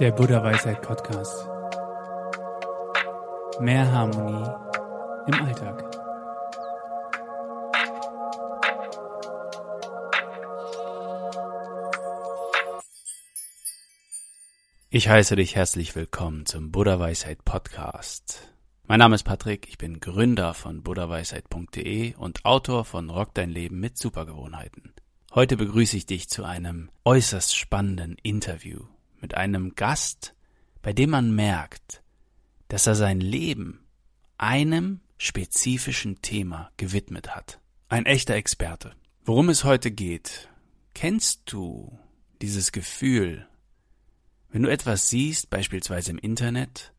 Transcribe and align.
Der 0.00 0.12
Buddha 0.12 0.42
Weisheit 0.42 0.80
Podcast. 0.80 1.46
Mehr 3.60 3.92
Harmonie 3.92 4.48
im 5.26 5.34
Alltag. 5.44 5.84
Ich 14.88 15.10
heiße 15.10 15.36
dich 15.36 15.54
herzlich 15.54 15.94
willkommen 15.94 16.46
zum 16.46 16.72
Buddha 16.72 16.98
Weisheit 16.98 17.44
Podcast. 17.44 18.54
Mein 18.86 19.00
Name 19.00 19.16
ist 19.16 19.24
Patrick, 19.24 19.68
ich 19.68 19.76
bin 19.76 20.00
Gründer 20.00 20.54
von 20.54 20.82
buddhaweisheit.de 20.82 22.14
und 22.14 22.46
Autor 22.46 22.86
von 22.86 23.10
Rock 23.10 23.34
dein 23.34 23.50
Leben 23.50 23.78
mit 23.80 23.98
Supergewohnheiten. 23.98 24.94
Heute 25.34 25.58
begrüße 25.58 25.98
ich 25.98 26.06
dich 26.06 26.30
zu 26.30 26.44
einem 26.44 26.88
äußerst 27.04 27.54
spannenden 27.54 28.16
Interview 28.22 28.86
mit 29.20 29.34
einem 29.34 29.74
Gast, 29.74 30.34
bei 30.82 30.92
dem 30.92 31.10
man 31.10 31.34
merkt, 31.34 32.02
dass 32.68 32.86
er 32.86 32.94
sein 32.94 33.20
Leben 33.20 33.86
einem 34.38 35.00
spezifischen 35.18 36.22
Thema 36.22 36.70
gewidmet 36.76 37.34
hat. 37.34 37.60
Ein 37.88 38.06
echter 38.06 38.34
Experte. 38.34 38.94
Worum 39.24 39.50
es 39.50 39.64
heute 39.64 39.90
geht, 39.90 40.48
kennst 40.94 41.52
du 41.52 41.98
dieses 42.40 42.72
Gefühl, 42.72 43.46
wenn 44.48 44.62
du 44.62 44.70
etwas 44.70 45.10
siehst, 45.10 45.50
beispielsweise 45.50 46.10
im 46.10 46.18
Internet, 46.18 46.92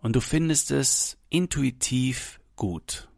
und 0.00 0.16
du 0.16 0.20
findest 0.20 0.70
es 0.70 1.18
intuitiv 1.28 2.40
gut. 2.56 3.08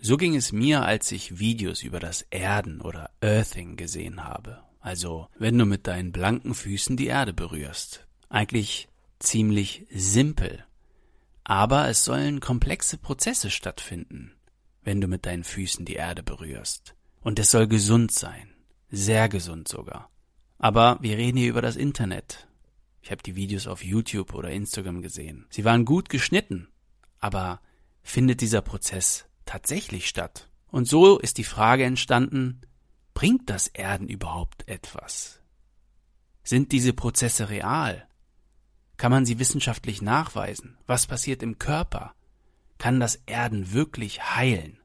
So 0.00 0.16
ging 0.16 0.34
es 0.34 0.52
mir, 0.52 0.82
als 0.82 1.12
ich 1.12 1.38
Videos 1.38 1.82
über 1.82 2.00
das 2.00 2.22
Erden 2.22 2.80
oder 2.80 3.10
Earthing 3.20 3.76
gesehen 3.76 4.24
habe. 4.24 4.62
Also, 4.82 5.28
wenn 5.38 5.56
du 5.56 5.64
mit 5.64 5.86
deinen 5.86 6.10
blanken 6.10 6.54
Füßen 6.54 6.96
die 6.96 7.06
Erde 7.06 7.32
berührst. 7.32 8.04
Eigentlich 8.28 8.88
ziemlich 9.20 9.86
simpel. 9.90 10.64
Aber 11.44 11.88
es 11.88 12.04
sollen 12.04 12.40
komplexe 12.40 12.98
Prozesse 12.98 13.50
stattfinden, 13.50 14.32
wenn 14.82 15.00
du 15.00 15.06
mit 15.06 15.24
deinen 15.24 15.44
Füßen 15.44 15.84
die 15.84 15.94
Erde 15.94 16.24
berührst. 16.24 16.96
Und 17.20 17.38
es 17.38 17.52
soll 17.52 17.68
gesund 17.68 18.10
sein. 18.10 18.48
Sehr 18.90 19.28
gesund 19.28 19.68
sogar. 19.68 20.10
Aber 20.58 20.98
wir 21.00 21.16
reden 21.16 21.38
hier 21.38 21.50
über 21.50 21.62
das 21.62 21.76
Internet. 21.76 22.48
Ich 23.02 23.12
habe 23.12 23.22
die 23.22 23.36
Videos 23.36 23.68
auf 23.68 23.84
YouTube 23.84 24.34
oder 24.34 24.50
Instagram 24.50 25.00
gesehen. 25.00 25.46
Sie 25.50 25.64
waren 25.64 25.84
gut 25.84 26.08
geschnitten, 26.08 26.68
aber 27.20 27.60
findet 28.02 28.40
dieser 28.40 28.62
Prozess 28.62 29.26
tatsächlich 29.44 30.08
statt? 30.08 30.48
Und 30.72 30.88
so 30.88 31.18
ist 31.18 31.38
die 31.38 31.44
Frage 31.44 31.84
entstanden, 31.84 32.62
bringt 33.14 33.50
das 33.50 33.68
Erden 33.68 34.08
überhaupt 34.08 34.68
etwas? 34.68 35.40
Sind 36.44 36.72
diese 36.72 36.92
Prozesse 36.92 37.48
real? 37.48 38.06
Kann 38.96 39.12
man 39.12 39.26
sie 39.26 39.38
wissenschaftlich 39.38 40.02
nachweisen? 40.02 40.78
Was 40.86 41.06
passiert 41.06 41.42
im 41.42 41.58
Körper? 41.58 42.14
Kann 42.78 43.00
das 43.00 43.16
Erden 43.26 43.72
wirklich 43.72 44.34
heilen? 44.34 44.78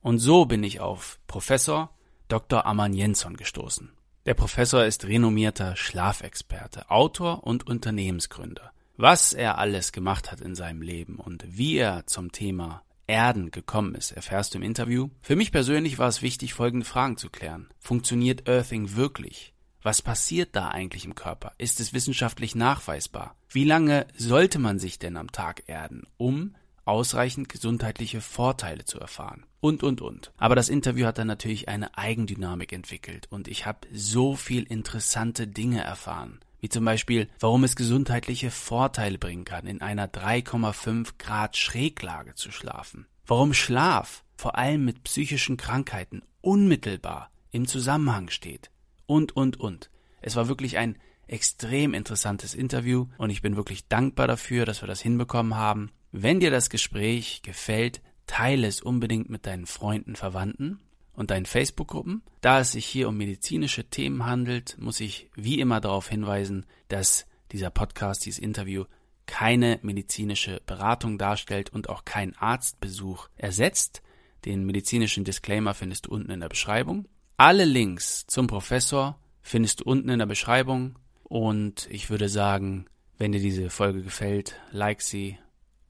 Und 0.00 0.18
so 0.18 0.46
bin 0.46 0.62
ich 0.62 0.80
auf 0.80 1.18
Professor 1.26 1.90
Dr. 2.28 2.66
Aman 2.66 2.94
Jensson 2.94 3.36
gestoßen. 3.36 3.92
Der 4.26 4.34
Professor 4.34 4.84
ist 4.84 5.04
renommierter 5.04 5.76
Schlafexperte, 5.76 6.90
Autor 6.90 7.44
und 7.44 7.66
Unternehmensgründer. 7.66 8.72
Was 8.96 9.32
er 9.32 9.58
alles 9.58 9.92
gemacht 9.92 10.30
hat 10.30 10.40
in 10.40 10.54
seinem 10.54 10.80
Leben 10.80 11.16
und 11.16 11.44
wie 11.46 11.76
er 11.76 12.06
zum 12.06 12.32
Thema 12.32 12.83
Erden 13.06 13.50
gekommen 13.50 13.94
ist, 13.94 14.12
erfährst 14.12 14.54
du 14.54 14.58
im 14.58 14.64
Interview. 14.64 15.08
Für 15.22 15.36
mich 15.36 15.52
persönlich 15.52 15.98
war 15.98 16.08
es 16.08 16.22
wichtig, 16.22 16.54
folgende 16.54 16.86
Fragen 16.86 17.16
zu 17.16 17.30
klären. 17.30 17.68
Funktioniert 17.78 18.48
Earthing 18.48 18.96
wirklich? 18.96 19.52
Was 19.82 20.00
passiert 20.00 20.56
da 20.56 20.68
eigentlich 20.68 21.04
im 21.04 21.14
Körper? 21.14 21.52
Ist 21.58 21.78
es 21.80 21.92
wissenschaftlich 21.92 22.54
nachweisbar? 22.54 23.36
Wie 23.50 23.64
lange 23.64 24.06
sollte 24.16 24.58
man 24.58 24.78
sich 24.78 24.98
denn 24.98 25.16
am 25.16 25.30
Tag 25.30 25.64
erden, 25.66 26.04
um 26.16 26.54
ausreichend 26.84 27.48
gesundheitliche 27.48 28.20
Vorteile 28.20 28.84
zu 28.84 28.98
erfahren. 28.98 29.44
Und, 29.60 29.82
und, 29.82 30.00
und. 30.00 30.32
Aber 30.36 30.54
das 30.54 30.68
Interview 30.68 31.06
hat 31.06 31.18
dann 31.18 31.26
natürlich 31.26 31.68
eine 31.68 31.96
Eigendynamik 31.96 32.72
entwickelt 32.72 33.26
und 33.30 33.48
ich 33.48 33.66
habe 33.66 33.88
so 33.92 34.36
viel 34.36 34.64
interessante 34.64 35.46
Dinge 35.46 35.82
erfahren. 35.82 36.40
Wie 36.64 36.70
zum 36.70 36.86
Beispiel, 36.86 37.28
warum 37.40 37.62
es 37.64 37.76
gesundheitliche 37.76 38.50
Vorteile 38.50 39.18
bringen 39.18 39.44
kann, 39.44 39.66
in 39.66 39.82
einer 39.82 40.08
3,5 40.08 41.10
Grad 41.18 41.58
Schräglage 41.58 42.36
zu 42.36 42.50
schlafen. 42.52 43.06
Warum 43.26 43.52
Schlaf, 43.52 44.24
vor 44.34 44.56
allem 44.56 44.82
mit 44.82 45.04
psychischen 45.04 45.58
Krankheiten, 45.58 46.22
unmittelbar 46.40 47.30
im 47.50 47.66
Zusammenhang 47.66 48.30
steht. 48.30 48.70
Und, 49.04 49.36
und, 49.36 49.60
und. 49.60 49.90
Es 50.22 50.36
war 50.36 50.48
wirklich 50.48 50.78
ein 50.78 50.96
extrem 51.26 51.92
interessantes 51.92 52.54
Interview 52.54 53.08
und 53.18 53.28
ich 53.28 53.42
bin 53.42 53.56
wirklich 53.56 53.86
dankbar 53.88 54.26
dafür, 54.26 54.64
dass 54.64 54.82
wir 54.82 54.88
das 54.88 55.02
hinbekommen 55.02 55.56
haben. 55.56 55.90
Wenn 56.12 56.40
dir 56.40 56.50
das 56.50 56.70
Gespräch 56.70 57.42
gefällt, 57.42 58.00
teile 58.26 58.66
es 58.68 58.80
unbedingt 58.80 59.28
mit 59.28 59.44
deinen 59.44 59.66
Freunden, 59.66 60.16
Verwandten 60.16 60.80
und 61.14 61.30
deinen 61.30 61.46
Facebook-Gruppen. 61.46 62.22
Da 62.40 62.60
es 62.60 62.72
sich 62.72 62.86
hier 62.86 63.08
um 63.08 63.16
medizinische 63.16 63.84
Themen 63.84 64.26
handelt, 64.26 64.76
muss 64.78 65.00
ich 65.00 65.30
wie 65.34 65.60
immer 65.60 65.80
darauf 65.80 66.08
hinweisen, 66.08 66.66
dass 66.88 67.26
dieser 67.52 67.70
Podcast, 67.70 68.26
dieses 68.26 68.38
Interview 68.40 68.84
keine 69.26 69.78
medizinische 69.82 70.60
Beratung 70.66 71.18
darstellt 71.18 71.70
und 71.70 71.88
auch 71.88 72.04
keinen 72.04 72.34
Arztbesuch 72.36 73.28
ersetzt. 73.36 74.02
Den 74.44 74.64
medizinischen 74.64 75.24
Disclaimer 75.24 75.74
findest 75.74 76.06
du 76.06 76.10
unten 76.10 76.30
in 76.30 76.40
der 76.40 76.48
Beschreibung. 76.48 77.08
Alle 77.36 77.64
Links 77.64 78.26
zum 78.26 78.46
Professor 78.46 79.18
findest 79.42 79.80
du 79.80 79.84
unten 79.84 80.08
in 80.08 80.18
der 80.18 80.26
Beschreibung 80.26 80.98
und 81.22 81.88
ich 81.90 82.10
würde 82.10 82.28
sagen, 82.28 82.86
wenn 83.18 83.32
dir 83.32 83.40
diese 83.40 83.70
Folge 83.70 84.02
gefällt, 84.02 84.56
like 84.70 85.00
sie, 85.00 85.38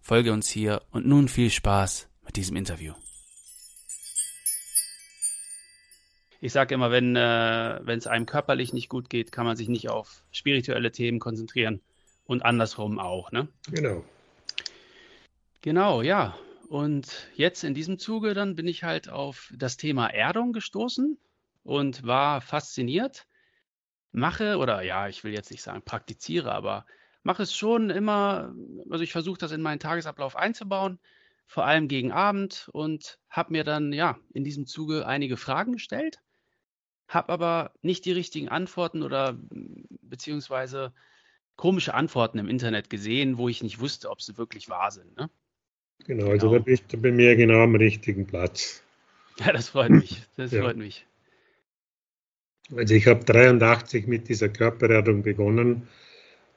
Folge 0.00 0.32
uns 0.32 0.48
hier 0.48 0.82
und 0.90 1.06
nun 1.06 1.28
viel 1.28 1.50
Spaß 1.50 2.08
mit 2.24 2.36
diesem 2.36 2.56
Interview. 2.56 2.94
Ich 6.44 6.52
sage 6.52 6.74
immer, 6.74 6.90
wenn 6.90 7.16
äh, 7.16 7.80
es 7.90 8.06
einem 8.06 8.26
körperlich 8.26 8.74
nicht 8.74 8.90
gut 8.90 9.08
geht, 9.08 9.32
kann 9.32 9.46
man 9.46 9.56
sich 9.56 9.70
nicht 9.70 9.88
auf 9.88 10.22
spirituelle 10.30 10.92
Themen 10.92 11.18
konzentrieren 11.18 11.80
und 12.26 12.44
andersrum 12.44 12.98
auch, 12.98 13.32
ne? 13.32 13.48
Genau. 13.70 14.04
Genau, 15.62 16.02
ja. 16.02 16.36
Und 16.68 17.30
jetzt 17.34 17.64
in 17.64 17.72
diesem 17.72 17.98
Zuge 17.98 18.34
dann 18.34 18.56
bin 18.56 18.68
ich 18.68 18.84
halt 18.84 19.08
auf 19.08 19.54
das 19.56 19.78
Thema 19.78 20.08
Erdung 20.08 20.52
gestoßen 20.52 21.16
und 21.62 22.06
war 22.06 22.42
fasziniert. 22.42 23.26
Mache 24.12 24.58
oder 24.58 24.82
ja, 24.82 25.08
ich 25.08 25.24
will 25.24 25.32
jetzt 25.32 25.50
nicht 25.50 25.62
sagen 25.62 25.80
praktiziere, 25.80 26.52
aber 26.52 26.84
mache 27.22 27.44
es 27.44 27.56
schon 27.56 27.88
immer, 27.88 28.54
also 28.90 29.02
ich 29.02 29.12
versuche 29.12 29.38
das 29.38 29.52
in 29.52 29.62
meinen 29.62 29.80
Tagesablauf 29.80 30.36
einzubauen, 30.36 30.98
vor 31.46 31.64
allem 31.64 31.88
gegen 31.88 32.12
Abend 32.12 32.68
und 32.74 33.18
habe 33.30 33.52
mir 33.52 33.64
dann 33.64 33.94
ja 33.94 34.18
in 34.34 34.44
diesem 34.44 34.66
Zuge 34.66 35.06
einige 35.06 35.38
Fragen 35.38 35.72
gestellt, 35.72 36.20
habe 37.08 37.32
aber 37.32 37.72
nicht 37.82 38.04
die 38.04 38.12
richtigen 38.12 38.48
Antworten 38.48 39.02
oder 39.02 39.38
beziehungsweise 40.02 40.92
komische 41.56 41.94
Antworten 41.94 42.38
im 42.38 42.48
Internet 42.48 42.90
gesehen, 42.90 43.38
wo 43.38 43.48
ich 43.48 43.62
nicht 43.62 43.80
wusste, 43.80 44.10
ob 44.10 44.22
sie 44.22 44.36
wirklich 44.38 44.68
wahr 44.68 44.90
sind. 44.90 45.16
Ne? 45.16 45.30
Genau, 46.06 46.30
also 46.30 46.52
da 46.52 46.58
bist 46.58 46.92
du 46.92 46.96
bei 46.98 47.12
mir 47.12 47.36
genau 47.36 47.62
am 47.62 47.74
richtigen 47.76 48.26
Platz. 48.26 48.82
Ja, 49.38 49.52
das 49.52 49.70
freut 49.70 49.90
mich. 49.90 50.22
Das 50.36 50.52
ja. 50.52 50.62
freut 50.62 50.76
mich. 50.76 51.06
Also 52.74 52.94
ich 52.94 53.06
habe 53.06 53.24
83 53.24 54.06
mit 54.06 54.28
dieser 54.28 54.48
Körpererdung 54.48 55.22
begonnen 55.22 55.88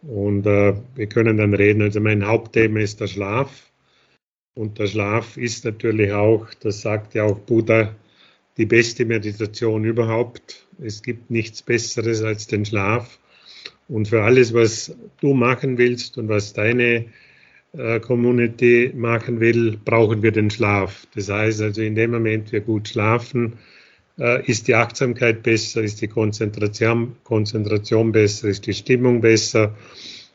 und 0.02 0.46
äh, 0.46 0.76
wir 0.96 1.08
können 1.08 1.38
dann 1.38 1.54
reden. 1.54 1.82
Also 1.82 2.00
mein 2.00 2.26
Hauptthema 2.26 2.80
ist 2.80 3.02
der 3.02 3.08
Schlaf. 3.08 3.72
Und 4.54 4.80
der 4.80 4.88
Schlaf 4.88 5.38
ist 5.38 5.66
natürlich 5.66 6.12
auch, 6.14 6.48
das 6.62 6.82
sagt 6.82 7.14
ja 7.14 7.24
auch 7.24 7.38
Buddha, 7.40 7.94
die 8.58 8.66
beste 8.66 9.06
Meditation 9.06 9.84
überhaupt. 9.84 10.68
Es 10.84 11.02
gibt 11.02 11.32
nichts 11.32 11.62
Besseres 11.62 12.22
als 12.22 12.48
den 12.48 12.66
Schlaf. 12.66 13.20
Und 13.88 14.10
für 14.10 14.24
alles, 14.24 14.54
was 14.54 14.96
du 15.22 15.34
machen 15.34 15.78
willst 15.78 16.18
und 16.18 16.28
was 16.28 16.54
deine 16.54 17.06
äh, 17.74 18.00
Community 18.00 18.92
machen 18.96 19.40
will, 19.40 19.78
brauchen 19.84 20.24
wir 20.24 20.32
den 20.32 20.50
Schlaf. 20.50 21.08
Das 21.16 21.30
heißt 21.30 21.62
also, 21.62 21.82
in 21.82 21.96
dem 21.96 22.12
Moment 22.12 22.52
wir 22.52 22.62
gut 22.62 22.90
schlafen, 22.90 23.54
äh, 24.20 24.46
ist 24.50 24.68
die 24.68 24.76
Achtsamkeit 24.76 25.44
besser, 25.44 25.82
ist 25.82 26.02
die 26.02 26.08
Konzentration, 26.08 27.16
Konzentration 27.24 28.12
besser, 28.12 28.50
ist 28.50 28.66
die 28.66 28.74
Stimmung 28.74 29.22
besser 29.22 29.76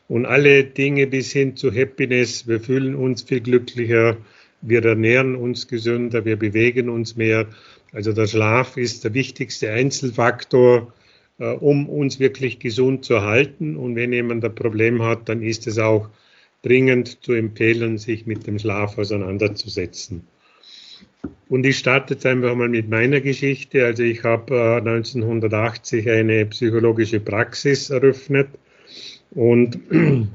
und 0.07 0.25
alle 0.25 0.63
Dinge 0.63 1.07
bis 1.07 1.31
hin 1.31 1.55
zu 1.55 1.71
Happiness. 1.71 2.47
Wir 2.47 2.59
fühlen 2.59 2.95
uns 2.95 3.23
viel 3.23 3.41
glücklicher, 3.41 4.17
wir 4.61 4.85
ernähren 4.85 5.35
uns 5.35 5.67
gesünder, 5.67 6.25
wir 6.25 6.37
bewegen 6.37 6.89
uns 6.89 7.15
mehr. 7.15 7.47
Also 7.93 8.11
der 8.11 8.27
Schlaf 8.27 8.75
ist 8.75 9.03
der 9.03 9.13
wichtigste 9.13 9.71
Einzelfaktor, 9.71 10.91
äh, 11.39 11.51
um 11.53 11.87
uns 11.87 12.19
wirklich 12.19 12.59
gesund 12.59 13.05
zu 13.05 13.21
halten. 13.21 13.77
Und 13.77 13.95
wenn 13.95 14.11
jemand 14.11 14.43
ein 14.43 14.55
Problem 14.55 15.01
hat, 15.03 15.29
dann 15.29 15.41
ist 15.41 15.67
es 15.67 15.77
auch 15.77 16.09
dringend 16.63 17.23
zu 17.23 17.33
empfehlen, 17.33 17.97
sich 17.97 18.25
mit 18.25 18.47
dem 18.47 18.59
Schlaf 18.59 18.97
auseinanderzusetzen. 18.97 20.27
Und 21.47 21.65
ich 21.65 21.77
starte 21.77 22.15
jetzt 22.15 22.25
einfach 22.25 22.55
mal 22.55 22.67
mit 22.69 22.89
meiner 22.89 23.21
Geschichte. 23.21 23.85
Also 23.85 24.03
ich 24.03 24.23
habe 24.23 24.55
äh, 24.55 24.77
1980 24.77 26.09
eine 26.09 26.47
psychologische 26.47 27.19
Praxis 27.19 27.91
eröffnet 27.91 28.49
Und 29.31 29.79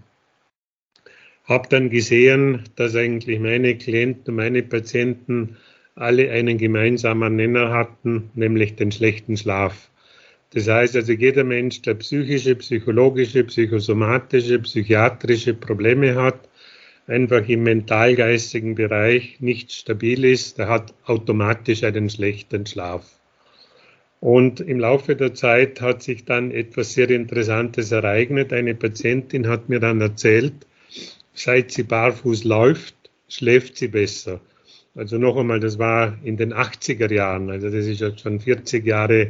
habe 1.45 1.69
dann 1.69 1.91
gesehen, 1.91 2.65
dass 2.77 2.95
eigentlich 2.95 3.41
meine 3.41 3.77
Klienten, 3.77 4.35
meine 4.35 4.63
Patienten 4.63 5.57
alle 6.01 6.31
einen 6.31 6.59
gemeinsamen 6.59 7.37
Nenner 7.37 7.71
hatten, 7.71 8.31
nämlich 8.35 8.77
den 8.77 8.93
schlechten 8.93 9.37
Schlaf. 9.37 9.91
Das 10.51 10.69
heißt 10.69 10.97
also, 10.97 11.13
jeder 11.13 11.45
Mensch, 11.45 11.83
der 11.83 11.95
psychische, 11.95 12.55
psychologische, 12.57 13.45
psychosomatische, 13.45 14.59
psychiatrische 14.61 15.55
Probleme 15.55 16.15
hat, 16.15 16.49
einfach 17.07 17.47
im 17.49 17.65
mental-geistigen 17.65 18.75
Bereich 18.75 19.41
nicht 19.41 19.73
stabil 19.73 20.25
ist, 20.25 20.59
der 20.59 20.69
hat 20.69 20.95
automatisch 21.05 21.85
einen 21.85 22.09
schlechten 22.09 22.65
Schlaf. 22.67 23.05
Und 24.21 24.61
im 24.61 24.81
Laufe 24.81 25.15
der 25.17 25.35
Zeit 25.35 25.81
hat 25.81 26.03
sich 26.03 26.25
dann 26.25 26.51
etwas 26.51 26.95
sehr 26.95 27.09
Interessantes 27.11 27.93
ereignet. 27.93 28.53
Eine 28.53 28.75
Patientin 28.75 29.47
hat 29.47 29.69
mir 29.69 29.79
dann 29.79 30.01
erzählt, 30.01 30.55
seit 31.35 31.71
sie 31.71 31.85
barfuß 31.85 32.45
läuft, 32.45 32.97
schläft 33.29 33.77
sie 33.77 33.89
besser. 33.89 34.41
Also 34.99 35.17
noch 35.17 35.37
einmal, 35.37 35.61
das 35.61 35.79
war 35.79 36.19
in 36.25 36.37
den 36.37 36.53
80er 36.53 37.13
Jahren, 37.13 37.51
also 37.51 37.71
das 37.71 37.87
ist 37.87 38.01
jetzt 38.01 38.19
schon 38.19 38.41
40 38.41 38.85
Jahre 38.85 39.29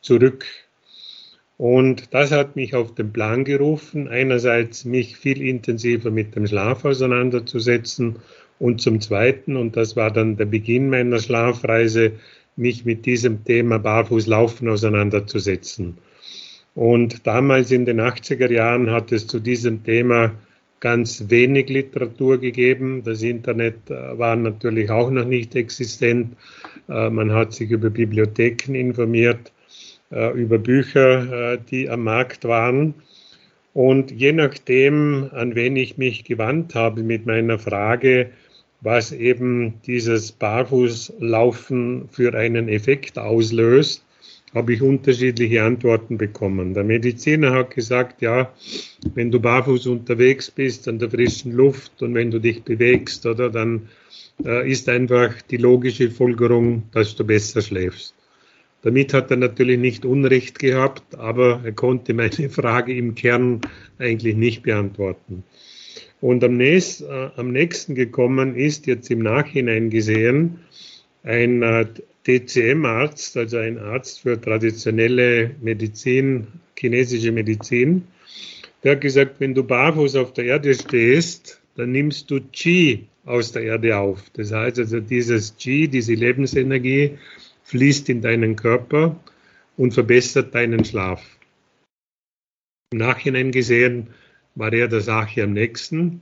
zurück. 0.00 0.46
Und 1.58 2.14
das 2.14 2.32
hat 2.32 2.56
mich 2.56 2.74
auf 2.74 2.94
den 2.94 3.12
Plan 3.12 3.44
gerufen, 3.44 4.08
einerseits 4.08 4.86
mich 4.86 5.18
viel 5.18 5.42
intensiver 5.42 6.10
mit 6.10 6.34
dem 6.34 6.46
Schlaf 6.46 6.86
auseinanderzusetzen 6.86 8.20
und 8.58 8.80
zum 8.80 9.02
Zweiten, 9.02 9.56
und 9.56 9.76
das 9.76 9.96
war 9.96 10.10
dann 10.10 10.38
der 10.38 10.46
Beginn 10.46 10.88
meiner 10.88 11.18
Schlafreise, 11.18 12.12
mich 12.56 12.86
mit 12.86 13.04
diesem 13.04 13.44
Thema 13.44 13.78
Barfußlaufen 13.78 14.66
auseinanderzusetzen. 14.66 15.98
Und 16.74 17.26
damals 17.26 17.70
in 17.70 17.84
den 17.84 18.00
80er 18.00 18.50
Jahren 18.50 18.90
hat 18.90 19.12
es 19.12 19.26
zu 19.26 19.40
diesem 19.40 19.84
Thema 19.84 20.32
ganz 20.82 21.30
wenig 21.30 21.68
Literatur 21.68 22.38
gegeben. 22.38 23.02
Das 23.04 23.22
Internet 23.22 23.88
äh, 23.88 24.18
war 24.18 24.34
natürlich 24.36 24.90
auch 24.90 25.10
noch 25.10 25.24
nicht 25.24 25.54
existent. 25.54 26.36
Äh, 26.88 27.08
man 27.08 27.32
hat 27.32 27.52
sich 27.52 27.70
über 27.70 27.88
Bibliotheken 27.88 28.74
informiert, 28.74 29.52
äh, 30.10 30.32
über 30.32 30.58
Bücher, 30.58 31.56
die 31.70 31.88
am 31.88 32.02
Markt 32.02 32.44
waren. 32.44 32.94
Und 33.74 34.10
je 34.10 34.32
nachdem, 34.32 35.30
an 35.32 35.54
wen 35.54 35.76
ich 35.76 35.98
mich 35.98 36.24
gewandt 36.24 36.74
habe 36.74 37.02
mit 37.02 37.26
meiner 37.26 37.58
Frage, 37.60 38.30
was 38.80 39.12
eben 39.12 39.74
dieses 39.86 40.32
Barfußlaufen 40.32 42.08
für 42.10 42.34
einen 42.34 42.68
Effekt 42.68 43.18
auslöst, 43.18 44.04
habe 44.54 44.74
ich 44.74 44.82
unterschiedliche 44.82 45.62
Antworten 45.62 46.18
bekommen. 46.18 46.74
Der 46.74 46.84
Mediziner 46.84 47.52
hat 47.52 47.74
gesagt, 47.74 48.20
ja, 48.20 48.52
wenn 49.14 49.30
du 49.30 49.40
barfuß 49.40 49.86
unterwegs 49.86 50.50
bist 50.50 50.88
an 50.88 50.98
der 50.98 51.10
frischen 51.10 51.52
Luft 51.52 52.02
und 52.02 52.14
wenn 52.14 52.30
du 52.30 52.38
dich 52.38 52.62
bewegst, 52.62 53.24
oder, 53.24 53.48
dann 53.48 53.88
äh, 54.44 54.70
ist 54.70 54.88
einfach 54.88 55.40
die 55.42 55.56
logische 55.56 56.10
Folgerung, 56.10 56.82
dass 56.92 57.16
du 57.16 57.24
besser 57.24 57.62
schläfst. 57.62 58.14
Damit 58.82 59.14
hat 59.14 59.30
er 59.30 59.36
natürlich 59.36 59.78
nicht 59.78 60.04
Unrecht 60.04 60.58
gehabt, 60.58 61.14
aber 61.16 61.60
er 61.64 61.72
konnte 61.72 62.14
meine 62.14 62.30
Frage 62.50 62.94
im 62.94 63.14
Kern 63.14 63.60
eigentlich 63.98 64.36
nicht 64.36 64.62
beantworten. 64.64 65.44
Und 66.20 66.44
am, 66.44 66.56
nächst, 66.56 67.02
äh, 67.02 67.30
am 67.36 67.52
nächsten 67.52 67.94
gekommen 67.94 68.54
ist 68.54 68.86
jetzt 68.86 69.10
im 69.10 69.20
Nachhinein 69.20 69.90
gesehen 69.90 70.60
ein 71.24 71.62
äh, 71.62 71.86
TCM-Arzt, 72.24 73.36
also 73.36 73.58
ein 73.58 73.78
Arzt 73.78 74.20
für 74.20 74.40
traditionelle 74.40 75.54
Medizin, 75.60 76.46
chinesische 76.78 77.32
Medizin. 77.32 78.04
Der 78.82 78.92
hat 78.92 79.00
gesagt, 79.00 79.36
wenn 79.40 79.54
du 79.54 79.64
barfuß 79.64 80.16
auf 80.16 80.32
der 80.32 80.44
Erde 80.46 80.74
stehst, 80.74 81.60
dann 81.76 81.92
nimmst 81.92 82.30
du 82.30 82.40
Qi 82.40 83.06
aus 83.24 83.52
der 83.52 83.62
Erde 83.62 83.96
auf. 83.96 84.30
Das 84.34 84.52
heißt 84.52 84.78
also, 84.78 85.00
dieses 85.00 85.56
Qi, 85.56 85.88
diese 85.88 86.14
Lebensenergie, 86.14 87.18
fließt 87.64 88.08
in 88.08 88.20
deinen 88.20 88.56
Körper 88.56 89.18
und 89.76 89.94
verbessert 89.94 90.54
deinen 90.54 90.84
Schlaf. 90.84 91.22
Im 92.92 92.98
Nachhinein 92.98 93.52
gesehen 93.52 94.08
war 94.54 94.72
er 94.72 94.88
der 94.88 95.00
Sache 95.00 95.42
am 95.42 95.52
nächsten. 95.52 96.20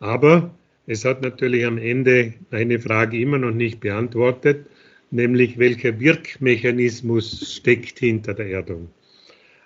Aber 0.00 0.54
es 0.86 1.04
hat 1.04 1.22
natürlich 1.22 1.66
am 1.66 1.78
Ende 1.78 2.34
eine 2.50 2.78
Frage 2.78 3.18
immer 3.20 3.38
noch 3.38 3.52
nicht 3.52 3.80
beantwortet, 3.80 4.66
nämlich 5.10 5.58
welcher 5.58 6.00
Wirkmechanismus 6.00 7.54
steckt 7.56 7.98
hinter 7.98 8.34
der 8.34 8.46
Erdung. 8.48 8.88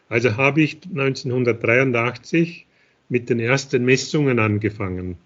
Also 0.08 0.36
habe 0.36 0.62
ich 0.62 0.78
1983 0.84 2.66
mit 3.08 3.30
den 3.30 3.40
ersten 3.40 3.84
Messungen 3.84 4.38
angefangen. 4.38 5.16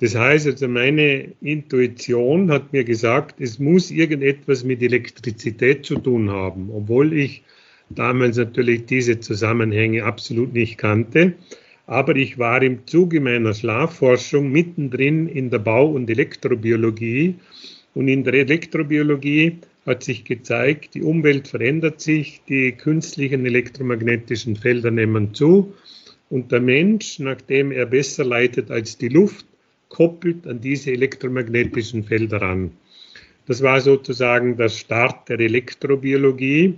Das 0.00 0.16
heißt 0.16 0.46
also, 0.46 0.66
meine 0.66 1.32
Intuition 1.40 2.50
hat 2.50 2.72
mir 2.72 2.84
gesagt, 2.84 3.40
es 3.40 3.58
muss 3.58 3.90
irgendetwas 3.90 4.64
mit 4.64 4.82
Elektrizität 4.82 5.86
zu 5.86 5.96
tun 5.96 6.30
haben, 6.30 6.70
obwohl 6.72 7.12
ich 7.12 7.44
damals 7.88 8.36
natürlich 8.36 8.86
diese 8.86 9.20
Zusammenhänge 9.20 10.04
absolut 10.04 10.52
nicht 10.54 10.76
kannte. 10.76 11.34
Aber 11.86 12.16
ich 12.16 12.38
war 12.38 12.62
im 12.62 12.86
Zuge 12.86 13.20
meiner 13.20 13.54
Schlafforschung 13.54 14.50
mittendrin 14.50 15.28
in 15.28 15.50
der 15.50 15.58
Bau- 15.58 15.90
und 15.90 16.10
Elektrobiologie. 16.10 17.36
Und 17.94 18.08
in 18.08 18.24
der 18.24 18.34
Elektrobiologie 18.34 19.58
hat 19.84 20.02
sich 20.02 20.24
gezeigt, 20.24 20.94
die 20.94 21.02
Umwelt 21.02 21.48
verändert 21.48 22.00
sich, 22.00 22.42
die 22.48 22.72
künstlichen 22.72 23.44
elektromagnetischen 23.44 24.56
Felder 24.56 24.90
nehmen 24.90 25.34
zu 25.34 25.74
und 26.30 26.52
der 26.52 26.60
Mensch, 26.60 27.18
nachdem 27.18 27.72
er 27.72 27.86
besser 27.86 28.24
leitet 28.24 28.70
als 28.70 28.96
die 28.96 29.08
Luft, 29.08 29.44
koppelt 29.88 30.46
an 30.46 30.60
diese 30.60 30.92
elektromagnetischen 30.92 32.04
Felder 32.04 32.40
an. 32.42 32.70
Das 33.46 33.60
war 33.62 33.80
sozusagen 33.80 34.56
der 34.56 34.70
Start 34.70 35.28
der 35.28 35.40
Elektrobiologie 35.40 36.74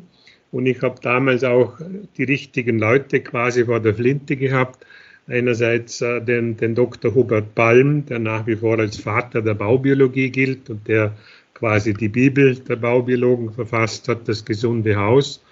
und 0.51 0.67
ich 0.67 0.81
habe 0.83 1.01
damals 1.01 1.45
auch 1.45 1.79
die 2.17 2.25
richtigen 2.25 2.79
Leute 2.79 3.21
quasi 3.21 3.65
vor 3.65 3.81
der 3.81 3.95
Flinte 3.95 4.37
gehabt, 4.37 4.85
Einerseits 5.27 6.01
äh, 6.03 6.21
den, 6.21 6.57
den 6.57 6.75
Dr. 6.75 7.15
Hubert 7.15 7.55
Palm, 7.55 8.05
der 8.07 8.19
nach 8.19 8.47
wie 8.47 8.57
vor 8.57 8.79
als 8.79 8.99
Vater 8.99 9.41
der 9.41 9.55
Baubiologie 9.55 10.31
gilt 10.31 10.69
und 10.69 10.87
der 10.87 11.17
quasi 11.55 11.95
die 11.95 12.09
Bibel 12.09 12.57
der 12.57 12.77
Baubiologen 12.77 13.53
verfasst 13.53 14.09
hat, 14.09 14.29
das 14.29 14.45
gesunde 14.45 14.97
Haus. 14.97 15.43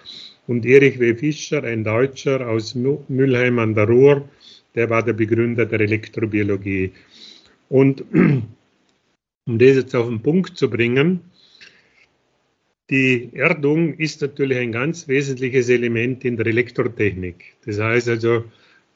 Und 0.45 0.65
Erich 0.65 0.99
W. 0.99 1.15
Fischer, 1.15 1.63
ein 1.63 1.83
Deutscher 1.83 2.47
aus 2.47 2.75
Mülheim 2.75 3.59
an 3.59 3.73
der 3.73 3.87
Ruhr, 3.87 4.29
der 4.75 4.89
war 4.89 5.03
der 5.03 5.13
Begründer 5.13 5.65
der 5.65 5.79
Elektrobiologie. 5.79 6.91
Und 7.69 8.03
um 8.13 9.57
das 9.57 9.75
jetzt 9.75 9.95
auf 9.95 10.07
den 10.07 10.21
Punkt 10.21 10.57
zu 10.57 10.69
bringen, 10.69 11.21
die 12.89 13.29
Erdung 13.33 13.93
ist 13.95 14.21
natürlich 14.21 14.57
ein 14.57 14.73
ganz 14.73 15.07
wesentliches 15.07 15.69
Element 15.69 16.25
in 16.25 16.37
der 16.37 16.45
Elektrotechnik. 16.45 17.55
Das 17.65 17.79
heißt 17.79 18.09
also, 18.09 18.43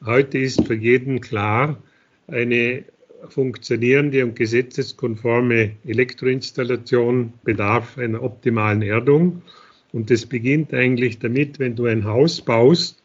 Heute 0.04 0.38
ist 0.38 0.64
für 0.64 0.74
jeden 0.74 1.20
klar, 1.20 1.82
eine 2.28 2.84
funktionierende 3.28 4.24
und 4.24 4.36
gesetzeskonforme 4.36 5.72
Elektroinstallation 5.84 7.32
bedarf 7.42 7.98
einer 7.98 8.22
optimalen 8.22 8.82
Erdung. 8.82 9.42
Und 9.92 10.10
das 10.10 10.26
beginnt 10.26 10.72
eigentlich 10.72 11.18
damit, 11.18 11.58
wenn 11.58 11.74
du 11.74 11.86
ein 11.86 12.04
Haus 12.04 12.40
baust 12.40 13.02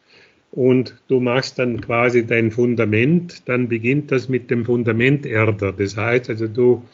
und 0.52 0.94
du 1.08 1.18
machst 1.18 1.58
dann 1.58 1.80
quasi 1.80 2.26
dein 2.26 2.52
Fundament, 2.52 3.48
dann 3.48 3.68
beginnt 3.68 4.12
das 4.12 4.28
mit 4.28 4.50
dem 4.52 4.64
Fundamenterder. 4.64 5.72
Das 5.72 5.96
heißt 5.96 6.30
also, 6.30 6.46
du 6.46 6.84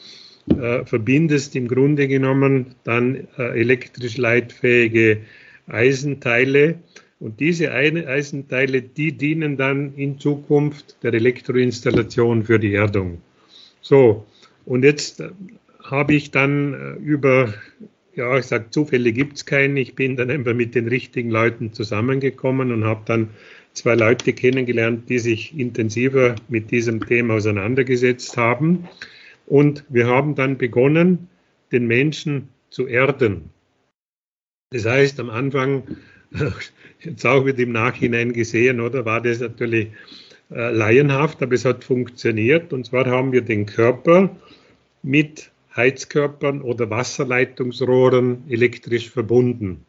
äh, 0.49 0.83
verbindest 0.83 1.55
im 1.55 1.67
Grunde 1.67 2.07
genommen 2.07 2.73
dann 2.83 3.27
äh, 3.37 3.59
elektrisch 3.59 4.17
leitfähige 4.17 5.19
Eisenteile 5.67 6.79
und 7.21 7.39
diese 7.39 7.71
Eisenteile, 7.71 8.81
die 8.81 9.11
dienen 9.11 9.55
dann 9.55 9.93
in 9.95 10.17
Zukunft 10.17 10.97
der 11.03 11.13
Elektroinstallation 11.13 12.43
für 12.43 12.57
die 12.57 12.73
Erdung. 12.73 13.21
So, 13.81 14.25
und 14.65 14.83
jetzt 14.83 15.19
äh, 15.19 15.29
habe 15.83 16.15
ich 16.15 16.31
dann 16.31 16.73
äh, 16.73 16.93
über, 16.99 17.53
ja, 18.15 18.39
ich 18.39 18.47
sage, 18.47 18.71
Zufälle 18.71 19.13
gibt 19.13 19.37
es 19.37 19.45
keinen. 19.45 19.77
Ich 19.77 19.93
bin 19.93 20.15
dann 20.15 20.31
einfach 20.31 20.55
mit 20.55 20.73
den 20.73 20.87
richtigen 20.87 21.29
Leuten 21.29 21.73
zusammengekommen 21.73 22.71
und 22.71 22.85
habe 22.85 23.03
dann 23.05 23.29
zwei 23.73 23.93
Leute 23.93 24.33
kennengelernt, 24.33 25.07
die 25.07 25.19
sich 25.19 25.57
intensiver 25.57 26.35
mit 26.49 26.71
diesem 26.71 27.05
Thema 27.05 27.35
auseinandergesetzt 27.35 28.35
haben. 28.35 28.89
Und 29.45 29.85
wir 29.89 30.07
haben 30.07 30.33
dann 30.33 30.57
begonnen, 30.57 31.27
den 31.71 31.85
Menschen 31.85 32.49
zu 32.71 32.87
erden. 32.87 33.51
Das 34.71 34.85
heißt, 34.85 35.19
am 35.19 35.29
Anfang 35.29 35.83
jetzt 37.03 37.25
auch 37.25 37.45
wird 37.45 37.59
im 37.59 37.71
Nachhinein 37.71 38.33
gesehen, 38.33 38.79
oder 38.79 39.05
war 39.05 39.21
das 39.21 39.39
natürlich 39.39 39.89
äh, 40.51 40.71
laienhaft, 40.71 41.41
aber 41.41 41.53
es 41.53 41.65
hat 41.65 41.83
funktioniert. 41.83 42.73
Und 42.73 42.85
zwar 42.85 43.05
haben 43.05 43.31
wir 43.31 43.41
den 43.41 43.65
Körper 43.65 44.35
mit 45.03 45.51
Heizkörpern 45.75 46.61
oder 46.61 46.89
Wasserleitungsrohren 46.89 48.43
elektrisch 48.49 49.09
verbunden. 49.09 49.85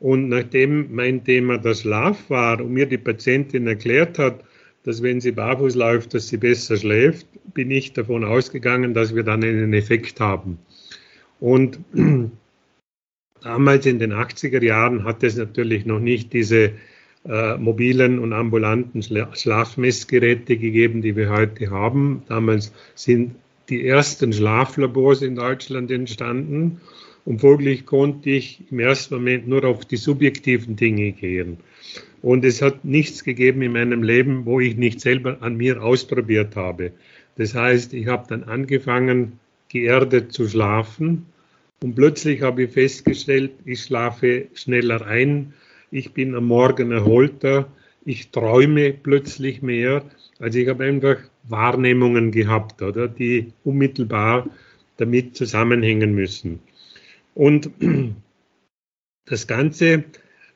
Und 0.00 0.28
nachdem 0.28 0.94
mein 0.94 1.24
Thema 1.24 1.58
der 1.58 1.74
Schlaf 1.74 2.28
war 2.28 2.60
und 2.60 2.72
mir 2.72 2.86
die 2.86 2.98
Patientin 2.98 3.66
erklärt 3.66 4.18
hat, 4.18 4.44
dass 4.84 5.02
wenn 5.02 5.20
sie 5.20 5.32
barfuß 5.32 5.74
läuft, 5.76 6.14
dass 6.14 6.28
sie 6.28 6.36
besser 6.36 6.76
schläft, 6.76 7.26
bin 7.54 7.70
ich 7.70 7.94
davon 7.94 8.22
ausgegangen, 8.22 8.92
dass 8.92 9.14
wir 9.14 9.22
dann 9.22 9.42
einen 9.42 9.72
Effekt 9.72 10.20
haben. 10.20 10.58
Und 11.40 11.78
damals 13.44 13.86
in 13.86 13.98
den 13.98 14.12
80er 14.12 14.62
Jahren 14.62 15.04
hat 15.04 15.22
es 15.22 15.36
natürlich 15.36 15.86
noch 15.86 16.00
nicht 16.00 16.32
diese 16.32 16.72
äh, 17.26 17.56
mobilen 17.56 18.18
und 18.18 18.32
ambulanten 18.32 19.02
Schlafmessgeräte 19.02 20.56
gegeben, 20.56 21.02
die 21.02 21.14
wir 21.14 21.30
heute 21.30 21.70
haben. 21.70 22.22
Damals 22.28 22.72
sind 22.94 23.36
die 23.68 23.86
ersten 23.86 24.32
Schlaflabors 24.32 25.22
in 25.22 25.36
Deutschland 25.36 25.90
entstanden 25.90 26.80
und 27.24 27.40
folglich 27.40 27.86
konnte 27.86 28.30
ich 28.30 28.60
im 28.70 28.80
ersten 28.80 29.14
Moment 29.14 29.46
nur 29.48 29.64
auf 29.64 29.84
die 29.84 29.96
subjektiven 29.96 30.76
Dinge 30.76 31.12
gehen. 31.12 31.58
Und 32.20 32.44
es 32.44 32.62
hat 32.62 32.84
nichts 32.84 33.24
gegeben 33.24 33.62
in 33.62 33.72
meinem 33.72 34.02
Leben, 34.02 34.46
wo 34.46 34.60
ich 34.60 34.76
nicht 34.76 35.00
selber 35.00 35.38
an 35.40 35.56
mir 35.56 35.82
ausprobiert 35.82 36.56
habe. 36.56 36.92
Das 37.36 37.54
heißt, 37.54 37.92
ich 37.94 38.06
habe 38.06 38.26
dann 38.28 38.44
angefangen, 38.44 39.38
geerdet 39.68 40.32
zu 40.32 40.48
schlafen 40.48 41.26
und 41.84 41.96
plötzlich 41.96 42.40
habe 42.40 42.62
ich 42.62 42.70
festgestellt, 42.70 43.52
ich 43.66 43.82
schlafe 43.82 44.46
schneller 44.54 45.06
ein, 45.06 45.52
ich 45.90 46.14
bin 46.14 46.34
am 46.34 46.46
Morgen 46.46 46.92
erholter, 46.92 47.70
ich 48.06 48.30
träume 48.30 48.94
plötzlich 48.94 49.60
mehr. 49.60 50.02
Also 50.38 50.60
ich 50.60 50.68
habe 50.68 50.84
einfach 50.84 51.18
Wahrnehmungen 51.42 52.32
gehabt, 52.32 52.80
oder, 52.80 53.06
die 53.06 53.52
unmittelbar 53.64 54.48
damit 54.96 55.36
zusammenhängen 55.36 56.14
müssen. 56.14 56.60
Und 57.34 57.70
das 59.26 59.46
Ganze 59.46 60.04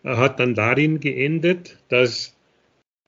hat 0.04 0.40
dann 0.40 0.54
darin 0.54 0.98
geendet, 0.98 1.76
dass 1.90 2.38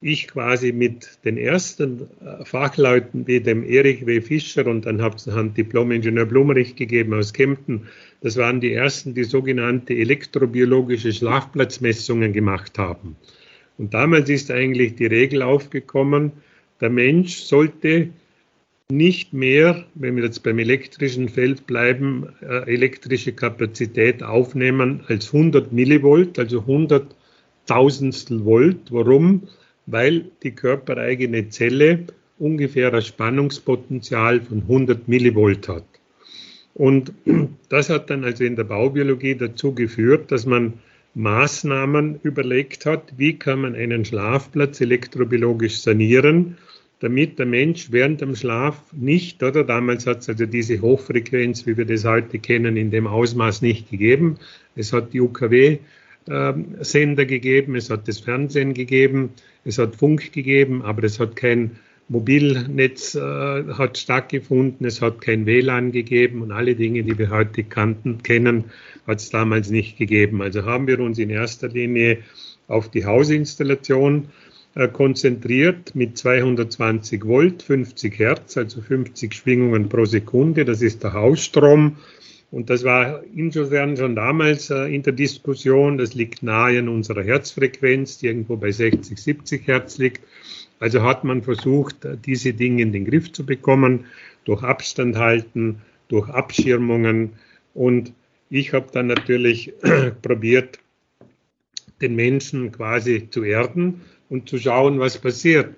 ich 0.01 0.29
quasi 0.29 0.73
mit 0.73 1.19
den 1.25 1.37
ersten 1.37 2.09
äh, 2.25 2.45
Fachleuten 2.45 3.27
wie 3.27 3.41
dem 3.41 3.63
Erich 3.65 4.07
W. 4.07 4.21
Fischer 4.23 4.67
und 4.67 4.87
dann 4.87 5.03
hat 5.03 5.17
es 5.17 5.25
Diplom-Ingenieur 5.55 6.25
Blumerich 6.25 6.75
gegeben 6.75 7.13
aus 7.13 7.35
Kempten. 7.35 7.89
Das 8.21 8.37
waren 8.37 8.61
die 8.61 8.73
ersten, 8.73 9.15
die 9.15 9.25
sogenannte 9.25 9.95
elektrobiologische 9.95 11.13
Schlafplatzmessungen 11.13 12.33
gemacht 12.33 12.79
haben. 12.79 13.17
Und 13.79 13.95
damals 13.95 14.29
ist 14.29 14.51
eigentlich 14.51 14.97
die 14.97 15.07
Regel 15.07 15.43
aufgekommen, 15.43 16.33
der 16.81 16.91
Mensch 16.91 17.37
sollte 17.37 18.11
nicht 18.91 19.33
mehr, 19.33 19.85
wenn 19.95 20.17
wir 20.17 20.25
jetzt 20.25 20.43
beim 20.43 20.59
elektrischen 20.59 21.29
Feld 21.29 21.67
bleiben, 21.67 22.29
äh, 22.43 22.71
elektrische 22.73 23.33
Kapazität 23.33 24.23
aufnehmen 24.23 25.03
als 25.07 25.33
100 25.33 25.73
Millivolt, 25.73 26.39
also 26.39 26.61
100 26.61 27.15
Tausendstel 27.67 28.45
Volt. 28.45 28.91
Warum? 28.91 29.49
Weil 29.87 30.27
die 30.43 30.51
körpereigene 30.51 31.49
Zelle 31.49 32.07
ungefähr 32.39 32.93
ein 32.93 33.03
Spannungspotenzial 33.03 34.41
von 34.41 34.63
100 34.63 35.09
Millivolt 35.09 35.69
hat. 35.69 35.85
Und 36.75 37.13
das 37.69 37.91
hat 37.91 38.11
dann 38.11 38.25
also 38.25 38.45
in 38.45 38.57
der 38.57 38.65
Baubiologie 38.65 39.35
dazu 39.35 39.75
geführt, 39.75 40.33
dass 40.33 40.47
man 40.47 40.75
Maßnahmen 41.15 42.21
überlegt 42.23 42.87
hat, 42.87 43.13
wie 43.17 43.39
kann 43.39 43.63
man 43.63 43.75
einen 43.75 44.05
Schlafplatz 44.05 44.81
elektrobiologisch 44.81 45.81
sanieren, 45.81 46.57
damit 47.01 47.39
der 47.39 47.47
Mensch 47.47 47.91
während 47.91 48.21
dem 48.21 48.37
Schlaf 48.37 48.93
nicht, 48.93 49.43
oder 49.43 49.65
damals 49.65 50.07
hat 50.07 50.19
es 50.19 50.29
also 50.29 50.47
diese 50.47 50.81
Hochfrequenz, 50.81 51.67
wie 51.67 51.77
wir 51.77 51.87
das 51.87 52.05
heute 52.05 52.39
kennen, 52.39 52.77
in 52.77 52.91
dem 52.91 53.09
Ausmaß 53.09 53.63
nicht 53.63 53.91
gegeben. 53.91 54.39
Es 54.77 54.93
hat 54.93 55.13
die 55.13 55.21
UKW-Sender 55.21 57.25
gegeben, 57.25 57.75
es 57.75 57.91
hat 57.91 58.07
das 58.07 58.21
Fernsehen 58.21 58.75
gegeben, 58.75 59.31
es 59.65 59.79
hat 59.79 59.97
Funk 59.97 60.33
gegeben, 60.33 60.83
aber 60.83 61.03
es 61.05 61.19
hat 61.19 61.37
kein 61.37 61.73
Mobilnetz 62.11 63.15
äh, 63.15 63.21
hat 63.21 63.97
stattgefunden, 63.97 64.85
es 64.85 65.01
hat 65.01 65.21
kein 65.21 65.47
WLAN 65.47 65.93
gegeben 65.93 66.43
und 66.43 66.51
alle 66.51 66.75
Dinge, 66.75 67.05
die 67.05 67.17
wir 67.17 67.31
heute 67.31 67.63
kannten, 67.63 68.25
kennen, 68.25 68.65
hat 69.07 69.21
es 69.21 69.31
damals 69.31 69.71
nicht 69.71 69.97
gegeben. 69.97 70.43
Also 70.43 70.65
haben 70.65 70.89
wir 70.89 70.99
uns 70.99 71.21
in 71.21 71.31
erster 71.31 71.69
Linie 71.69 72.19
auf 72.67 72.91
die 72.91 73.05
Hausinstallation 73.05 74.27
äh, 74.75 74.89
konzentriert 74.89 75.95
mit 75.95 76.19
220 76.19 77.25
Volt, 77.25 77.63
50 77.63 78.19
Hertz, 78.19 78.57
also 78.57 78.81
50 78.81 79.33
Schwingungen 79.33 79.89
pro 79.89 80.05
Sekunde. 80.05 80.65
Das 80.65 80.83
ist 80.83 81.05
der 81.05 81.13
Hausstrom. 81.13 81.97
Und 82.51 82.71
das 82.71 82.83
war 82.83 83.23
insofern 83.37 83.97
schon 83.97 84.17
damals 84.17 84.71
äh, 84.71 84.93
in 84.93 85.05
der 85.05 85.13
Diskussion. 85.13 85.97
Das 85.97 86.15
liegt 86.15 86.43
nahe 86.43 86.81
an 86.81 86.89
unserer 86.89 87.23
Herzfrequenz, 87.23 88.19
die 88.19 88.27
irgendwo 88.27 88.57
bei 88.57 88.73
60, 88.73 89.17
70 89.17 89.69
Hertz 89.69 89.99
liegt. 89.99 90.23
Also 90.81 91.03
hat 91.03 91.25
man 91.25 91.43
versucht, 91.43 92.09
diese 92.25 92.55
Dinge 92.55 92.83
in 92.83 92.93
den 92.93 93.05
Griff 93.05 93.31
zu 93.31 93.45
bekommen, 93.45 94.07
durch 94.47 94.63
Abstand 94.63 95.17
halten, 95.17 95.83
durch 96.09 96.29
Abschirmungen. 96.31 97.35
Und 97.75 98.15
ich 98.49 98.73
habe 98.73 98.89
dann 98.91 99.07
natürlich 99.07 99.75
probiert, 100.23 100.81
den 102.01 102.17
Menschen 102.17 102.73
quasi 102.73 103.29
zu 103.31 103.45
erden 103.45 104.01
und 104.31 104.49
zu 104.49 104.59
schauen, 104.59 104.99
was 104.99 105.19
passiert. 105.19 105.75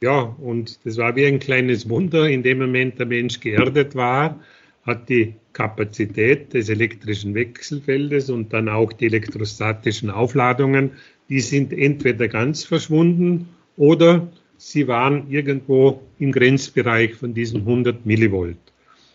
Ja, 0.00 0.20
und 0.20 0.78
das 0.84 0.96
war 0.98 1.16
wie 1.16 1.26
ein 1.26 1.40
kleines 1.40 1.88
Wunder. 1.88 2.28
In 2.28 2.44
dem 2.44 2.60
Moment 2.60 3.00
der 3.00 3.06
Mensch 3.06 3.40
geerdet 3.40 3.96
war, 3.96 4.38
hat 4.84 5.08
die 5.08 5.34
Kapazität 5.52 6.54
des 6.54 6.68
elektrischen 6.68 7.34
Wechselfeldes 7.34 8.30
und 8.30 8.52
dann 8.52 8.68
auch 8.68 8.92
die 8.92 9.06
elektrostatischen 9.06 10.10
Aufladungen, 10.10 10.92
die 11.28 11.40
sind 11.40 11.72
entweder 11.72 12.28
ganz 12.28 12.62
verschwunden 12.62 13.48
oder 13.78 14.28
sie 14.58 14.86
waren 14.88 15.30
irgendwo 15.30 16.02
im 16.18 16.32
Grenzbereich 16.32 17.14
von 17.14 17.32
diesen 17.32 17.60
100 17.60 18.04
Millivolt. 18.04 18.58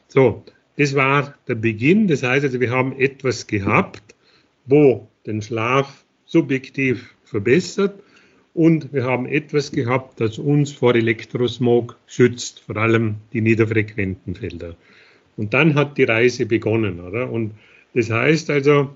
So, 0.07 0.43
das 0.77 0.95
war 0.95 1.35
der 1.47 1.55
Beginn. 1.55 2.07
Das 2.07 2.23
heißt 2.23 2.45
also, 2.45 2.59
wir 2.59 2.71
haben 2.71 2.97
etwas 2.99 3.45
gehabt, 3.45 4.15
wo 4.65 5.07
den 5.27 5.41
Schlaf 5.41 6.03
subjektiv 6.25 7.13
verbessert 7.25 8.01
und 8.53 8.93
wir 8.93 9.03
haben 9.03 9.25
etwas 9.25 9.71
gehabt, 9.71 10.21
das 10.21 10.39
uns 10.39 10.71
vor 10.71 10.95
Elektrosmog 10.95 11.97
schützt, 12.07 12.61
vor 12.61 12.77
allem 12.77 13.15
die 13.33 13.41
niederfrequenten 13.41 14.35
Felder. 14.35 14.75
Und 15.35 15.53
dann 15.53 15.75
hat 15.75 15.97
die 15.97 16.03
Reise 16.03 16.45
begonnen, 16.45 16.99
oder? 16.99 17.29
Und 17.29 17.53
das 17.93 18.09
heißt 18.09 18.49
also, 18.49 18.89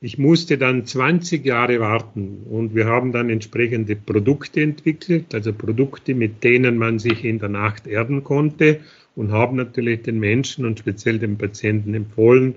ich 0.00 0.18
musste 0.18 0.58
dann 0.58 0.84
20 0.84 1.44
Jahre 1.44 1.80
warten 1.80 2.42
und 2.50 2.74
wir 2.74 2.86
haben 2.86 3.12
dann 3.12 3.30
entsprechende 3.30 3.96
Produkte 3.96 4.60
entwickelt, 4.60 5.34
also 5.34 5.52
Produkte, 5.52 6.14
mit 6.14 6.44
denen 6.44 6.76
man 6.76 6.98
sich 6.98 7.24
in 7.24 7.38
der 7.38 7.48
Nacht 7.48 7.86
erden 7.86 8.22
konnte 8.22 8.80
und 9.14 9.32
haben 9.32 9.56
natürlich 9.56 10.02
den 10.02 10.20
Menschen 10.20 10.66
und 10.66 10.78
speziell 10.78 11.18
den 11.18 11.38
Patienten 11.38 11.94
empfohlen, 11.94 12.56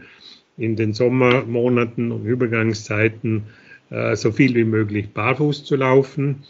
in 0.58 0.76
den 0.76 0.94
Sommermonaten 0.94 2.12
und 2.12 2.26
Übergangszeiten 2.26 3.44
äh, 3.90 4.16
so 4.18 4.32
viel 4.32 4.56
wie 4.56 4.66
möglich 4.66 5.10
barfuß 5.14 5.64
zu 5.64 5.78
laufen. 5.78 6.44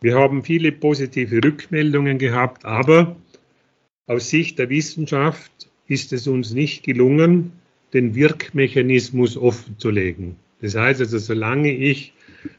Wir 0.00 0.14
haben 0.14 0.44
viele 0.44 0.70
positive 0.70 1.42
Rückmeldungen 1.44 2.18
gehabt, 2.18 2.64
aber 2.64 3.16
aus 4.06 4.30
Sicht 4.30 4.58
der 4.60 4.70
Wissenschaft 4.70 5.50
ist 5.88 6.12
es 6.12 6.28
uns 6.28 6.54
nicht 6.54 6.84
gelungen, 6.84 7.52
den 7.92 8.14
Wirkmechanismus 8.14 9.36
offenzulegen. 9.36 10.36
Das 10.60 10.74
heißt 10.74 11.00
also, 11.00 11.18
solange 11.18 11.72
ich 11.72 12.12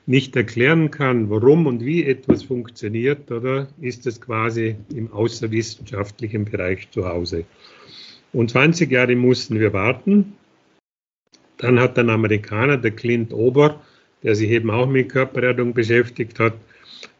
nicht 0.05 0.35
erklären 0.35 0.91
kann, 0.91 1.29
warum 1.29 1.67
und 1.67 1.83
wie 1.83 2.03
etwas 2.03 2.43
funktioniert, 2.43 3.31
oder 3.31 3.67
ist 3.79 4.05
es 4.07 4.21
quasi 4.21 4.75
im 4.93 5.11
außerwissenschaftlichen 5.11 6.45
Bereich 6.45 6.89
zu 6.91 7.07
Hause. 7.07 7.45
Und 8.33 8.51
20 8.51 8.91
Jahre 8.91 9.15
mussten 9.15 9.59
wir 9.59 9.73
warten. 9.73 10.33
Dann 11.57 11.79
hat 11.79 11.97
ein 11.99 12.09
Amerikaner, 12.09 12.77
der 12.77 12.91
Clint 12.91 13.33
Ober, 13.33 13.81
der 14.23 14.35
sich 14.35 14.49
eben 14.49 14.69
auch 14.69 14.87
mit 14.87 15.09
Körpererdung 15.09 15.73
beschäftigt 15.73 16.39
hat, 16.39 16.53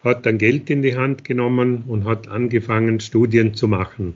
hat 0.04 0.26
dann 0.26 0.38
Geld 0.38 0.70
in 0.70 0.82
die 0.82 0.96
Hand 0.96 1.24
genommen 1.24 1.84
und 1.88 2.06
hat 2.06 2.28
angefangen, 2.28 3.00
Studien 3.00 3.54
zu 3.54 3.68
machen. 3.68 4.16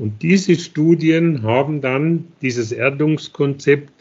Und 0.00 0.22
diese 0.22 0.54
Studien 0.54 1.42
haben 1.42 1.82
dann 1.82 2.28
dieses 2.40 2.72
Erdungskonzept 2.72 3.92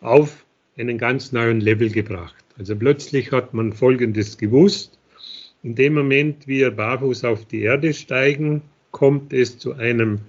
auf 0.00 0.46
einen 0.78 0.96
ganz 0.96 1.30
neuen 1.30 1.60
Level 1.60 1.90
gebracht. 1.90 2.42
Also 2.58 2.74
plötzlich 2.74 3.32
hat 3.32 3.52
man 3.52 3.74
Folgendes 3.74 4.38
gewusst. 4.38 4.98
In 5.62 5.74
dem 5.74 5.92
Moment, 5.92 6.48
wie 6.48 6.60
wir 6.60 6.70
barfuß 6.70 7.24
auf 7.26 7.44
die 7.44 7.60
Erde 7.60 7.92
steigen, 7.92 8.62
kommt 8.92 9.34
es 9.34 9.58
zu 9.58 9.74
einem 9.74 10.20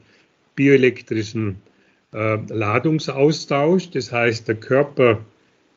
bioelektrischen 0.57 1.55
äh, 2.11 2.39
Ladungsaustausch. 2.49 3.91
Das 3.91 4.11
heißt, 4.11 4.49
der 4.49 4.55
Körper 4.55 5.21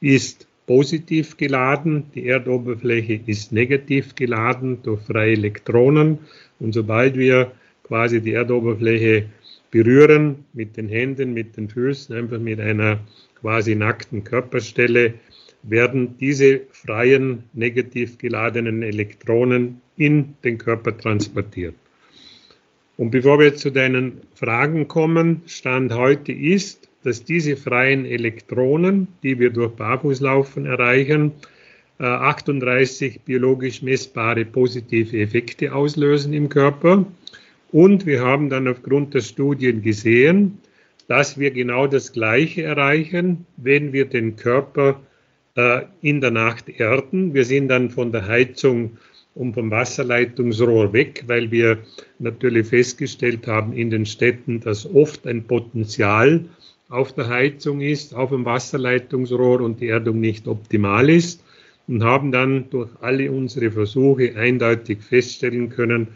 ist 0.00 0.48
positiv 0.66 1.36
geladen, 1.36 2.10
die 2.16 2.26
Erdoberfläche 2.26 3.20
ist 3.26 3.52
negativ 3.52 4.16
geladen 4.16 4.82
durch 4.82 5.02
freie 5.02 5.34
Elektronen. 5.34 6.18
Und 6.58 6.72
sobald 6.72 7.16
wir 7.16 7.52
quasi 7.84 8.20
die 8.20 8.32
Erdoberfläche 8.32 9.26
berühren 9.70 10.44
mit 10.52 10.76
den 10.76 10.88
Händen, 10.88 11.34
mit 11.34 11.56
den 11.56 11.68
Füßen, 11.68 12.14
einfach 12.14 12.38
mit 12.38 12.60
einer 12.60 13.00
quasi 13.40 13.74
nackten 13.74 14.24
Körperstelle, 14.24 15.14
werden 15.62 16.16
diese 16.18 16.60
freien 16.70 17.44
negativ 17.52 18.18
geladenen 18.18 18.82
Elektronen 18.82 19.80
in 19.96 20.34
den 20.44 20.58
Körper 20.58 20.96
transportiert. 20.96 21.74
Und 22.96 23.10
bevor 23.10 23.38
wir 23.38 23.54
zu 23.54 23.70
deinen 23.70 24.20
Fragen 24.34 24.88
kommen, 24.88 25.42
Stand 25.46 25.92
heute 25.92 26.32
ist, 26.32 26.88
dass 27.02 27.24
diese 27.24 27.56
freien 27.56 28.04
Elektronen, 28.04 29.08
die 29.22 29.38
wir 29.38 29.50
durch 29.50 29.72
Barfußlaufen 29.72 30.66
erreichen, 30.66 31.32
38 31.98 33.16
äh, 33.16 33.18
biologisch 33.24 33.82
messbare 33.82 34.44
positive 34.44 35.18
Effekte 35.18 35.74
auslösen 35.74 36.32
im 36.32 36.48
Körper. 36.48 37.06
Und 37.72 38.06
wir 38.06 38.20
haben 38.22 38.48
dann 38.48 38.68
aufgrund 38.68 39.14
der 39.14 39.20
Studien 39.20 39.82
gesehen, 39.82 40.58
dass 41.08 41.38
wir 41.38 41.50
genau 41.50 41.86
das 41.86 42.12
Gleiche 42.12 42.62
erreichen, 42.62 43.46
wenn 43.56 43.92
wir 43.92 44.06
den 44.06 44.36
Körper 44.36 45.00
äh, 45.56 45.82
in 46.00 46.20
der 46.20 46.30
Nacht 46.30 46.68
erden. 46.68 47.34
Wir 47.34 47.44
sind 47.44 47.68
dann 47.68 47.90
von 47.90 48.12
der 48.12 48.26
Heizung 48.26 48.98
und 49.34 49.54
vom 49.54 49.70
Wasserleitungsrohr 49.70 50.92
weg, 50.92 51.24
weil 51.26 51.50
wir 51.50 51.78
natürlich 52.18 52.68
festgestellt 52.68 53.46
haben 53.46 53.72
in 53.72 53.90
den 53.90 54.06
Städten, 54.06 54.60
dass 54.60 54.86
oft 54.86 55.26
ein 55.26 55.44
Potenzial 55.44 56.46
auf 56.88 57.12
der 57.12 57.28
Heizung 57.28 57.80
ist, 57.80 58.14
auf 58.14 58.30
dem 58.30 58.44
Wasserleitungsrohr 58.44 59.60
und 59.60 59.80
die 59.80 59.88
Erdung 59.88 60.20
nicht 60.20 60.48
optimal 60.48 61.10
ist 61.10 61.44
und 61.86 62.02
haben 62.02 62.32
dann 62.32 62.70
durch 62.70 62.90
alle 63.00 63.30
unsere 63.30 63.70
Versuche 63.70 64.36
eindeutig 64.36 65.02
feststellen 65.02 65.68
können, 65.68 66.08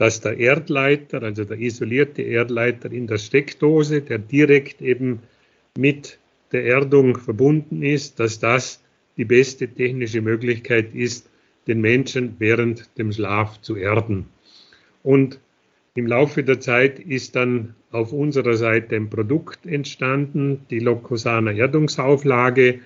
dass 0.00 0.22
der 0.22 0.38
Erdleiter, 0.38 1.22
also 1.22 1.44
der 1.44 1.58
isolierte 1.58 2.22
Erdleiter 2.22 2.90
in 2.90 3.06
der 3.06 3.18
Steckdose, 3.18 4.00
der 4.00 4.16
direkt 4.16 4.80
eben 4.80 5.18
mit 5.76 6.18
der 6.52 6.64
Erdung 6.64 7.18
verbunden 7.18 7.82
ist, 7.82 8.18
dass 8.18 8.38
das 8.38 8.82
die 9.18 9.26
beste 9.26 9.68
technische 9.68 10.22
Möglichkeit 10.22 10.94
ist, 10.94 11.28
den 11.66 11.82
Menschen 11.82 12.36
während 12.38 12.88
dem 12.96 13.12
Schlaf 13.12 13.60
zu 13.60 13.76
erden. 13.76 14.24
Und 15.02 15.38
im 15.94 16.06
Laufe 16.06 16.44
der 16.44 16.60
Zeit 16.60 16.98
ist 16.98 17.36
dann 17.36 17.74
auf 17.90 18.14
unserer 18.14 18.54
Seite 18.54 18.96
ein 18.96 19.10
Produkt 19.10 19.66
entstanden, 19.66 20.64
die 20.70 20.78
Locosana 20.78 21.52
Erdungsauflage, 21.52 22.80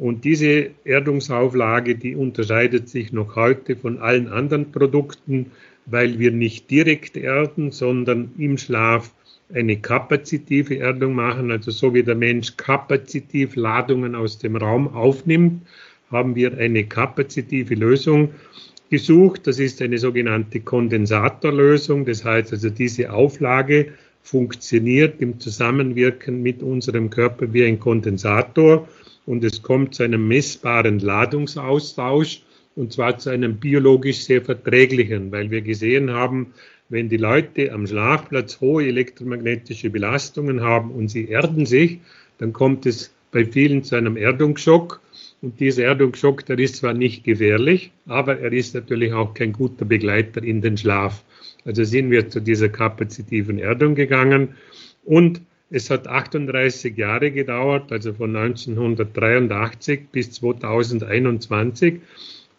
und 0.00 0.24
diese 0.24 0.70
Erdungsauflage, 0.84 1.94
die 1.94 2.16
unterscheidet 2.16 2.88
sich 2.88 3.12
noch 3.12 3.36
heute 3.36 3.76
von 3.76 3.98
allen 3.98 4.28
anderen 4.28 4.72
Produkten, 4.72 5.50
weil 5.86 6.18
wir 6.18 6.30
nicht 6.30 6.70
direkt 6.70 7.16
erden, 7.16 7.70
sondern 7.70 8.32
im 8.38 8.58
Schlaf 8.58 9.12
eine 9.52 9.76
kapazitive 9.78 10.78
Erdung 10.78 11.14
machen. 11.14 11.50
Also 11.50 11.70
so 11.70 11.94
wie 11.94 12.02
der 12.02 12.14
Mensch 12.14 12.56
kapazitiv 12.56 13.56
Ladungen 13.56 14.14
aus 14.14 14.38
dem 14.38 14.56
Raum 14.56 14.88
aufnimmt, 14.88 15.66
haben 16.10 16.34
wir 16.34 16.56
eine 16.58 16.84
kapazitive 16.84 17.74
Lösung 17.74 18.30
gesucht. 18.90 19.46
Das 19.46 19.58
ist 19.58 19.80
eine 19.82 19.98
sogenannte 19.98 20.60
Kondensatorlösung. 20.60 22.04
Das 22.04 22.24
heißt 22.24 22.52
also, 22.52 22.70
diese 22.70 23.12
Auflage 23.12 23.92
funktioniert 24.22 25.20
im 25.20 25.40
Zusammenwirken 25.40 26.42
mit 26.42 26.62
unserem 26.62 27.10
Körper 27.10 27.52
wie 27.52 27.64
ein 27.64 27.80
Kondensator 27.80 28.88
und 29.26 29.44
es 29.44 29.62
kommt 29.62 29.94
zu 29.94 30.02
einem 30.02 30.28
messbaren 30.28 30.98
Ladungsaustausch 30.98 32.42
und 32.80 32.94
zwar 32.94 33.18
zu 33.18 33.28
einem 33.28 33.56
biologisch 33.56 34.20
sehr 34.24 34.40
verträglichen, 34.40 35.30
weil 35.30 35.50
wir 35.50 35.60
gesehen 35.60 36.10
haben, 36.10 36.54
wenn 36.88 37.10
die 37.10 37.18
Leute 37.18 37.72
am 37.72 37.86
Schlafplatz 37.86 38.58
hohe 38.62 38.86
elektromagnetische 38.86 39.90
Belastungen 39.90 40.62
haben 40.62 40.90
und 40.90 41.08
sie 41.08 41.28
erden 41.28 41.66
sich, 41.66 41.98
dann 42.38 42.54
kommt 42.54 42.86
es 42.86 43.12
bei 43.32 43.44
vielen 43.44 43.84
zu 43.84 43.96
einem 43.96 44.16
Erdungsschock. 44.16 45.02
Und 45.42 45.60
dieser 45.60 45.84
Erdungsschock, 45.84 46.46
der 46.46 46.58
ist 46.58 46.76
zwar 46.76 46.94
nicht 46.94 47.22
gefährlich, 47.22 47.92
aber 48.06 48.38
er 48.40 48.52
ist 48.52 48.74
natürlich 48.74 49.12
auch 49.12 49.34
kein 49.34 49.52
guter 49.52 49.84
Begleiter 49.84 50.42
in 50.42 50.62
den 50.62 50.78
Schlaf. 50.78 51.22
Also 51.66 51.84
sind 51.84 52.10
wir 52.10 52.30
zu 52.30 52.40
dieser 52.40 52.70
kapazitiven 52.70 53.58
Erdung 53.58 53.94
gegangen 53.94 54.54
und 55.04 55.42
es 55.68 55.90
hat 55.90 56.08
38 56.08 56.96
Jahre 56.96 57.30
gedauert, 57.30 57.92
also 57.92 58.14
von 58.14 58.34
1983 58.34 60.08
bis 60.10 60.32
2021, 60.32 62.00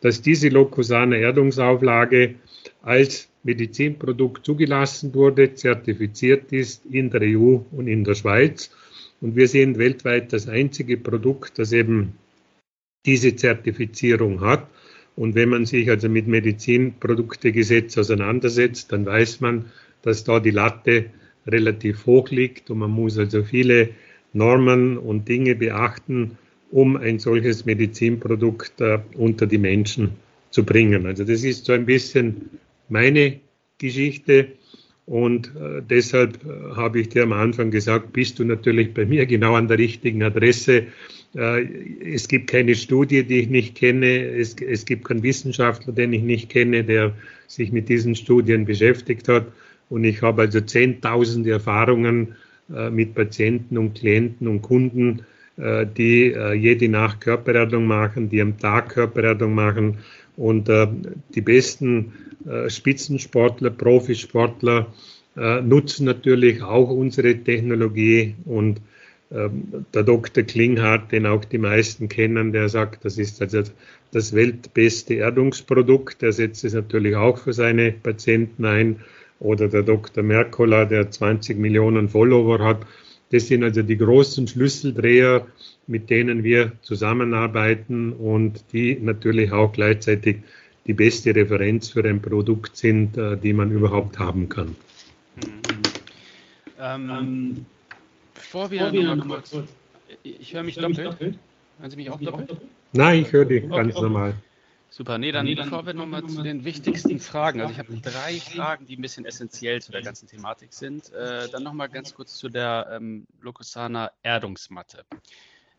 dass 0.01 0.21
diese 0.21 0.49
Locusana 0.49 1.15
Erdungsauflage 1.15 2.35
als 2.81 3.29
Medizinprodukt 3.43 4.45
zugelassen 4.45 5.13
wurde, 5.13 5.53
zertifiziert 5.55 6.51
ist 6.51 6.85
in 6.85 7.09
der 7.09 7.21
EU 7.21 7.59
und 7.71 7.87
in 7.87 8.03
der 8.03 8.15
Schweiz. 8.15 8.71
Und 9.19 9.35
wir 9.35 9.47
sind 9.47 9.77
weltweit 9.77 10.33
das 10.33 10.47
einzige 10.47 10.97
Produkt, 10.97 11.57
das 11.59 11.71
eben 11.71 12.13
diese 13.05 13.35
Zertifizierung 13.35 14.41
hat. 14.41 14.67
Und 15.15 15.35
wenn 15.35 15.49
man 15.49 15.65
sich 15.65 15.89
also 15.89 16.09
mit 16.09 16.27
Medizinproduktegesetz 16.27 17.97
auseinandersetzt, 17.97 18.91
dann 18.91 19.05
weiß 19.05 19.41
man, 19.41 19.65
dass 20.01 20.23
da 20.23 20.39
die 20.39 20.51
Latte 20.51 21.05
relativ 21.45 22.05
hoch 22.05 22.29
liegt 22.29 22.69
und 22.69 22.79
man 22.79 22.91
muss 22.91 23.17
also 23.17 23.43
viele 23.43 23.89
Normen 24.33 24.97
und 24.97 25.27
Dinge 25.27 25.55
beachten, 25.55 26.37
um 26.71 26.97
ein 26.97 27.19
solches 27.19 27.65
Medizinprodukt 27.65 28.79
äh, 28.81 28.99
unter 29.15 29.45
die 29.45 29.57
Menschen 29.57 30.11
zu 30.49 30.65
bringen. 30.65 31.05
Also 31.05 31.23
das 31.23 31.43
ist 31.43 31.65
so 31.65 31.73
ein 31.73 31.85
bisschen 31.85 32.49
meine 32.89 33.39
Geschichte 33.77 34.47
und 35.05 35.47
äh, 35.55 35.81
deshalb 35.81 36.39
äh, 36.45 36.75
habe 36.75 37.01
ich 37.01 37.09
dir 37.09 37.23
am 37.23 37.33
Anfang 37.33 37.71
gesagt, 37.71 38.13
bist 38.13 38.39
du 38.39 38.45
natürlich 38.45 38.93
bei 38.93 39.05
mir 39.05 39.25
genau 39.25 39.55
an 39.55 39.67
der 39.67 39.77
richtigen 39.77 40.23
Adresse. 40.23 40.85
Äh, 41.35 41.65
es 42.13 42.27
gibt 42.27 42.49
keine 42.49 42.75
Studie, 42.75 43.23
die 43.23 43.39
ich 43.39 43.49
nicht 43.49 43.75
kenne. 43.75 44.07
Es, 44.07 44.55
es 44.55 44.85
gibt 44.85 45.05
keinen 45.05 45.23
Wissenschaftler, 45.23 45.91
den 45.93 46.13
ich 46.13 46.21
nicht 46.21 46.49
kenne, 46.49 46.83
der 46.83 47.13
sich 47.47 47.71
mit 47.71 47.89
diesen 47.89 48.15
Studien 48.15 48.65
beschäftigt 48.65 49.27
hat. 49.27 49.47
Und 49.89 50.05
ich 50.05 50.21
habe 50.21 50.43
also 50.43 50.61
zehntausende 50.61 51.51
Erfahrungen 51.51 52.35
äh, 52.73 52.89
mit 52.89 53.15
Patienten 53.15 53.77
und 53.77 53.95
Klienten 53.95 54.47
und 54.47 54.61
Kunden, 54.61 55.23
die 55.85 56.33
äh, 56.33 56.53
jede 56.53 56.89
Nacht 56.89 57.21
Körpererdung 57.21 57.85
machen, 57.85 58.29
die 58.29 58.41
am 58.41 58.57
Tag 58.57 58.89
Körpererdung 58.89 59.53
machen. 59.53 59.99
Und 60.37 60.69
äh, 60.69 60.87
die 61.35 61.41
besten 61.41 62.13
äh, 62.47 62.69
Spitzensportler, 62.69 63.69
Profisportler 63.69 64.87
äh, 65.37 65.61
nutzen 65.61 66.05
natürlich 66.05 66.61
auch 66.63 66.89
unsere 66.89 67.35
Technologie. 67.35 68.35
Und 68.45 68.81
ähm, 69.31 69.85
der 69.93 70.03
Dr. 70.03 70.43
Klinghardt, 70.43 71.11
den 71.11 71.25
auch 71.25 71.45
die 71.45 71.57
meisten 71.57 72.09
kennen, 72.09 72.51
der 72.51 72.67
sagt, 72.67 73.05
das 73.05 73.17
ist 73.17 73.41
also 73.41 73.63
das 74.11 74.33
weltbeste 74.33 75.15
Erdungsprodukt. 75.15 76.21
Der 76.21 76.33
setzt 76.33 76.63
es 76.63 76.73
natürlich 76.73 77.15
auch 77.15 77.37
für 77.37 77.53
seine 77.53 77.91
Patienten 77.91 78.65
ein 78.65 78.99
oder 79.39 79.67
der 79.67 79.83
Dr. 79.83 80.23
Merkola, 80.23 80.85
der 80.85 81.09
20 81.09 81.57
Millionen 81.57 82.09
Follower 82.09 82.59
hat. 82.59 82.85
Das 83.31 83.47
sind 83.47 83.63
also 83.63 83.81
die 83.81 83.97
großen 83.97 84.47
Schlüsseldreher, 84.47 85.47
mit 85.87 86.09
denen 86.09 86.43
wir 86.43 86.73
zusammenarbeiten 86.81 88.13
und 88.13 88.63
die 88.73 88.99
natürlich 88.99 89.51
auch 89.51 89.71
gleichzeitig 89.71 90.37
die 90.85 90.93
beste 90.93 91.33
Referenz 91.33 91.89
für 91.89 92.03
ein 92.03 92.21
Produkt 92.21 92.75
sind, 92.75 93.17
äh, 93.17 93.37
die 93.37 93.53
man 93.53 93.71
überhaupt 93.71 94.19
haben 94.19 94.49
kann. 94.49 94.75
Ähm, 96.79 97.09
ähm, 97.09 97.65
bevor 98.33 98.71
wir, 98.71 98.79
bevor 98.79 98.93
wir 98.93 99.15
noch 99.15 99.27
kurz, 99.27 99.51
kurz, 99.51 99.69
ich 100.23 100.53
höre 100.53 100.63
mich 100.63 100.75
doppelt. 100.75 101.05
doppelt. 101.05 101.39
Hören 101.79 101.91
Sie 101.91 101.97
mich 101.97 102.09
auch 102.09 102.19
doppelt? 102.19 102.57
Nein, 102.93 103.21
ich 103.21 103.31
höre 103.31 103.45
dich 103.45 103.69
ganz 103.69 103.95
okay. 103.95 104.03
normal. 104.03 104.33
Super, 104.93 105.17
nee, 105.17 105.31
dann, 105.31 105.45
nee, 105.45 105.55
dann 105.55 105.69
bevor 105.69 105.85
wir 105.85 105.93
nochmal 105.93 106.25
zu 106.25 106.43
den 106.43 106.65
wichtigsten 106.65 107.17
Fragen, 107.17 107.61
also 107.61 107.71
ich 107.71 107.79
habe 107.79 107.95
drei 108.01 108.33
Fragen, 108.41 108.85
die 108.85 108.97
ein 108.97 109.01
bisschen 109.01 109.23
essentiell 109.23 109.81
zu 109.81 109.93
der 109.93 110.01
ganzen 110.01 110.27
Thematik 110.27 110.73
sind. 110.73 111.13
Äh, 111.13 111.47
dann 111.49 111.63
nochmal 111.63 111.87
ganz 111.87 112.13
kurz 112.13 112.35
zu 112.35 112.49
der 112.49 112.89
ähm, 112.91 113.25
Locusana 113.39 114.11
Erdungsmatte. 114.21 115.05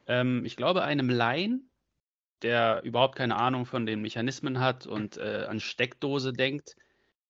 Ähm, 0.07 0.47
ich 0.47 0.57
glaube, 0.57 0.83
einem 0.83 1.11
Laien, 1.11 1.69
der 2.41 2.81
überhaupt 2.85 3.17
keine 3.17 3.37
Ahnung 3.37 3.67
von 3.67 3.85
den 3.85 4.01
Mechanismen 4.01 4.61
hat 4.61 4.87
und 4.87 5.19
äh, 5.19 5.45
an 5.47 5.61
Steckdose 5.61 6.33
denkt, 6.33 6.75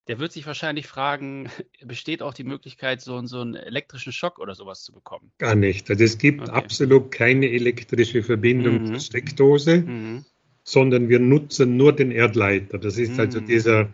der 0.06 0.20
wird 0.20 0.30
sich 0.30 0.46
wahrscheinlich 0.46 0.86
fragen, 0.86 1.50
besteht 1.84 2.22
auch 2.22 2.32
die 2.32 2.44
Möglichkeit, 2.44 3.00
so, 3.00 3.26
so 3.26 3.40
einen 3.40 3.56
elektrischen 3.56 4.12
Schock 4.12 4.38
oder 4.38 4.54
sowas 4.54 4.84
zu 4.84 4.92
bekommen? 4.92 5.32
Gar 5.38 5.56
nicht. 5.56 5.90
Also 5.90 6.04
es 6.04 6.16
gibt 6.16 6.42
okay. 6.42 6.52
absolut 6.52 7.10
keine 7.10 7.50
elektrische 7.50 8.22
Verbindung 8.22 8.82
mhm. 8.82 8.86
zur 8.86 9.00
Steckdose. 9.00 9.78
Mhm 9.78 10.24
sondern 10.64 11.08
wir 11.08 11.18
nutzen 11.18 11.76
nur 11.76 11.92
den 11.92 12.10
Erdleiter. 12.10 12.78
Das 12.78 12.98
ist 12.98 13.18
also 13.18 13.40
mhm. 13.40 13.46
dieser 13.46 13.88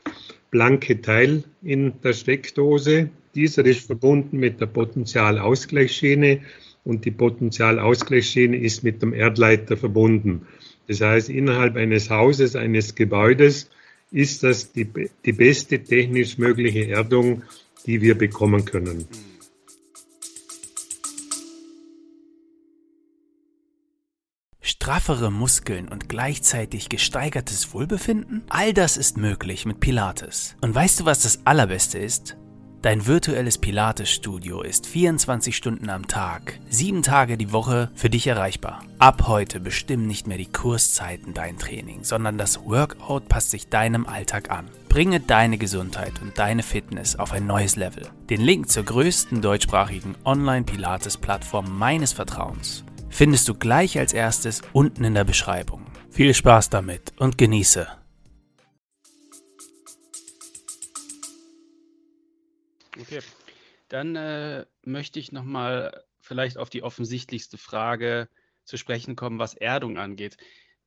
blanke 0.51 1.01
Teil 1.01 1.45
in 1.63 1.93
der 2.03 2.13
Steckdose. 2.13 3.11
Dieser 3.35 3.65
ist 3.65 3.87
verbunden 3.87 4.39
mit 4.39 4.61
der 4.61 4.67
Potentialausgleichsschiene 4.67 6.41
und 6.85 7.05
die 7.05 7.11
Potentialausgleichsschiene 7.11 8.57
ist 8.57 8.83
mit 8.83 9.03
dem 9.03 9.13
Erdleiter 9.13 9.77
verbunden. 9.77 10.47
Das 10.87 11.01
heißt, 11.01 11.29
innerhalb 11.29 11.77
eines 11.77 12.09
Hauses, 12.09 12.57
eines 12.57 12.95
Gebäudes 12.95 13.69
ist 14.11 14.43
das 14.43 14.73
die, 14.73 14.89
die 15.25 15.33
beste 15.33 15.79
technisch 15.81 16.39
mögliche 16.39 16.89
Erdung, 16.89 17.43
die 17.87 18.01
wir 18.01 18.17
bekommen 18.17 18.65
können. 18.65 19.07
Straffere 24.89 25.31
Muskeln 25.31 25.87
und 25.87 26.09
gleichzeitig 26.09 26.89
gesteigertes 26.89 27.75
Wohlbefinden? 27.75 28.43
All 28.49 28.73
das 28.73 28.97
ist 28.97 29.19
möglich 29.19 29.67
mit 29.67 29.81
Pilates. 29.81 30.57
Und 30.63 30.75
weißt 30.75 31.01
du, 31.01 31.05
was 31.05 31.21
das 31.21 31.41
Allerbeste 31.45 31.99
ist? 31.99 32.39
Dein 32.81 33.07
virtuelles 33.07 33.59
Pilates-Studio 33.59 34.63
ist 34.63 34.87
24 34.87 35.55
Stunden 35.55 35.91
am 35.91 36.09
Tag, 36.09 36.59
sieben 36.71 37.03
Tage 37.03 37.37
die 37.37 37.53
Woche 37.53 37.91
für 37.95 38.09
dich 38.09 38.27
erreichbar. 38.29 38.83
Ab 38.99 39.25
heute 39.27 39.61
bestimmen 39.61 40.07
nicht 40.07 40.27
mehr 40.27 40.39
die 40.39 40.51
Kurszeiten 40.51 41.35
dein 41.35 41.59
Training, 41.59 42.05
sondern 42.05 42.39
das 42.39 42.65
Workout 42.65 43.29
passt 43.29 43.51
sich 43.51 43.69
deinem 43.69 44.07
Alltag 44.07 44.51
an. 44.51 44.71
Bringe 44.89 45.21
deine 45.21 45.59
Gesundheit 45.59 46.15
und 46.23 46.39
deine 46.39 46.63
Fitness 46.63 47.15
auf 47.15 47.33
ein 47.33 47.47
neues 47.47 47.77
Level. 47.77 48.09
Den 48.31 48.41
Link 48.41 48.71
zur 48.71 48.85
größten 48.85 49.43
deutschsprachigen 49.43 50.15
Online-Pilates-Plattform 50.25 51.77
meines 51.77 52.15
Vertrauens 52.15 52.85
findest 53.11 53.49
du 53.49 53.55
gleich 53.55 53.99
als 53.99 54.13
erstes 54.13 54.63
unten 54.73 55.05
in 55.05 55.15
der 55.15 55.25
Beschreibung. 55.25 55.87
Viel 56.11 56.35
Spaß 56.35 56.71
damit 56.71 57.13
und 57.19 57.39
genieße! 57.39 57.87
Okay, 63.01 63.21
dann 63.89 64.17
äh, 64.17 64.67
möchte 64.83 65.21
ich 65.21 65.33
nochmal 65.33 66.05
vielleicht 66.21 66.59
auf 66.59 66.69
die 66.69 66.83
offensichtlichste 66.83 67.57
Frage 67.57 68.29
zu 68.65 68.77
sprechen 68.77 69.17
kommen, 69.17 69.39
was 69.39 69.55
Erdung 69.55 69.99
angeht. 69.99 70.37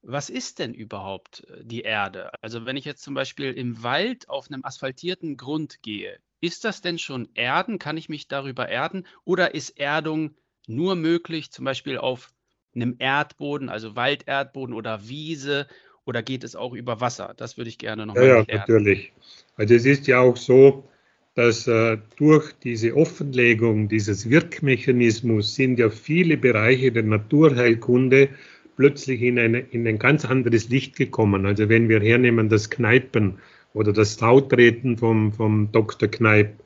Was 0.04 0.30
ist 0.30 0.60
denn 0.60 0.74
überhaupt 0.74 1.46
äh, 1.50 1.64
die 1.64 1.82
Erde? 1.82 2.32
Also 2.42 2.66
wenn 2.66 2.78
ich 2.78 2.86
jetzt 2.86 3.04
zum 3.04 3.14
Beispiel 3.14 3.54
im 3.54 3.82
Wald 3.84 4.30
auf 4.30 4.50
einem 4.50 4.66
asphaltierten 4.66 5.38
Grund 5.38 5.82
gehe, 5.82 6.20
ist 6.42 6.66
das 6.66 6.82
denn 6.82 6.98
schon 6.98 7.30
Erden? 7.36 7.80
Kann 7.80 7.98
ich 7.98 8.10
mich 8.10 8.28
darüber 8.28 8.68
erden? 8.68 9.08
Oder 9.26 9.54
ist 9.54 9.80
Erdung 9.80 10.36
nur 10.68 10.96
möglich, 10.96 11.52
zum 11.52 11.66
Beispiel 11.66 11.98
auf 11.98 12.30
einem 12.76 12.96
Erdboden, 13.00 13.70
also 13.70 13.96
Walderdboden 13.96 14.74
oder 14.74 15.08
Wiese? 15.08 15.68
Oder 16.06 16.24
geht 16.24 16.44
es 16.44 16.56
auch 16.56 16.74
über 16.74 17.00
Wasser? 17.00 17.34
Das 17.38 17.58
würde 17.58 17.70
ich 17.70 17.78
gerne 17.78 18.06
noch 18.06 18.16
ja, 18.16 18.22
mal 18.22 18.28
erklären. 18.28 18.48
Ja, 18.50 18.58
natürlich. 18.60 19.14
Also 19.56 19.76
es 19.76 19.86
ist 19.86 20.08
ja 20.08 20.20
auch 20.20 20.36
so, 20.36 20.88
dass 21.36 21.68
äh, 21.68 21.98
durch 22.18 22.52
diese 22.64 22.96
Offenlegung 22.96 23.88
dieses 23.88 24.30
Wirkmechanismus 24.30 25.56
sind 25.56 25.80
ja 25.80 25.90
viele 25.90 26.38
Bereiche 26.38 26.92
der 26.92 27.04
Naturheilkunde 27.04 28.30
plötzlich 28.76 29.22
in, 29.22 29.40
eine, 29.40 29.60
in 29.60 29.88
ein 29.88 30.00
ganz 30.00 30.26
anderes 30.26 30.70
Licht 30.70 30.96
gekommen. 30.96 31.46
Also 31.46 31.70
wenn 31.70 31.88
wir 31.88 32.02
hernehmen 32.02 32.50
das 32.50 32.70
Kneipen 32.70 33.40
oder 33.74 33.94
das 33.94 34.16
Sautreten 34.16 34.98
vom, 34.98 35.32
vom 35.32 35.72
Dr. 35.72 36.10
Kneip, 36.10 36.60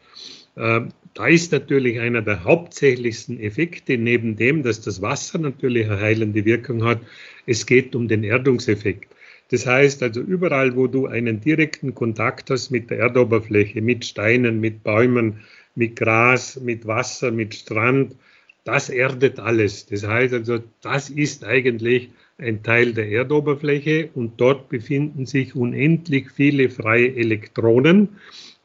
äh, 0.55 0.81
da 1.15 1.27
ist 1.27 1.53
natürlich 1.53 1.99
einer 1.99 2.21
der 2.21 2.43
hauptsächlichsten 2.43 3.39
Effekte, 3.39 3.97
neben 3.97 4.35
dem, 4.35 4.63
dass 4.63 4.81
das 4.81 5.01
Wasser 5.01 5.39
natürlich 5.39 5.85
eine 5.85 5.99
heilende 5.99 6.43
Wirkung 6.43 6.83
hat, 6.83 6.99
es 7.45 7.65
geht 7.65 7.95
um 7.95 8.09
den 8.09 8.23
Erdungseffekt. 8.23 9.07
Das 9.49 9.65
heißt 9.65 10.03
also, 10.03 10.19
überall, 10.21 10.75
wo 10.75 10.87
du 10.87 11.07
einen 11.07 11.39
direkten 11.39 11.95
Kontakt 11.95 12.49
hast 12.49 12.69
mit 12.69 12.89
der 12.89 12.99
Erdoberfläche, 12.99 13.81
mit 13.81 14.03
Steinen, 14.03 14.59
mit 14.59 14.83
Bäumen, 14.83 15.41
mit 15.75 15.95
Gras, 15.95 16.59
mit 16.59 16.85
Wasser, 16.85 17.31
mit 17.31 17.55
Strand, 17.55 18.15
das 18.65 18.89
erdet 18.89 19.39
alles. 19.39 19.85
Das 19.85 20.05
heißt 20.05 20.33
also, 20.33 20.59
das 20.81 21.09
ist 21.09 21.45
eigentlich 21.45 22.09
ein 22.37 22.61
Teil 22.63 22.93
der 22.93 23.07
Erdoberfläche 23.07 24.09
und 24.15 24.41
dort 24.41 24.67
befinden 24.67 25.25
sich 25.25 25.55
unendlich 25.55 26.31
viele 26.31 26.69
freie 26.69 27.15
Elektronen. 27.15 28.09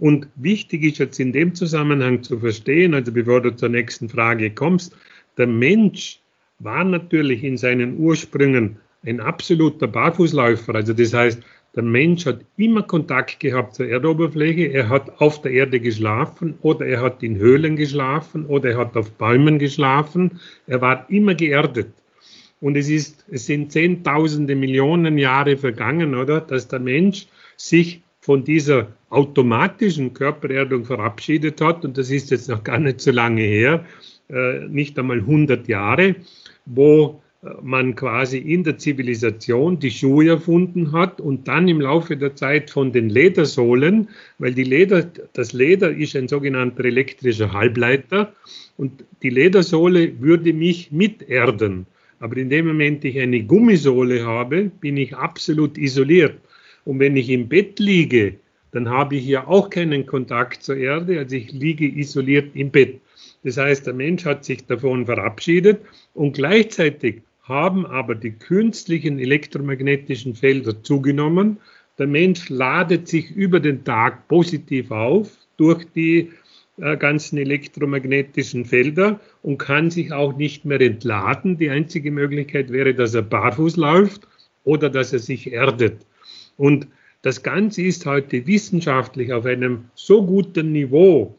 Und 0.00 0.28
wichtig 0.34 0.82
ist 0.82 0.98
jetzt 0.98 1.20
in 1.20 1.32
dem 1.32 1.54
Zusammenhang 1.54 2.22
zu 2.22 2.38
verstehen, 2.40 2.94
also 2.94 3.12
bevor 3.12 3.42
du 3.42 3.54
zur 3.54 3.68
nächsten 3.68 4.08
Frage 4.08 4.50
kommst, 4.50 4.96
der 5.36 5.46
Mensch 5.46 6.20
war 6.58 6.84
natürlich 6.84 7.44
in 7.44 7.58
seinen 7.58 7.98
Ursprüngen 7.98 8.78
ein 9.04 9.20
absoluter 9.20 9.86
Barfußläufer. 9.86 10.74
Also 10.74 10.94
das 10.94 11.12
heißt, 11.12 11.42
der 11.76 11.82
Mensch 11.82 12.26
hat 12.26 12.40
immer 12.56 12.82
Kontakt 12.82 13.40
gehabt 13.40 13.74
zur 13.74 13.86
Erdoberfläche. 13.86 14.72
Er 14.72 14.88
hat 14.88 15.20
auf 15.20 15.42
der 15.42 15.52
Erde 15.52 15.80
geschlafen 15.80 16.54
oder 16.62 16.86
er 16.86 17.02
hat 17.02 17.22
in 17.22 17.36
Höhlen 17.36 17.76
geschlafen 17.76 18.46
oder 18.46 18.70
er 18.70 18.78
hat 18.78 18.96
auf 18.96 19.12
Bäumen 19.12 19.58
geschlafen. 19.58 20.40
Er 20.66 20.80
war 20.80 21.08
immer 21.10 21.34
geerdet. 21.34 21.92
Und 22.60 22.76
es, 22.76 22.88
ist, 22.88 23.24
es 23.30 23.46
sind 23.46 23.70
Zehntausende 23.72 24.54
Millionen 24.54 25.16
Jahre 25.16 25.56
vergangen, 25.56 26.14
oder, 26.14 26.40
dass 26.40 26.68
der 26.68 26.80
Mensch 26.80 27.26
sich 27.56 28.02
von 28.20 28.44
dieser 28.44 28.88
automatischen 29.08 30.14
Körpererdung 30.14 30.84
verabschiedet 30.84 31.60
hat. 31.60 31.84
Und 31.84 31.98
das 31.98 32.10
ist 32.10 32.30
jetzt 32.30 32.48
noch 32.48 32.62
gar 32.62 32.78
nicht 32.78 33.00
so 33.00 33.10
lange 33.10 33.42
her, 33.42 33.84
äh, 34.28 34.66
nicht 34.68 34.98
einmal 34.98 35.20
100 35.20 35.68
Jahre, 35.68 36.16
wo 36.66 37.20
man 37.62 37.94
quasi 37.94 38.38
in 38.38 38.64
der 38.64 38.76
Zivilisation 38.76 39.78
die 39.78 39.90
Schuhe 39.90 40.28
erfunden 40.28 40.92
hat 40.92 41.20
und 41.20 41.48
dann 41.48 41.68
im 41.68 41.80
Laufe 41.80 42.16
der 42.16 42.36
Zeit 42.36 42.70
von 42.70 42.92
den 42.92 43.08
Ledersohlen, 43.08 44.08
weil 44.38 44.52
die 44.52 44.64
Leder, 44.64 45.10
das 45.32 45.54
Leder 45.54 45.90
ist 45.90 46.14
ein 46.16 46.28
sogenannter 46.28 46.84
elektrischer 46.84 47.52
Halbleiter 47.52 48.34
und 48.76 49.04
die 49.22 49.30
Ledersohle 49.30 50.20
würde 50.20 50.52
mich 50.52 50.92
miterden. 50.92 51.86
Aber 52.18 52.36
in 52.36 52.50
dem 52.50 52.66
Moment 52.66 53.04
ich 53.06 53.18
eine 53.18 53.42
Gummisohle 53.42 54.26
habe, 54.26 54.70
bin 54.80 54.98
ich 54.98 55.16
absolut 55.16 55.78
isoliert. 55.78 56.36
Und 56.90 56.98
wenn 56.98 57.16
ich 57.16 57.30
im 57.30 57.46
Bett 57.46 57.78
liege, 57.78 58.34
dann 58.72 58.88
habe 58.88 59.14
ich 59.14 59.24
ja 59.24 59.46
auch 59.46 59.70
keinen 59.70 60.06
Kontakt 60.06 60.64
zur 60.64 60.76
Erde, 60.76 61.20
also 61.20 61.36
ich 61.36 61.52
liege 61.52 61.86
isoliert 61.86 62.50
im 62.54 62.72
Bett. 62.72 63.00
Das 63.44 63.58
heißt, 63.58 63.86
der 63.86 63.94
Mensch 63.94 64.24
hat 64.24 64.44
sich 64.44 64.66
davon 64.66 65.06
verabschiedet 65.06 65.82
und 66.14 66.32
gleichzeitig 66.32 67.22
haben 67.44 67.86
aber 67.86 68.16
die 68.16 68.32
künstlichen 68.32 69.20
elektromagnetischen 69.20 70.34
Felder 70.34 70.82
zugenommen. 70.82 71.58
Der 71.98 72.08
Mensch 72.08 72.48
ladet 72.48 73.06
sich 73.06 73.30
über 73.30 73.60
den 73.60 73.84
Tag 73.84 74.26
positiv 74.26 74.90
auf 74.90 75.30
durch 75.58 75.86
die 75.94 76.30
äh, 76.78 76.96
ganzen 76.96 77.38
elektromagnetischen 77.38 78.64
Felder 78.64 79.20
und 79.44 79.58
kann 79.58 79.92
sich 79.92 80.12
auch 80.12 80.36
nicht 80.36 80.64
mehr 80.64 80.80
entladen. 80.80 81.56
Die 81.56 81.70
einzige 81.70 82.10
Möglichkeit 82.10 82.72
wäre, 82.72 82.94
dass 82.94 83.14
er 83.14 83.22
barfuß 83.22 83.76
läuft 83.76 84.26
oder 84.64 84.90
dass 84.90 85.12
er 85.12 85.20
sich 85.20 85.52
erdet. 85.52 86.04
Und 86.60 86.88
das 87.22 87.42
Ganze 87.42 87.80
ist 87.80 88.04
heute 88.04 88.46
wissenschaftlich 88.46 89.32
auf 89.32 89.46
einem 89.46 89.84
so 89.94 90.26
guten 90.26 90.72
Niveau, 90.72 91.34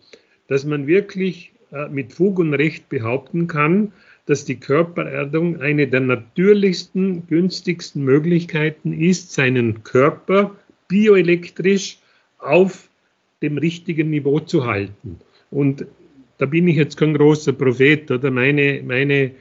dass 0.48 0.66
man 0.66 0.88
wirklich 0.88 1.52
äh, 1.72 1.88
mit 1.90 2.12
Fug 2.12 2.40
und 2.40 2.56
Recht 2.56 2.90
behaupten 2.90 3.46
kann, 3.46 3.94
dass 4.26 4.46
die 4.46 4.60
Körpererdung 4.60 5.62
eine 5.62 5.88
der 5.88 6.00
natürlichsten, 6.00 7.28
günstigsten 7.28 8.04
Möglichkeiten 8.04 9.00
ist, 9.00 9.32
seinen 9.32 9.84
Körper 9.84 10.56
bioelektrisch 10.88 12.00
auf 12.40 12.90
dem 13.44 13.60
richtigen 13.60 14.10
Niveau 14.10 14.40
zu 14.40 14.66
halten. 14.66 15.20
Und 15.52 15.86
da 16.40 16.48
bin 16.48 16.68
ich 16.68 16.78
jetzt 16.78 16.98
kein 16.98 17.14
großer 17.14 17.54
Prophet, 17.54 18.10
oder 18.10 18.32
meine, 18.32 18.82
meine 18.84 19.34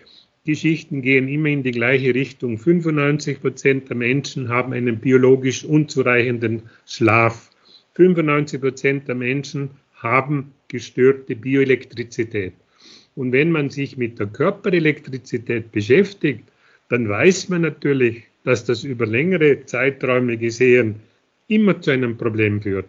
Geschichten 0.47 1.03
gehen 1.03 1.29
immer 1.29 1.49
in 1.49 1.63
die 1.63 1.71
gleiche 1.71 2.15
Richtung. 2.15 2.57
95 2.57 3.41
Prozent 3.43 3.89
der 3.91 3.97
Menschen 3.97 4.49
haben 4.49 4.73
einen 4.73 4.99
biologisch 4.99 5.65
unzureichenden 5.65 6.63
Schlaf. 6.87 7.51
95 7.95 8.61
Prozent 8.61 9.09
der 9.09 9.17
Menschen 9.17 9.71
haben 9.95 10.53
gestörte 10.69 11.37
Bioelektrizität. 11.37 12.55
Und 13.15 13.33
wenn 13.33 13.51
man 13.51 13.69
sich 13.69 13.99
mit 13.99 14.19
der 14.19 14.29
Körperelektrizität 14.29 15.73
beschäftigt, 15.73 16.45
dann 16.89 17.09
weiß 17.09 17.51
man 17.51 17.63
natürlich, 17.63 18.25
dass 18.45 18.65
das 18.65 18.85
über 18.85 19.05
längere 19.05 19.67
Zeiträume 19.67 20.39
gesehen 20.39 20.97
immer 21.49 21.81
zu 21.83 21.91
einem 21.91 22.17
Problem 22.17 22.63
führt. 22.63 22.87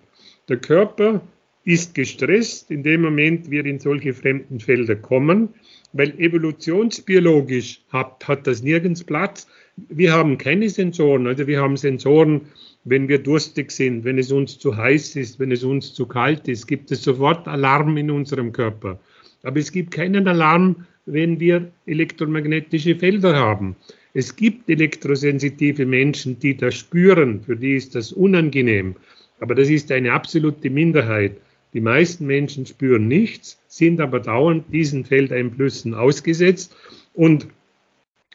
Der 0.48 0.58
Körper 0.58 1.22
ist 1.66 1.94
gestresst 1.94 2.72
in 2.72 2.84
dem 2.84 3.02
Moment, 3.02 3.52
wir 3.52 3.66
in 3.66 3.80
solche 3.80 4.14
fremden 4.14 4.60
Felder 4.60 4.96
kommen, 4.96 5.50
weil 5.94 6.18
evolutionsbiologisch 6.20 7.82
hat, 7.90 8.28
hat 8.28 8.48
das 8.48 8.64
nirgends 8.64 9.04
Platz. 9.04 9.48
Wir 9.90 10.14
haben 10.14 10.38
keine 10.38 10.70
Sensoren, 10.70 11.28
also 11.28 11.48
wir 11.48 11.62
haben 11.62 11.78
Sensoren, 11.78 12.42
wenn 12.84 13.08
wir 13.08 13.20
durstig 13.20 13.72
sind, 13.72 14.04
wenn 14.04 14.18
es 14.18 14.32
uns 14.32 14.58
zu 14.58 14.76
heiß 14.76 15.16
ist, 15.16 15.40
wenn 15.40 15.52
es 15.52 15.64
uns 15.64 15.94
zu 15.94 16.06
kalt 16.06 16.48
ist, 16.48 16.68
gibt 16.68 16.92
es 16.92 17.04
sofort 17.04 17.48
Alarm 17.48 17.98
in 17.98 18.10
unserem 18.10 18.52
Körper. 18.52 19.00
Aber 19.44 19.60
es 19.60 19.72
gibt 19.72 19.92
keinen 19.92 20.28
Alarm, 20.28 20.88
wenn 21.06 21.40
wir 21.40 21.72
elektromagnetische 21.86 22.96
Felder 22.96 23.36
haben. 23.36 23.76
Es 24.14 24.36
gibt 24.36 24.70
elektrosensitive 24.70 25.86
Menschen, 25.86 26.40
die 26.40 26.56
das 26.58 26.76
spüren, 26.76 27.42
für 27.42 27.56
die 27.56 27.76
ist 27.76 27.96
das 27.96 28.12
unangenehm. 28.12 28.96
Aber 29.40 29.56
das 29.56 29.70
ist 29.70 29.92
eine 29.92 30.12
absolute 30.12 30.70
Minderheit. 30.70 31.38
Die 31.74 31.82
meisten 31.82 32.28
Menschen 32.28 32.66
spüren 32.66 33.08
nichts, 33.08 33.61
sind 33.72 34.02
aber 34.02 34.20
dauernd 34.20 34.66
diesen 34.74 35.06
Feldeinflüssen 35.06 35.94
ausgesetzt. 35.94 36.76
Und 37.14 37.48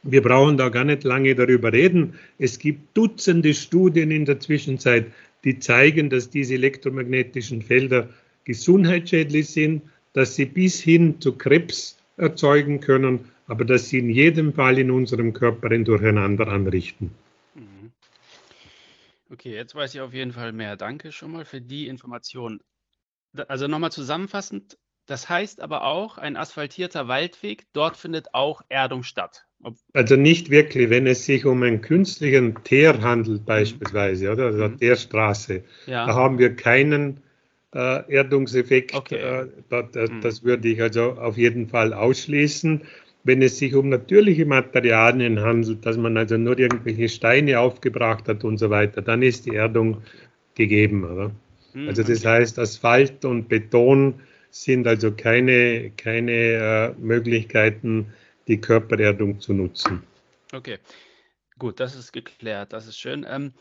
wir 0.03 0.23
brauchen 0.23 0.57
da 0.57 0.71
gar 0.71 0.85
nicht 0.85 1.05
lange 1.05 1.35
darüber 1.35 1.75
reden. 1.75 2.19
Es 2.39 2.59
gibt 2.59 2.97
Dutzende 2.97 3.53
Studien 3.53 4.11
in 4.11 4.25
der 4.25 4.41
Zwischenzeit, 4.41 5.13
die 5.45 5.59
zeigen, 5.59 6.09
dass 6.09 6.31
diese 6.31 6.55
elektromagnetischen 6.55 7.61
Felder 7.61 8.09
gesundheitsschädlich 8.45 9.49
sind, 9.49 9.83
dass 10.15 10.37
sie 10.37 10.47
bis 10.47 10.81
hin 10.81 11.21
zu 11.21 11.37
Krebs 11.37 11.99
erzeugen 12.17 12.81
können, 12.81 13.31
aber 13.47 13.67
dass 13.67 13.91
sie 13.91 13.99
in 13.99 14.09
jedem 14.09 14.55
Fall 14.55 14.79
in 14.79 14.91
unserem 14.91 15.35
Körper 15.35 15.71
ein 15.71 15.85
Durcheinander 15.85 16.49
anrichten. 16.49 17.11
Mhm. 17.55 17.93
Okay, 19.31 19.55
jetzt 19.55 19.75
weiß 19.75 19.95
ich 19.95 20.01
auf 20.01 20.15
jeden 20.15 20.33
Fall 20.33 20.53
mehr. 20.53 20.77
Danke 20.77 21.13
schon 21.13 21.33
mal 21.33 21.45
für 21.45 21.61
die 21.61 21.89
Information. 21.89 22.61
Also 23.49 23.69
nochmal 23.69 23.93
zusammenfassend, 23.93 24.79
das 25.07 25.29
heißt 25.29 25.61
aber 25.61 25.85
auch, 25.85 26.19
ein 26.19 26.37
asphaltierter 26.37 27.09
Waldweg, 27.09 27.67
dort 27.73 27.97
findet 27.97 28.35
auch 28.35 28.63
Erdung 28.69 29.03
statt. 29.03 29.47
Ob 29.63 29.77
also 29.95 30.17
nicht 30.17 30.51
wirklich, 30.51 30.91
wenn 30.91 31.07
es 31.07 31.25
sich 31.25 31.47
um 31.47 31.63
einen 31.63 31.81
künstlichen 31.81 32.63
Teer 32.65 33.01
handelt 33.01 33.47
beispielsweise, 33.47 34.31
oder? 34.33 34.47
Also 34.47 34.69
mhm. 34.69 34.79
Teerstraße, 34.79 35.65
ja. 35.87 36.07
da 36.07 36.15
haben 36.15 36.39
wir 36.39 36.55
keinen 36.55 37.21
äh, 37.75 38.13
Erdungseffekt. 38.13 38.95
Okay. 38.95 39.17
Äh, 39.17 39.47
das, 39.69 40.11
mhm. 40.11 40.21
das 40.21 40.45
würde 40.45 40.69
ich 40.69 40.83
also 40.83 41.13
auf 41.13 41.37
jeden 41.37 41.69
Fall 41.69 41.93
ausschließen. 41.93 42.83
Wenn 43.25 43.43
es 43.43 43.59
sich 43.59 43.75
um 43.75 43.89
natürliche 43.89 44.47
Materialien 44.47 45.41
handelt, 45.41 45.85
dass 45.85 45.97
man 45.97 46.17
also 46.17 46.37
nur 46.37 46.59
irgendwelche 46.59 47.09
Steine 47.09 47.59
aufgebracht 47.59 48.29
hat 48.29 48.45
und 48.45 48.59
so 48.59 48.71
weiter, 48.71 49.03
dann 49.03 49.23
ist 49.23 49.47
die 49.47 49.57
Erdung 49.57 50.03
gegeben. 50.55 51.05
Oder? 51.05 51.33
Mhm, 51.75 51.89
also 51.89 52.03
das 52.03 52.25
heißt, 52.25 52.59
Asphalt 52.59 53.25
und 53.25 53.49
Beton 53.49 54.15
sind 54.63 54.87
also 54.87 55.13
keine, 55.13 55.91
keine 55.91 56.33
äh, 56.33 56.95
Möglichkeiten, 56.99 58.13
die 58.49 58.61
Körpererdung 58.61 59.41
zu 59.41 59.53
nutzen. 59.53 60.03
Okay, 60.53 60.79
gut, 61.59 61.81
das 61.81 61.95
ist 61.95 62.13
geklärt, 62.13 62.73
das 62.73 62.87
ist 62.87 62.99
schön. 62.99 63.27
Ähm, 63.29 63.55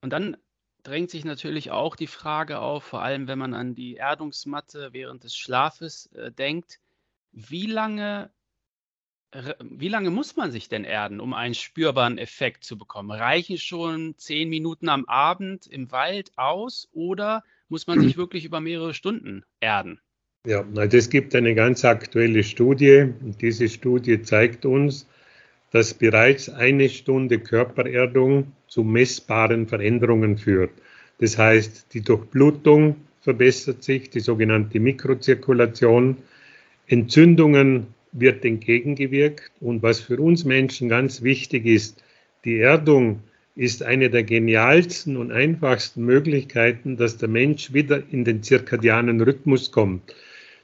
und 0.00 0.10
dann 0.12 0.36
drängt 0.82 1.10
sich 1.10 1.24
natürlich 1.24 1.70
auch 1.70 1.96
die 1.96 2.06
Frage 2.06 2.58
auf, 2.58 2.84
vor 2.84 3.02
allem 3.02 3.26
wenn 3.26 3.38
man 3.38 3.54
an 3.54 3.74
die 3.74 3.94
Erdungsmatte 3.94 4.90
während 4.92 5.24
des 5.24 5.36
Schlafes 5.36 6.06
äh, 6.12 6.30
denkt, 6.30 6.80
wie 7.32 7.66
lange, 7.66 8.30
wie 9.62 9.88
lange 9.88 10.10
muss 10.10 10.36
man 10.36 10.52
sich 10.52 10.68
denn 10.68 10.84
erden, 10.84 11.20
um 11.20 11.34
einen 11.34 11.54
spürbaren 11.54 12.18
Effekt 12.18 12.64
zu 12.64 12.78
bekommen? 12.78 13.10
Reichen 13.10 13.58
schon 13.58 14.14
zehn 14.16 14.48
Minuten 14.48 14.88
am 14.88 15.04
Abend 15.06 15.66
im 15.66 15.90
Wald 15.90 16.32
aus 16.36 16.88
oder 16.92 17.42
muss 17.68 17.86
man 17.86 18.00
sich 18.00 18.16
wirklich 18.16 18.44
über 18.44 18.60
mehrere 18.60 18.94
Stunden 18.94 19.44
erden? 19.60 20.00
Ja, 20.46 20.64
es 20.76 21.08
gibt 21.08 21.34
eine 21.34 21.54
ganz 21.54 21.84
aktuelle 21.84 22.44
Studie 22.44 23.12
und 23.22 23.40
diese 23.40 23.68
Studie 23.68 24.22
zeigt 24.22 24.66
uns, 24.66 25.08
dass 25.70 25.94
bereits 25.94 26.48
eine 26.50 26.88
Stunde 26.88 27.40
Körpererdung 27.40 28.52
zu 28.68 28.84
messbaren 28.84 29.66
Veränderungen 29.66 30.36
führt. 30.36 30.70
Das 31.18 31.38
heißt, 31.38 31.94
die 31.94 32.02
Durchblutung 32.02 32.96
verbessert 33.22 33.82
sich, 33.82 34.10
die 34.10 34.20
sogenannte 34.20 34.78
Mikrozirkulation, 34.78 36.18
Entzündungen 36.86 37.93
wird 38.14 38.44
entgegengewirkt 38.44 39.52
und 39.60 39.82
was 39.82 40.00
für 40.00 40.18
uns 40.18 40.44
Menschen 40.44 40.88
ganz 40.88 41.22
wichtig 41.22 41.66
ist, 41.66 42.02
die 42.44 42.58
Erdung 42.58 43.20
ist 43.56 43.82
eine 43.82 44.10
der 44.10 44.24
genialsten 44.24 45.16
und 45.16 45.30
einfachsten 45.30 46.04
Möglichkeiten, 46.04 46.96
dass 46.96 47.18
der 47.18 47.28
Mensch 47.28 47.72
wieder 47.72 48.02
in 48.10 48.24
den 48.24 48.42
zirkadianen 48.42 49.20
Rhythmus 49.20 49.70
kommt. 49.70 50.14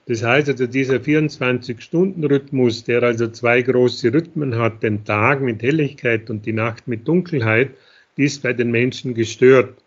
Das 0.07 0.25
heißt 0.25 0.49
also, 0.49 0.67
dieser 0.67 0.97
24-Stunden-Rhythmus, 0.97 2.85
der 2.85 3.03
also 3.03 3.29
zwei 3.29 3.63
große 3.63 4.13
Rhythmen 4.13 4.57
hat, 4.57 4.83
den 4.83 5.05
Tag 5.05 5.41
mit 5.41 5.63
Helligkeit 5.63 6.31
und 6.31 6.47
die 6.47 6.53
Nacht 6.53 6.89
mit 6.89 7.07
Dunkelheit, 7.07 7.71
ist 8.17 8.43
bei 8.43 8.53
den 8.53 8.71
Menschen 8.71 9.15
gestört. 9.15 9.80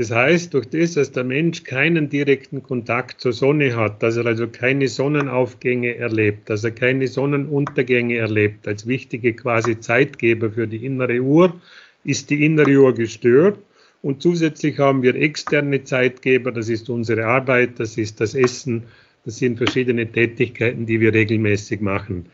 Das 0.00 0.10
heißt, 0.10 0.54
durch 0.54 0.64
das, 0.64 0.94
dass 0.94 1.12
der 1.12 1.24
Mensch 1.24 1.62
keinen 1.62 2.08
direkten 2.08 2.62
Kontakt 2.62 3.20
zur 3.20 3.34
Sonne 3.34 3.76
hat, 3.76 4.02
dass 4.02 4.16
er 4.16 4.24
also 4.24 4.48
keine 4.48 4.88
Sonnenaufgänge 4.88 5.94
erlebt, 5.94 6.48
dass 6.48 6.64
er 6.64 6.70
keine 6.70 7.06
Sonnenuntergänge 7.06 8.16
erlebt, 8.16 8.66
als 8.66 8.86
wichtige 8.86 9.34
quasi 9.34 9.78
Zeitgeber 9.78 10.52
für 10.52 10.66
die 10.66 10.86
innere 10.86 11.20
Uhr, 11.20 11.60
ist 12.02 12.30
die 12.30 12.46
innere 12.46 12.78
Uhr 12.78 12.94
gestört. 12.94 13.58
Und 14.00 14.22
zusätzlich 14.22 14.78
haben 14.78 15.02
wir 15.02 15.16
externe 15.16 15.84
Zeitgeber, 15.84 16.50
das 16.50 16.70
ist 16.70 16.88
unsere 16.88 17.26
Arbeit, 17.26 17.78
das 17.78 17.98
ist 17.98 18.22
das 18.22 18.34
Essen, 18.34 18.84
das 19.26 19.36
sind 19.36 19.58
verschiedene 19.58 20.10
Tätigkeiten, 20.10 20.86
die 20.86 20.98
wir 20.98 21.12
regelmäßig 21.12 21.82
machen. 21.82 22.24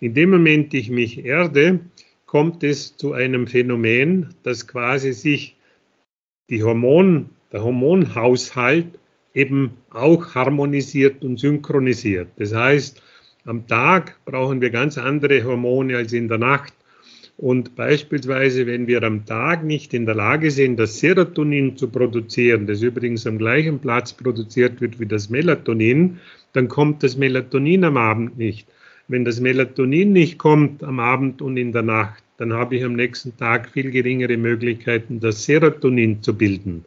In 0.00 0.14
dem 0.14 0.30
Moment, 0.30 0.72
ich 0.72 0.88
mich 0.88 1.22
erde, 1.22 1.80
kommt 2.24 2.64
es 2.64 2.96
zu 2.96 3.12
einem 3.12 3.46
Phänomen, 3.46 4.28
dass 4.42 4.66
quasi 4.66 5.12
sich 5.12 5.58
die 6.50 6.62
Hormon, 6.62 7.30
der 7.52 7.64
Hormonhaushalt 7.64 8.98
eben 9.32 9.70
auch 9.90 10.34
harmonisiert 10.34 11.22
und 11.24 11.38
synchronisiert. 11.38 12.28
Das 12.36 12.54
heißt, 12.54 13.00
am 13.44 13.66
Tag 13.66 14.16
brauchen 14.24 14.60
wir 14.60 14.70
ganz 14.70 14.98
andere 14.98 15.44
Hormone 15.44 15.96
als 15.96 16.12
in 16.12 16.28
der 16.28 16.38
Nacht. 16.38 16.74
Und 17.36 17.74
beispielsweise, 17.74 18.66
wenn 18.66 18.86
wir 18.86 19.02
am 19.02 19.24
Tag 19.24 19.64
nicht 19.64 19.94
in 19.94 20.04
der 20.04 20.14
Lage 20.14 20.50
sind, 20.50 20.78
das 20.78 20.98
Serotonin 20.98 21.76
zu 21.76 21.88
produzieren, 21.88 22.66
das 22.66 22.82
übrigens 22.82 23.26
am 23.26 23.38
gleichen 23.38 23.78
Platz 23.78 24.12
produziert 24.12 24.82
wird 24.82 25.00
wie 25.00 25.06
das 25.06 25.30
Melatonin, 25.30 26.18
dann 26.52 26.68
kommt 26.68 27.02
das 27.02 27.16
Melatonin 27.16 27.84
am 27.84 27.96
Abend 27.96 28.36
nicht. 28.36 28.68
Wenn 29.08 29.24
das 29.24 29.40
Melatonin 29.40 30.12
nicht 30.12 30.38
kommt 30.38 30.84
am 30.84 31.00
Abend 31.00 31.40
und 31.40 31.56
in 31.56 31.72
der 31.72 31.82
Nacht, 31.82 32.22
dann 32.40 32.54
habe 32.54 32.74
ich 32.74 32.84
am 32.84 32.94
nächsten 32.94 33.36
Tag 33.36 33.68
viel 33.68 33.90
geringere 33.90 34.38
Möglichkeiten, 34.38 35.20
das 35.20 35.44
Serotonin 35.44 36.22
zu 36.22 36.34
bilden. 36.34 36.86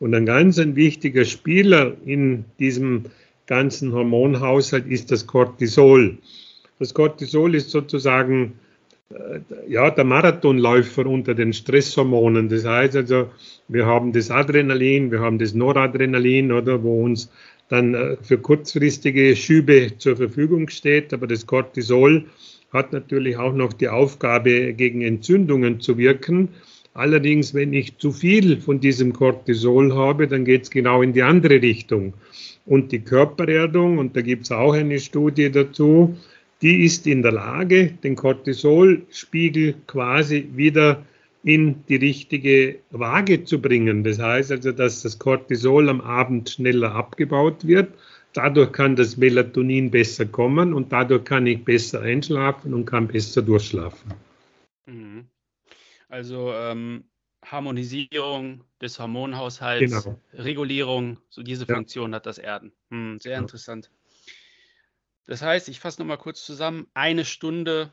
Und 0.00 0.12
ein 0.12 0.26
ganz 0.26 0.58
ein 0.58 0.74
wichtiger 0.74 1.24
Spieler 1.24 1.96
in 2.04 2.44
diesem 2.58 3.04
ganzen 3.46 3.92
Hormonhaushalt 3.92 4.88
ist 4.88 5.12
das 5.12 5.24
Cortisol. 5.28 6.18
Das 6.80 6.94
Cortisol 6.94 7.54
ist 7.54 7.70
sozusagen 7.70 8.54
äh, 9.10 9.38
ja, 9.68 9.88
der 9.88 10.02
Marathonläufer 10.02 11.06
unter 11.06 11.32
den 11.32 11.52
Stresshormonen. 11.52 12.48
Das 12.48 12.64
heißt 12.64 12.96
also, 12.96 13.30
wir 13.68 13.86
haben 13.86 14.12
das 14.12 14.32
Adrenalin, 14.32 15.12
wir 15.12 15.20
haben 15.20 15.38
das 15.38 15.54
Noradrenalin, 15.54 16.50
oder, 16.50 16.82
wo 16.82 17.04
uns 17.04 17.30
dann 17.68 17.94
äh, 17.94 18.16
für 18.20 18.38
kurzfristige 18.38 19.36
Schübe 19.36 19.92
zur 19.96 20.16
Verfügung 20.16 20.68
steht. 20.68 21.12
Aber 21.14 21.28
das 21.28 21.46
Cortisol 21.46 22.24
hat 22.72 22.92
natürlich 22.92 23.36
auch 23.36 23.54
noch 23.54 23.72
die 23.72 23.88
Aufgabe, 23.88 24.74
gegen 24.74 25.02
Entzündungen 25.02 25.80
zu 25.80 25.96
wirken. 25.98 26.50
Allerdings, 26.94 27.54
wenn 27.54 27.72
ich 27.72 27.96
zu 27.98 28.12
viel 28.12 28.60
von 28.60 28.80
diesem 28.80 29.12
Cortisol 29.12 29.94
habe, 29.94 30.26
dann 30.26 30.44
geht 30.44 30.64
es 30.64 30.70
genau 30.70 31.02
in 31.02 31.12
die 31.12 31.22
andere 31.22 31.62
Richtung. 31.62 32.14
Und 32.66 32.92
die 32.92 33.00
Körpererdung, 33.00 33.98
und 33.98 34.16
da 34.16 34.20
gibt 34.20 34.44
es 34.44 34.52
auch 34.52 34.74
eine 34.74 34.98
Studie 34.98 35.50
dazu, 35.50 36.16
die 36.60 36.84
ist 36.84 37.06
in 37.06 37.22
der 37.22 37.32
Lage, 37.32 37.92
den 38.02 38.16
Cortisolspiegel 38.16 39.74
quasi 39.86 40.48
wieder 40.54 41.04
in 41.44 41.84
die 41.88 41.96
richtige 41.96 42.76
Waage 42.90 43.44
zu 43.44 43.60
bringen. 43.60 44.02
Das 44.02 44.18
heißt 44.18 44.50
also, 44.50 44.72
dass 44.72 45.02
das 45.02 45.18
Cortisol 45.18 45.88
am 45.88 46.00
Abend 46.00 46.50
schneller 46.50 46.94
abgebaut 46.94 47.66
wird. 47.66 47.88
Dadurch 48.38 48.70
kann 48.70 48.94
das 48.94 49.16
Melatonin 49.16 49.90
besser 49.90 50.24
kommen 50.24 50.72
und 50.72 50.92
dadurch 50.92 51.24
kann 51.24 51.44
ich 51.48 51.64
besser 51.64 52.02
einschlafen 52.02 52.72
und 52.72 52.84
kann 52.84 53.08
besser 53.08 53.42
durchschlafen. 53.42 54.14
Mhm. 54.86 55.26
Also 56.08 56.52
ähm, 56.52 57.02
Harmonisierung 57.44 58.62
des 58.80 59.00
Hormonhaushalts, 59.00 60.04
genau. 60.04 60.20
Regulierung, 60.32 61.18
so 61.28 61.42
diese 61.42 61.66
Funktion 61.66 62.12
ja. 62.12 62.16
hat 62.16 62.26
das 62.26 62.38
Erden. 62.38 62.70
Hm, 62.92 63.18
sehr 63.18 63.32
ja. 63.32 63.38
interessant. 63.40 63.90
Das 65.26 65.42
heißt, 65.42 65.68
ich 65.68 65.80
fasse 65.80 66.00
nochmal 66.00 66.18
kurz 66.18 66.46
zusammen, 66.46 66.86
eine 66.94 67.24
Stunde 67.24 67.92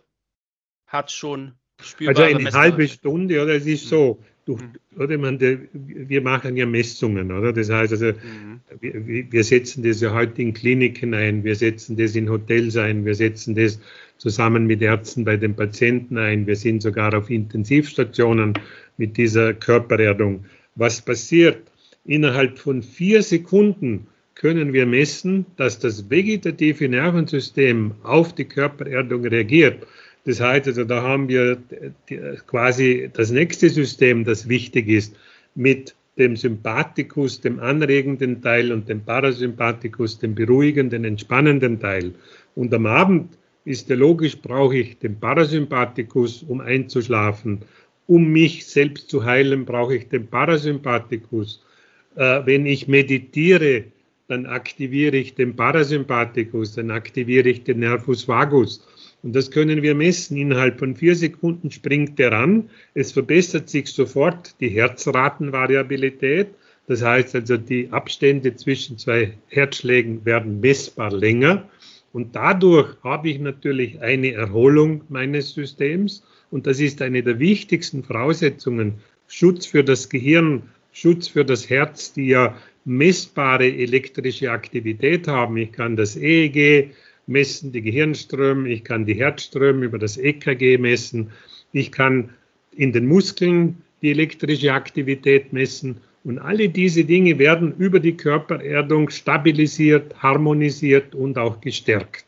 hat 0.85 1.11
schon 1.11 1.55
spürbare 1.81 2.25
Also 2.25 2.37
eine 2.37 2.51
halbe 2.51 2.87
Stunde, 2.87 3.41
oder? 3.41 3.55
Es 3.55 3.65
ist 3.65 3.85
mhm. 3.85 3.89
so, 3.89 4.23
durch, 4.45 4.61
mhm. 4.61 5.01
oder 5.01 5.17
man, 5.17 5.39
wir 5.39 6.21
machen 6.21 6.55
ja 6.55 6.65
Messungen, 6.65 7.31
oder? 7.31 7.51
Das 7.51 7.69
heißt 7.69 7.93
also, 7.93 8.05
mhm. 8.05 8.61
wir, 8.79 9.31
wir, 9.31 9.43
setzen 9.43 9.83
das 9.83 10.01
ja 10.01 10.13
heute 10.13 10.41
in 10.41 10.53
Kliniken 10.53 11.13
ein, 11.13 11.43
wir 11.43 11.55
setzen 11.55 11.97
das 11.97 12.15
in 12.15 12.29
Hotels 12.29 12.77
ein, 12.77 13.05
wir 13.05 13.15
setzen 13.15 13.55
das 13.55 13.79
zusammen 14.17 14.67
mit 14.67 14.81
Ärzten 14.81 15.25
bei 15.25 15.35
den 15.35 15.55
Patienten 15.55 16.17
ein, 16.17 16.45
wir 16.45 16.55
sind 16.55 16.81
sogar 16.81 17.13
auf 17.15 17.29
Intensivstationen 17.29 18.53
mit 18.97 19.17
dieser 19.17 19.53
Körpererdung. 19.53 20.45
Was 20.75 21.01
passiert? 21.01 21.71
Innerhalb 22.05 22.59
von 22.59 22.83
vier 22.83 23.23
Sekunden 23.23 24.07
können 24.35 24.73
wir 24.73 24.85
messen, 24.85 25.45
dass 25.57 25.79
das 25.79 26.09
vegetative 26.09 26.87
Nervensystem 26.87 27.93
auf 28.03 28.35
die 28.35 28.45
Körpererdung 28.45 29.25
reagiert. 29.25 29.87
Das 30.25 30.41
heißt, 30.41 30.67
also 30.67 30.83
da 30.83 31.03
haben 31.03 31.29
wir 31.29 31.57
quasi 32.47 33.09
das 33.13 33.31
nächste 33.31 33.69
System, 33.69 34.23
das 34.23 34.49
wichtig 34.49 34.89
ist, 34.89 35.15
mit 35.53 35.95
dem 36.17 36.35
Sympathikus, 36.35 37.41
dem 37.41 37.59
anregenden 37.59 38.41
Teil 38.41 38.71
und 38.71 38.89
dem 38.89 39.01
Parasympathikus, 39.01 40.19
dem 40.19 40.33
beruhigenden, 40.33 41.03
entspannenden 41.05 41.79
Teil. 41.79 42.13
Und 42.55 42.73
am 42.73 42.85
Abend 42.85 43.37
ist 43.65 43.89
ja 43.89 43.95
logisch, 43.95 44.37
brauche 44.37 44.77
ich 44.77 44.97
den 44.99 45.19
Parasympathikus, 45.19 46.43
um 46.43 46.61
einzuschlafen. 46.61 47.61
Um 48.07 48.31
mich 48.31 48.65
selbst 48.65 49.09
zu 49.09 49.25
heilen, 49.25 49.65
brauche 49.65 49.95
ich 49.95 50.07
den 50.09 50.27
Parasympathikus. 50.27 51.63
Äh, 52.15 52.45
wenn 52.45 52.65
ich 52.65 52.87
meditiere, 52.87 53.85
dann 54.27 54.45
aktiviere 54.45 55.17
ich 55.17 55.35
den 55.35 55.55
Parasympathikus, 55.55 56.75
dann 56.75 56.91
aktiviere 56.91 57.49
ich 57.49 57.63
den 57.63 57.79
Nervus 57.79 58.27
vagus. 58.27 58.87
Und 59.25 59.35
das 59.35 59.49
können 59.49 59.81
wir 59.81 59.95
messen. 59.95 60.37
Innerhalb 60.37 60.77
von 60.77 60.95
vier 60.95 61.15
Sekunden 61.15 61.71
springt 61.71 62.19
der 62.19 62.31
an. 62.31 62.69
Es 62.93 63.11
verbessert 63.11 63.69
sich 63.69 63.87
sofort 63.87 64.55
die 64.59 64.69
Herzratenvariabilität. 64.69 66.49
Das 66.85 67.01
heißt 67.01 67.33
also, 67.33 67.57
die 67.57 67.89
Abstände 67.89 68.55
zwischen 68.55 68.99
zwei 68.99 69.33
Herzschlägen 69.47 70.23
werden 70.25 70.59
messbar 70.59 71.11
länger. 71.11 71.67
Und 72.13 72.35
dadurch 72.35 72.95
habe 73.03 73.29
ich 73.29 73.39
natürlich 73.39 73.99
eine 73.99 74.31
Erholung 74.31 75.01
meines 75.09 75.55
Systems. 75.55 76.23
Und 76.51 76.67
das 76.67 76.79
ist 76.79 77.01
eine 77.01 77.23
der 77.23 77.39
wichtigsten 77.39 78.03
Voraussetzungen. 78.03 78.99
Schutz 79.27 79.65
für 79.65 79.83
das 79.83 80.09
Gehirn, 80.09 80.61
Schutz 80.93 81.29
für 81.29 81.43
das 81.43 81.67
Herz, 81.67 82.13
die 82.13 82.27
ja 82.27 82.55
messbare 82.85 83.65
elektrische 83.65 84.51
Aktivität 84.51 85.27
haben. 85.27 85.57
Ich 85.57 85.71
kann 85.71 85.95
das 85.95 86.15
EEG 86.15 86.91
messen, 87.27 87.71
die 87.71 87.81
Gehirnströme, 87.81 88.69
ich 88.69 88.83
kann 88.83 89.05
die 89.05 89.15
Herzströme 89.15 89.85
über 89.85 89.99
das 89.99 90.17
EKG 90.17 90.77
messen, 90.77 91.31
ich 91.71 91.91
kann 91.91 92.29
in 92.71 92.91
den 92.91 93.07
Muskeln 93.07 93.81
die 94.01 94.11
elektrische 94.11 94.73
Aktivität 94.73 95.53
messen 95.53 95.97
und 96.23 96.39
alle 96.39 96.69
diese 96.69 97.05
Dinge 97.05 97.37
werden 97.37 97.75
über 97.77 97.99
die 97.99 98.17
Körpererdung 98.17 99.09
stabilisiert, 99.09 100.21
harmonisiert 100.21 101.13
und 101.15 101.37
auch 101.37 101.61
gestärkt. 101.61 102.25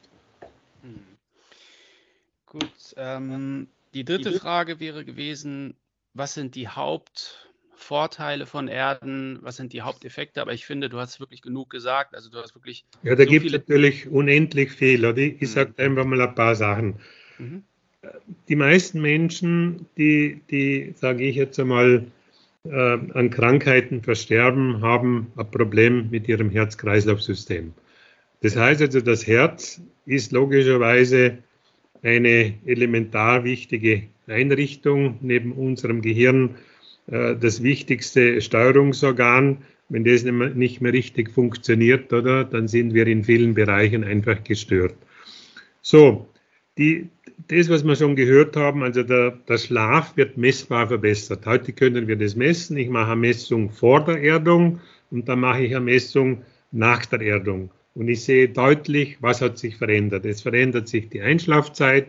Gut, 2.45 2.71
ähm, 2.95 3.67
die 3.93 4.05
dritte 4.05 4.33
Frage 4.33 4.79
wäre 4.79 5.03
gewesen, 5.03 5.75
was 6.13 6.33
sind 6.33 6.55
die 6.55 6.67
Haupt- 6.67 7.46
Vorteile 7.77 8.47
von 8.47 8.67
Erden, 8.67 9.39
was 9.43 9.55
sind 9.55 9.71
die 9.71 9.83
Haupteffekte, 9.83 10.41
aber 10.41 10.51
ich 10.51 10.65
finde, 10.65 10.89
du 10.89 10.97
hast 10.97 11.19
wirklich 11.19 11.41
genug 11.41 11.69
gesagt. 11.69 12.15
Also 12.15 12.29
du 12.29 12.39
hast 12.39 12.55
wirklich. 12.55 12.85
Ja, 13.03 13.15
da 13.15 13.23
so 13.23 13.29
gibt 13.29 13.45
es 13.45 13.51
natürlich 13.51 14.09
unendlich 14.09 14.71
viel. 14.71 15.05
Oder? 15.05 15.17
Ich, 15.17 15.35
ich 15.35 15.41
mhm. 15.41 15.45
sage 15.45 15.73
einfach 15.77 16.03
mal 16.03 16.19
ein 16.19 16.35
paar 16.35 16.55
Sachen. 16.55 16.95
Mhm. 17.37 17.63
Die 18.47 18.55
meisten 18.55 19.01
Menschen, 19.01 19.85
die, 19.97 20.41
die 20.49 20.93
sage 20.95 21.23
ich 21.23 21.35
jetzt 21.35 21.59
einmal, 21.59 22.07
äh, 22.65 22.97
an 23.13 23.29
Krankheiten 23.29 24.01
versterben, 24.01 24.81
haben 24.81 25.31
ein 25.35 25.49
Problem 25.51 26.09
mit 26.09 26.27
ihrem 26.27 26.49
Herz-Kreislauf-System. 26.49 27.73
Das 28.41 28.55
heißt 28.55 28.81
also, 28.81 29.01
das 29.01 29.27
Herz 29.27 29.81
ist 30.05 30.31
logischerweise 30.31 31.37
eine 32.03 32.53
elementar 32.65 33.43
wichtige 33.43 34.03
Einrichtung 34.27 35.17
neben 35.21 35.51
unserem 35.51 36.01
Gehirn 36.01 36.55
das 37.07 37.63
wichtigste 37.63 38.41
Steuerungsorgan. 38.41 39.59
Wenn 39.89 40.03
das 40.03 40.23
nicht 40.23 40.81
mehr 40.81 40.91
richtig 40.91 41.31
funktioniert, 41.31 42.11
oder, 42.11 42.43
dann 42.43 42.67
sind 42.67 42.93
wir 42.93 43.07
in 43.07 43.23
vielen 43.23 43.53
Bereichen 43.53 44.03
einfach 44.03 44.43
gestört. 44.43 44.95
So, 45.81 46.27
die, 46.77 47.07
das, 47.47 47.69
was 47.69 47.85
wir 47.85 47.95
schon 47.95 48.17
gehört 48.17 48.57
haben, 48.57 48.83
also 48.83 49.03
der, 49.03 49.31
der 49.47 49.57
Schlaf 49.57 50.17
wird 50.17 50.37
messbar 50.37 50.89
verbessert. 50.89 51.45
Heute 51.45 51.71
können 51.71 52.07
wir 52.07 52.17
das 52.17 52.35
messen. 52.35 52.75
Ich 52.75 52.89
mache 52.89 53.11
eine 53.11 53.21
Messung 53.21 53.69
vor 53.69 54.03
der 54.03 54.21
Erdung 54.21 54.81
und 55.11 55.29
dann 55.29 55.39
mache 55.39 55.63
ich 55.63 55.75
eine 55.75 55.85
Messung 55.85 56.43
nach 56.71 57.05
der 57.05 57.21
Erdung. 57.21 57.71
Und 57.95 58.09
ich 58.09 58.25
sehe 58.25 58.49
deutlich, 58.49 59.17
was 59.21 59.41
hat 59.41 59.57
sich 59.57 59.77
verändert. 59.77 60.25
Es 60.25 60.41
verändert 60.41 60.87
sich 60.87 61.09
die 61.09 61.21
Einschlafzeit, 61.21 62.07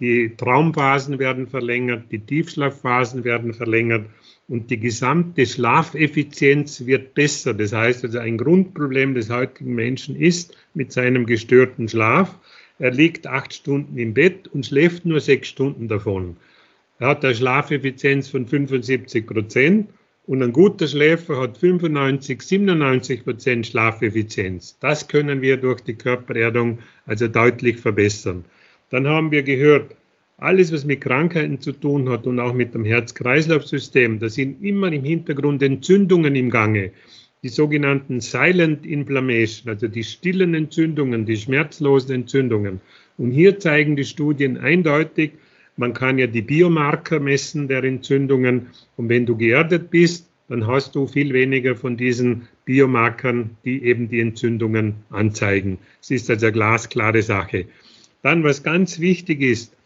die 0.00 0.34
Traumphasen 0.36 1.18
werden 1.18 1.46
verlängert, 1.46 2.04
die 2.10 2.20
Tiefschlafphasen 2.20 3.24
werden 3.24 3.52
verlängert 3.52 4.06
und 4.48 4.70
die 4.70 4.80
gesamte 4.80 5.44
Schlafeffizienz 5.46 6.86
wird 6.86 7.14
besser. 7.14 7.54
Das 7.54 7.72
heißt 7.72 8.04
also, 8.04 8.18
ein 8.18 8.38
Grundproblem 8.38 9.14
des 9.14 9.30
heutigen 9.30 9.74
Menschen 9.74 10.16
ist 10.16 10.56
mit 10.74 10.92
seinem 10.92 11.26
gestörten 11.26 11.88
Schlaf, 11.88 12.34
er 12.78 12.92
liegt 12.92 13.26
acht 13.26 13.52
Stunden 13.52 13.98
im 13.98 14.14
Bett 14.14 14.46
und 14.48 14.64
schläft 14.64 15.04
nur 15.04 15.20
sechs 15.20 15.48
Stunden 15.48 15.88
davon. 15.88 16.36
Er 17.00 17.08
hat 17.08 17.24
eine 17.24 17.34
Schlafeffizienz 17.34 18.28
von 18.28 18.46
75 18.46 19.26
Prozent 19.26 19.90
und 20.26 20.42
ein 20.42 20.52
guter 20.52 20.86
Schläfer 20.86 21.40
hat 21.40 21.58
95, 21.58 22.40
97 22.40 23.24
Prozent 23.24 23.66
Schlafeffizienz. 23.66 24.78
Das 24.78 25.08
können 25.08 25.42
wir 25.42 25.56
durch 25.56 25.80
die 25.80 25.94
Körpererdung 25.94 26.78
also 27.06 27.26
deutlich 27.26 27.78
verbessern. 27.78 28.44
Dann 28.90 29.08
haben 29.08 29.32
wir 29.32 29.42
gehört, 29.42 29.94
alles, 30.38 30.72
was 30.72 30.84
mit 30.84 31.00
Krankheiten 31.00 31.60
zu 31.60 31.72
tun 31.72 32.08
hat 32.08 32.26
und 32.26 32.38
auch 32.38 32.54
mit 32.54 32.72
dem 32.72 32.84
Herz-Kreislauf-System, 32.84 34.20
da 34.20 34.28
sind 34.28 34.62
immer 34.64 34.90
im 34.92 35.02
Hintergrund 35.04 35.62
Entzündungen 35.62 36.36
im 36.36 36.48
Gange. 36.48 36.92
Die 37.42 37.48
sogenannten 37.48 38.20
Silent 38.20 38.86
Inflammation, 38.86 39.70
also 39.72 39.88
die 39.88 40.04
stillen 40.04 40.54
Entzündungen, 40.54 41.26
die 41.26 41.36
schmerzlosen 41.36 42.14
Entzündungen. 42.14 42.80
Und 43.16 43.32
hier 43.32 43.58
zeigen 43.58 43.96
die 43.96 44.04
Studien 44.04 44.58
eindeutig, 44.58 45.32
man 45.76 45.92
kann 45.92 46.18
ja 46.18 46.26
die 46.26 46.42
Biomarker 46.42 47.20
messen 47.20 47.68
der 47.68 47.84
Entzündungen. 47.84 48.68
Und 48.96 49.08
wenn 49.08 49.26
du 49.26 49.36
geerdet 49.36 49.90
bist, 49.90 50.28
dann 50.48 50.66
hast 50.66 50.94
du 50.94 51.06
viel 51.06 51.32
weniger 51.32 51.76
von 51.76 51.96
diesen 51.96 52.48
Biomarkern, 52.64 53.50
die 53.64 53.84
eben 53.84 54.08
die 54.08 54.20
Entzündungen 54.20 54.94
anzeigen. 55.10 55.78
Es 56.00 56.10
ist 56.10 56.30
also 56.30 56.46
eine 56.46 56.52
glasklare 56.52 57.22
Sache. 57.22 57.66
Dann, 58.22 58.42
was 58.42 58.62
ganz 58.62 58.98
wichtig 58.98 59.40
ist, 59.40 59.77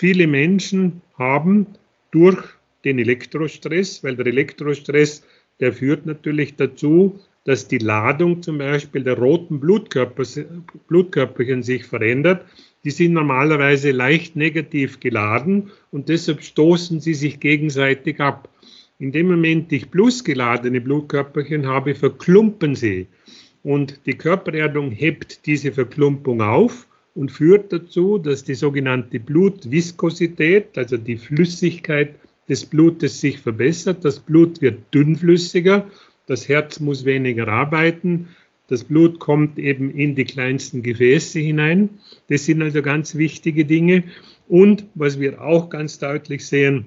Viele 0.00 0.26
Menschen 0.26 1.02
haben 1.18 1.66
durch 2.10 2.42
den 2.86 2.98
Elektrostress, 2.98 4.02
weil 4.02 4.16
der 4.16 4.28
Elektrostress, 4.28 5.22
der 5.60 5.74
führt 5.74 6.06
natürlich 6.06 6.56
dazu, 6.56 7.20
dass 7.44 7.68
die 7.68 7.76
Ladung 7.76 8.42
zum 8.42 8.56
Beispiel 8.56 9.04
der 9.04 9.18
roten 9.18 9.60
Blutkörper, 9.60 10.22
Blutkörperchen 10.88 11.62
sich 11.62 11.84
verändert. 11.84 12.46
Die 12.82 12.90
sind 12.90 13.12
normalerweise 13.12 13.90
leicht 13.90 14.36
negativ 14.36 15.00
geladen 15.00 15.70
und 15.90 16.08
deshalb 16.08 16.42
stoßen 16.42 17.00
sie 17.00 17.12
sich 17.12 17.38
gegenseitig 17.38 18.20
ab. 18.20 18.48
In 18.98 19.12
dem 19.12 19.28
Moment 19.28 19.70
ich 19.70 19.90
plusgeladene 19.90 20.80
Blutkörperchen 20.80 21.66
habe, 21.66 21.94
verklumpen 21.94 22.74
sie. 22.74 23.06
Und 23.62 24.00
die 24.06 24.14
Körpererdung 24.14 24.92
hebt 24.92 25.44
diese 25.44 25.72
Verklumpung 25.72 26.40
auf 26.40 26.86
und 27.14 27.30
führt 27.32 27.72
dazu, 27.72 28.18
dass 28.18 28.44
die 28.44 28.54
sogenannte 28.54 29.20
Blutviskosität, 29.20 30.76
also 30.76 30.96
die 30.96 31.16
Flüssigkeit 31.16 32.14
des 32.48 32.66
Blutes 32.66 33.20
sich 33.20 33.38
verbessert. 33.38 34.04
Das 34.04 34.20
Blut 34.20 34.60
wird 34.60 34.94
dünnflüssiger, 34.94 35.88
das 36.26 36.48
Herz 36.48 36.80
muss 36.80 37.04
weniger 37.04 37.48
arbeiten, 37.48 38.28
das 38.70 38.84
Blut 38.84 39.18
kommt 39.18 39.58
eben 39.58 39.90
in 39.90 40.14
die 40.14 40.24
kleinsten 40.24 40.84
Gefäße 40.84 41.40
hinein. 41.40 41.90
Das 42.28 42.44
sind 42.44 42.62
also 42.62 42.82
ganz 42.82 43.16
wichtige 43.16 43.64
Dinge. 43.64 44.04
Und 44.48 44.86
was 44.94 45.18
wir 45.18 45.42
auch 45.42 45.70
ganz 45.70 45.98
deutlich 45.98 46.46
sehen, 46.46 46.86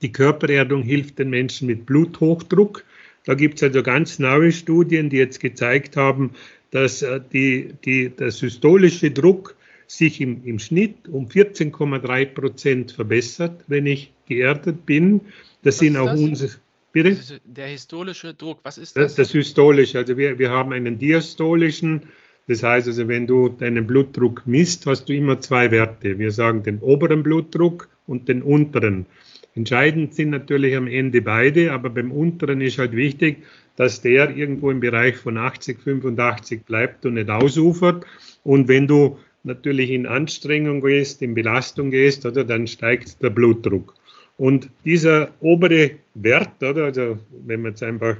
die 0.00 0.10
Körpererdung 0.10 0.82
hilft 0.82 1.18
den 1.18 1.28
Menschen 1.28 1.66
mit 1.66 1.84
Bluthochdruck. 1.84 2.84
Da 3.26 3.34
gibt 3.34 3.56
es 3.56 3.62
also 3.62 3.82
ganz 3.82 4.18
neue 4.18 4.52
Studien, 4.52 5.10
die 5.10 5.18
jetzt 5.18 5.40
gezeigt 5.40 5.96
haben, 5.96 6.30
dass 6.76 7.00
äh, 7.00 7.20
die, 7.32 7.70
die, 7.86 8.10
der 8.10 8.30
systolische 8.30 9.10
Druck 9.10 9.56
sich 9.86 10.20
im, 10.20 10.44
im 10.44 10.58
Schnitt 10.58 11.08
um 11.08 11.26
14,3 11.26 12.26
Prozent 12.26 12.92
verbessert, 12.92 13.64
wenn 13.66 13.86
ich 13.86 14.12
geerdet 14.26 14.84
bin. 14.84 15.22
Das 15.62 15.76
was 15.76 15.78
sind 15.78 15.96
auch 15.96 16.10
das? 16.10 16.20
unsere. 16.20 16.50
Bitte? 16.92 17.16
Der 17.46 17.68
historische 17.68 18.34
Druck, 18.34 18.58
was 18.62 18.76
ist 18.76 18.94
das? 18.94 19.14
Das, 19.14 19.28
das 19.28 19.34
hystolische, 19.34 19.96
also 19.98 20.18
wir, 20.18 20.38
wir 20.38 20.50
haben 20.50 20.72
einen 20.72 20.98
diastolischen, 20.98 22.02
das 22.46 22.62
heißt 22.62 22.88
also, 22.88 23.08
wenn 23.08 23.26
du 23.26 23.48
deinen 23.48 23.86
Blutdruck 23.86 24.46
misst, 24.46 24.84
hast 24.84 25.08
du 25.08 25.14
immer 25.14 25.40
zwei 25.40 25.70
Werte. 25.70 26.18
Wir 26.18 26.30
sagen 26.30 26.62
den 26.62 26.80
oberen 26.80 27.22
Blutdruck 27.22 27.88
und 28.06 28.28
den 28.28 28.42
unteren. 28.42 29.06
Entscheidend 29.54 30.14
sind 30.14 30.28
natürlich 30.28 30.76
am 30.76 30.88
Ende 30.88 31.22
beide, 31.22 31.72
aber 31.72 31.88
beim 31.88 32.12
unteren 32.12 32.60
ist 32.60 32.78
halt 32.78 32.92
wichtig, 32.92 33.38
dass 33.76 34.00
der 34.00 34.36
irgendwo 34.36 34.70
im 34.70 34.80
Bereich 34.80 35.16
von 35.16 35.36
80, 35.36 35.80
85 35.80 36.64
bleibt 36.64 37.06
und 37.06 37.14
nicht 37.14 37.30
ausufert. 37.30 38.04
Und 38.42 38.68
wenn 38.68 38.86
du 38.86 39.18
natürlich 39.44 39.90
in 39.90 40.06
Anstrengung 40.06 40.80
gehst, 40.80 41.22
in 41.22 41.34
Belastung 41.34 41.90
gehst, 41.90 42.26
oder, 42.26 42.44
dann 42.44 42.66
steigt 42.66 43.22
der 43.22 43.30
Blutdruck. 43.30 43.94
Und 44.38 44.68
dieser 44.84 45.30
obere 45.40 45.92
Wert, 46.14 46.62
oder, 46.62 46.84
also 46.84 47.18
wenn 47.46 47.62
wir 47.62 47.70
jetzt 47.70 47.82
einfach 47.82 48.16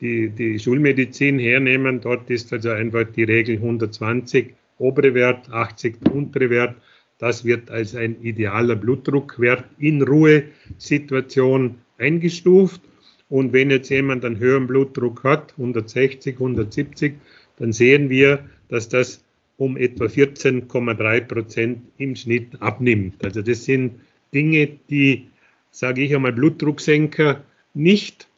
die, 0.00 0.28
die 0.28 0.58
Schulmedizin 0.58 1.38
hernehmen, 1.38 2.00
dort 2.00 2.30
ist 2.30 2.52
also 2.52 2.70
einfach 2.70 3.04
die 3.04 3.24
Regel 3.24 3.56
120 3.56 4.54
obere 4.78 5.14
Wert, 5.14 5.50
80 5.50 5.96
untere 6.12 6.50
Wert. 6.50 6.76
Das 7.18 7.44
wird 7.44 7.70
als 7.70 7.94
ein 7.96 8.20
idealer 8.20 8.76
Blutdruckwert 8.76 9.64
in 9.78 10.02
Ruhesituation 10.02 11.76
eingestuft. 11.98 12.82
Und 13.28 13.52
wenn 13.52 13.70
jetzt 13.70 13.88
jemand 13.88 14.24
einen 14.24 14.38
höheren 14.38 14.66
Blutdruck 14.66 15.24
hat, 15.24 15.52
160, 15.56 16.34
170, 16.34 17.14
dann 17.58 17.72
sehen 17.72 18.08
wir, 18.10 18.40
dass 18.68 18.88
das 18.88 19.22
um 19.56 19.76
etwa 19.76 20.04
14,3 20.04 21.20
Prozent 21.22 21.78
im 21.98 22.14
Schnitt 22.14 22.60
abnimmt. 22.60 23.24
Also 23.24 23.42
das 23.42 23.64
sind 23.64 24.00
Dinge, 24.34 24.68
die, 24.90 25.28
sage 25.70 26.02
ich 26.02 26.14
einmal, 26.14 26.32
Blutdrucksenker 26.32 27.42
nicht 27.74 28.28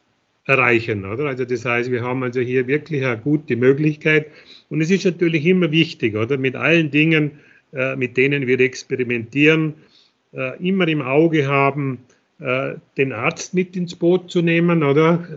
erreichen. 0.45 1.05
Oder? 1.05 1.25
Also 1.25 1.45
das 1.45 1.65
heißt, 1.65 1.91
wir 1.91 2.01
haben 2.01 2.23
also 2.23 2.39
hier 2.39 2.67
wirklich 2.67 3.05
eine 3.05 3.17
gute 3.17 3.55
Möglichkeit. 3.57 4.27
Und 4.69 4.81
es 4.81 4.89
ist 4.89 5.05
natürlich 5.05 5.45
immer 5.45 5.71
wichtig, 5.71 6.15
oder 6.15 6.37
mit 6.37 6.55
allen 6.55 6.89
Dingen 6.89 7.39
äh, 7.71 7.95
mit 7.95 8.17
denen 8.17 8.47
wir 8.47 8.59
experimentieren, 8.59 9.75
äh, 10.33 10.57
immer 10.67 10.87
im 10.87 11.03
Auge 11.03 11.47
haben, 11.47 11.99
den 12.39 13.11
Arzt 13.11 13.53
mit 13.53 13.75
ins 13.75 13.95
Boot 13.95 14.31
zu 14.31 14.41
nehmen, 14.41 14.83
oder? 14.83 15.27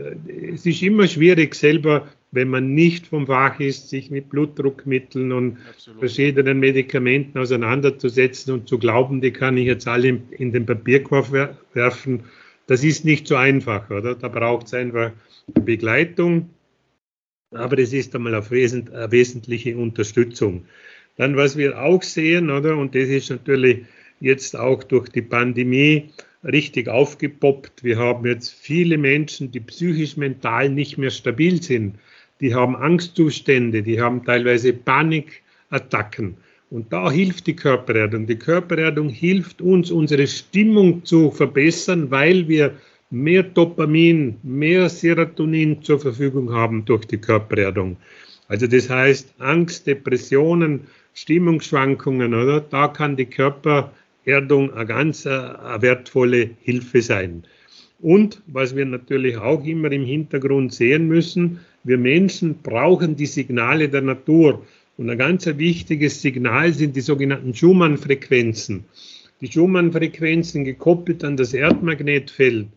Es 0.52 0.66
ist 0.66 0.82
immer 0.82 1.08
schwierig, 1.08 1.56
selber, 1.56 2.06
wenn 2.30 2.48
man 2.48 2.74
nicht 2.74 3.08
vom 3.08 3.26
Fach 3.26 3.58
ist, 3.58 3.90
sich 3.90 4.10
mit 4.10 4.30
Blutdruckmitteln 4.30 5.32
und 5.32 5.58
Absolut. 5.68 5.98
verschiedenen 5.98 6.60
Medikamenten 6.60 7.38
auseinanderzusetzen 7.38 8.54
und 8.54 8.68
zu 8.68 8.78
glauben, 8.78 9.20
die 9.20 9.32
kann 9.32 9.56
ich 9.56 9.66
jetzt 9.66 9.88
alle 9.88 10.20
in 10.30 10.52
den 10.52 10.64
Papierkorb 10.64 11.32
werfen. 11.74 12.22
Das 12.68 12.84
ist 12.84 13.04
nicht 13.04 13.26
so 13.26 13.34
einfach, 13.34 13.90
oder? 13.90 14.14
Da 14.14 14.28
braucht 14.28 14.68
es 14.68 14.74
einfach 14.74 15.10
Begleitung, 15.60 16.50
aber 17.50 17.78
es 17.78 17.92
ist 17.92 18.14
einmal 18.14 18.34
eine 18.34 19.10
wesentliche 19.10 19.76
Unterstützung. 19.76 20.66
Dann, 21.16 21.36
was 21.36 21.56
wir 21.56 21.82
auch 21.82 22.02
sehen, 22.02 22.50
oder, 22.50 22.76
und 22.76 22.94
das 22.94 23.08
ist 23.08 23.28
natürlich 23.30 23.84
jetzt 24.20 24.56
auch 24.56 24.84
durch 24.84 25.08
die 25.08 25.20
Pandemie 25.20 26.10
richtig 26.44 26.88
aufgepoppt. 26.88 27.84
Wir 27.84 27.98
haben 27.98 28.26
jetzt 28.26 28.50
viele 28.50 28.98
Menschen, 28.98 29.50
die 29.50 29.60
psychisch 29.60 30.16
mental 30.16 30.68
nicht 30.68 30.98
mehr 30.98 31.10
stabil 31.10 31.62
sind. 31.62 31.96
Die 32.40 32.54
haben 32.54 32.74
Angstzustände, 32.74 33.82
die 33.82 34.00
haben 34.00 34.24
teilweise 34.24 34.72
Panikattacken. 34.72 36.36
Und 36.70 36.92
da 36.92 37.10
hilft 37.10 37.46
die 37.46 37.54
Körpererdung. 37.54 38.26
Die 38.26 38.38
Körpererdung 38.38 39.08
hilft 39.08 39.60
uns, 39.60 39.90
unsere 39.90 40.26
Stimmung 40.26 41.04
zu 41.04 41.30
verbessern, 41.30 42.10
weil 42.10 42.48
wir 42.48 42.72
mehr 43.10 43.42
Dopamin, 43.42 44.38
mehr 44.42 44.88
Serotonin 44.88 45.82
zur 45.82 46.00
Verfügung 46.00 46.52
haben 46.52 46.84
durch 46.84 47.04
die 47.04 47.18
Körpererdung. 47.18 47.96
Also 48.48 48.66
das 48.66 48.88
heißt, 48.88 49.34
Angst, 49.38 49.86
Depressionen, 49.86 50.80
Stimmungsschwankungen, 51.14 52.34
oder? 52.34 52.60
Da 52.60 52.88
kann 52.88 53.16
die 53.16 53.26
Körpererdung 54.24 54.72
eine 54.72 54.86
ganz 54.86 55.26
eine 55.26 55.58
äh, 55.76 55.82
wertvolle 55.82 56.50
Hilfe 56.62 57.02
sein. 57.02 57.44
Und 58.00 58.42
was 58.46 58.74
wir 58.74 58.84
natürlich 58.84 59.36
auch 59.36 59.64
immer 59.64 59.90
im 59.92 60.04
Hintergrund 60.04 60.72
sehen 60.72 61.06
müssen, 61.08 61.60
wir 61.84 61.98
Menschen 61.98 62.56
brauchen 62.62 63.16
die 63.16 63.26
Signale 63.26 63.88
der 63.88 64.02
Natur. 64.02 64.64
Und 64.96 65.10
ein 65.10 65.18
ganz 65.18 65.46
wichtiges 65.46 66.22
Signal 66.22 66.72
sind 66.72 66.94
die 66.96 67.00
sogenannten 67.00 67.54
Schumann-Frequenzen. 67.54 68.84
Die 69.40 69.50
Schumann-Frequenzen 69.50 70.64
gekoppelt 70.64 71.24
an 71.24 71.36
das 71.36 71.54
Erdmagnetfeld 71.54 72.68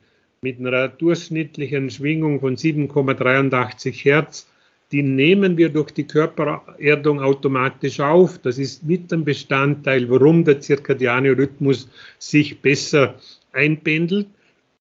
mit 0.42 0.60
einer 0.60 0.88
durchschnittlichen 0.88 1.90
Schwingung 1.90 2.40
von 2.40 2.56
7,83 2.56 4.04
Hertz 4.04 4.48
die 4.96 5.04
nehmen 5.04 5.58
wir 5.58 5.68
durch 5.68 5.92
die 5.92 6.06
Körpererdung 6.06 7.20
automatisch 7.20 8.00
auf. 8.00 8.38
Das 8.38 8.58
ist 8.58 8.86
mit 8.86 9.12
ein 9.12 9.26
Bestandteil, 9.26 10.10
warum 10.10 10.46
der 10.46 10.62
zirkadiane 10.62 11.38
Rhythmus 11.38 11.90
sich 12.18 12.62
besser 12.62 13.16
einpendelt. 13.52 14.28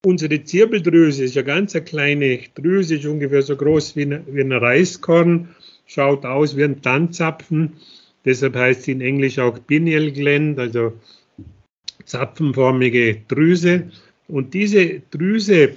Unsere 0.07 0.45
Zirbeldrüse 0.45 1.25
ist 1.25 1.35
ja 1.35 1.43
ganz 1.43 1.75
eine 1.75 1.85
kleine 1.85 2.39
Drüse, 2.55 2.95
ist 2.95 3.07
ungefähr 3.07 3.43
so 3.43 3.57
groß 3.57 3.97
wie, 3.97 4.03
eine, 4.03 4.23
wie 4.29 4.43
ein 4.43 4.53
Reiskorn, 4.53 5.49
schaut 5.87 6.25
aus 6.25 6.57
wie 6.57 6.62
ein 6.62 6.81
Tanzzapfen. 6.81 7.73
Deshalb 8.25 8.55
heißt 8.55 8.83
sie 8.83 8.93
in 8.93 9.01
Englisch 9.01 9.41
auch 9.41 9.59
Pineal 9.67 10.12
Gland, 10.12 10.61
also 10.61 10.93
zapfenförmige 12.05 13.17
Drüse. 13.27 13.91
Und 14.29 14.55
diese 14.55 15.01
Drüse 15.11 15.71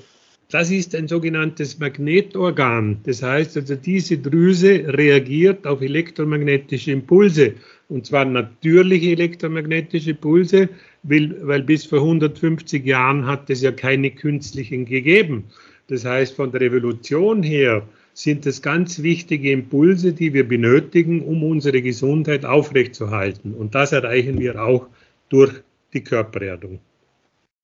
das 0.49 0.71
ist 0.71 0.95
ein 0.95 1.07
sogenanntes 1.07 1.77
Magnetorgan. 1.79 2.99
Das 3.03 3.21
heißt 3.21 3.57
also, 3.57 3.75
diese 3.75 4.17
Drüse 4.17 4.85
reagiert 4.87 5.67
auf 5.67 5.81
elektromagnetische 5.81 6.91
Impulse. 6.91 7.55
Und 7.89 8.05
zwar 8.05 8.23
natürliche 8.23 9.11
elektromagnetische 9.11 10.11
Impulse, 10.11 10.69
weil, 11.03 11.63
bis 11.63 11.85
vor 11.85 11.99
150 11.99 12.85
Jahren 12.85 13.25
hat 13.25 13.49
es 13.49 13.61
ja 13.61 13.71
keine 13.71 14.11
künstlichen 14.11 14.85
gegeben. 14.85 15.45
Das 15.87 16.05
heißt, 16.05 16.35
von 16.35 16.51
der 16.51 16.61
Revolution 16.61 17.43
her 17.43 17.87
sind 18.13 18.45
es 18.45 18.61
ganz 18.61 19.03
wichtige 19.03 19.51
Impulse, 19.51 20.13
die 20.13 20.33
wir 20.33 20.47
benötigen, 20.47 21.21
um 21.21 21.43
unsere 21.43 21.81
Gesundheit 21.81 22.45
aufrechtzuerhalten. 22.45 23.53
Und 23.53 23.75
das 23.75 23.91
erreichen 23.91 24.39
wir 24.39 24.61
auch 24.61 24.87
durch 25.29 25.53
die 25.93 26.03
Körpererdung. 26.03 26.79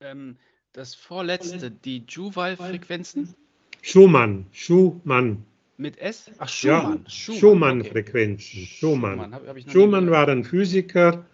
Ähm, 0.01 0.35
das 0.73 0.95
vorletzte, 0.95 1.69
die 1.69 2.03
Juval-Frequenzen? 2.07 3.35
Schumann, 3.81 4.47
Schumann. 4.51 5.43
Mit 5.77 5.99
S? 5.99 6.31
Ach, 6.39 6.49
Schumann. 6.49 7.05
Ja, 7.05 7.09
Schumann-Frequenzen. 7.09 8.59
Okay. 8.59 8.69
Schumann. 8.79 9.19
Schumann, 9.19 9.69
Schumann 9.69 10.11
war 10.11 10.27
ein 10.29 10.43
Physiker, 10.43 11.25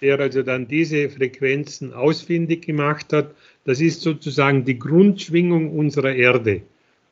der 0.00 0.18
also 0.20 0.42
dann 0.42 0.66
diese 0.68 1.10
Frequenzen 1.10 1.92
ausfindig 1.92 2.66
gemacht 2.66 3.12
hat. 3.12 3.34
Das 3.64 3.80
ist 3.80 4.00
sozusagen 4.00 4.64
die 4.64 4.78
Grundschwingung 4.78 5.76
unserer 5.76 6.14
Erde. 6.14 6.62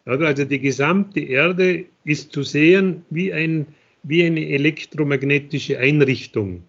Also 0.07 0.45
die 0.45 0.61
gesamte 0.61 1.21
Erde 1.21 1.85
ist 2.05 2.33
zu 2.33 2.43
sehen 2.43 3.05
wie, 3.11 3.33
ein, 3.33 3.67
wie 4.03 4.25
eine 4.25 4.47
elektromagnetische 4.49 5.79
Einrichtung. 5.79 6.63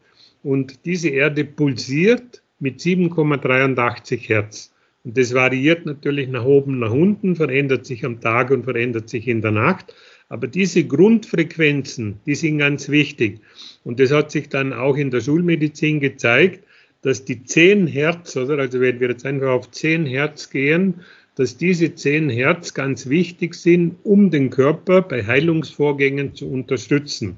Und 0.43 0.85
diese 0.85 1.09
Erde 1.09 1.45
pulsiert 1.45 2.41
mit 2.59 2.79
7,83 2.79 4.27
Hertz. 4.27 4.73
Und 5.07 5.17
das 5.17 5.33
variiert 5.33 5.85
natürlich 5.85 6.27
nach 6.27 6.43
oben, 6.43 6.79
nach 6.79 6.91
unten, 6.91 7.37
verändert 7.37 7.85
sich 7.85 8.03
am 8.03 8.19
Tag 8.19 8.51
und 8.51 8.65
verändert 8.65 9.07
sich 9.07 9.25
in 9.29 9.41
der 9.41 9.51
Nacht. 9.51 9.95
Aber 10.27 10.47
diese 10.47 10.83
Grundfrequenzen, 10.83 12.19
die 12.25 12.35
sind 12.35 12.57
ganz 12.57 12.89
wichtig. 12.89 13.39
Und 13.85 14.01
das 14.01 14.11
hat 14.11 14.31
sich 14.31 14.49
dann 14.49 14.73
auch 14.73 14.97
in 14.97 15.09
der 15.09 15.21
Schulmedizin 15.21 16.01
gezeigt, 16.01 16.65
dass 17.03 17.23
die 17.23 17.41
10 17.41 17.87
Hertz, 17.87 18.35
oder 18.35 18.59
also 18.59 18.81
wenn 18.81 18.99
wir 18.99 19.07
jetzt 19.07 19.25
einfach 19.25 19.47
auf 19.47 19.71
10 19.71 20.05
Hertz 20.05 20.49
gehen, 20.49 20.95
dass 21.35 21.55
diese 21.55 21.95
10 21.95 22.29
Hertz 22.29 22.73
ganz 22.73 23.07
wichtig 23.07 23.55
sind, 23.55 23.95
um 24.03 24.29
den 24.29 24.49
Körper 24.49 25.03
bei 25.03 25.25
Heilungsvorgängen 25.25 26.35
zu 26.35 26.51
unterstützen. 26.51 27.37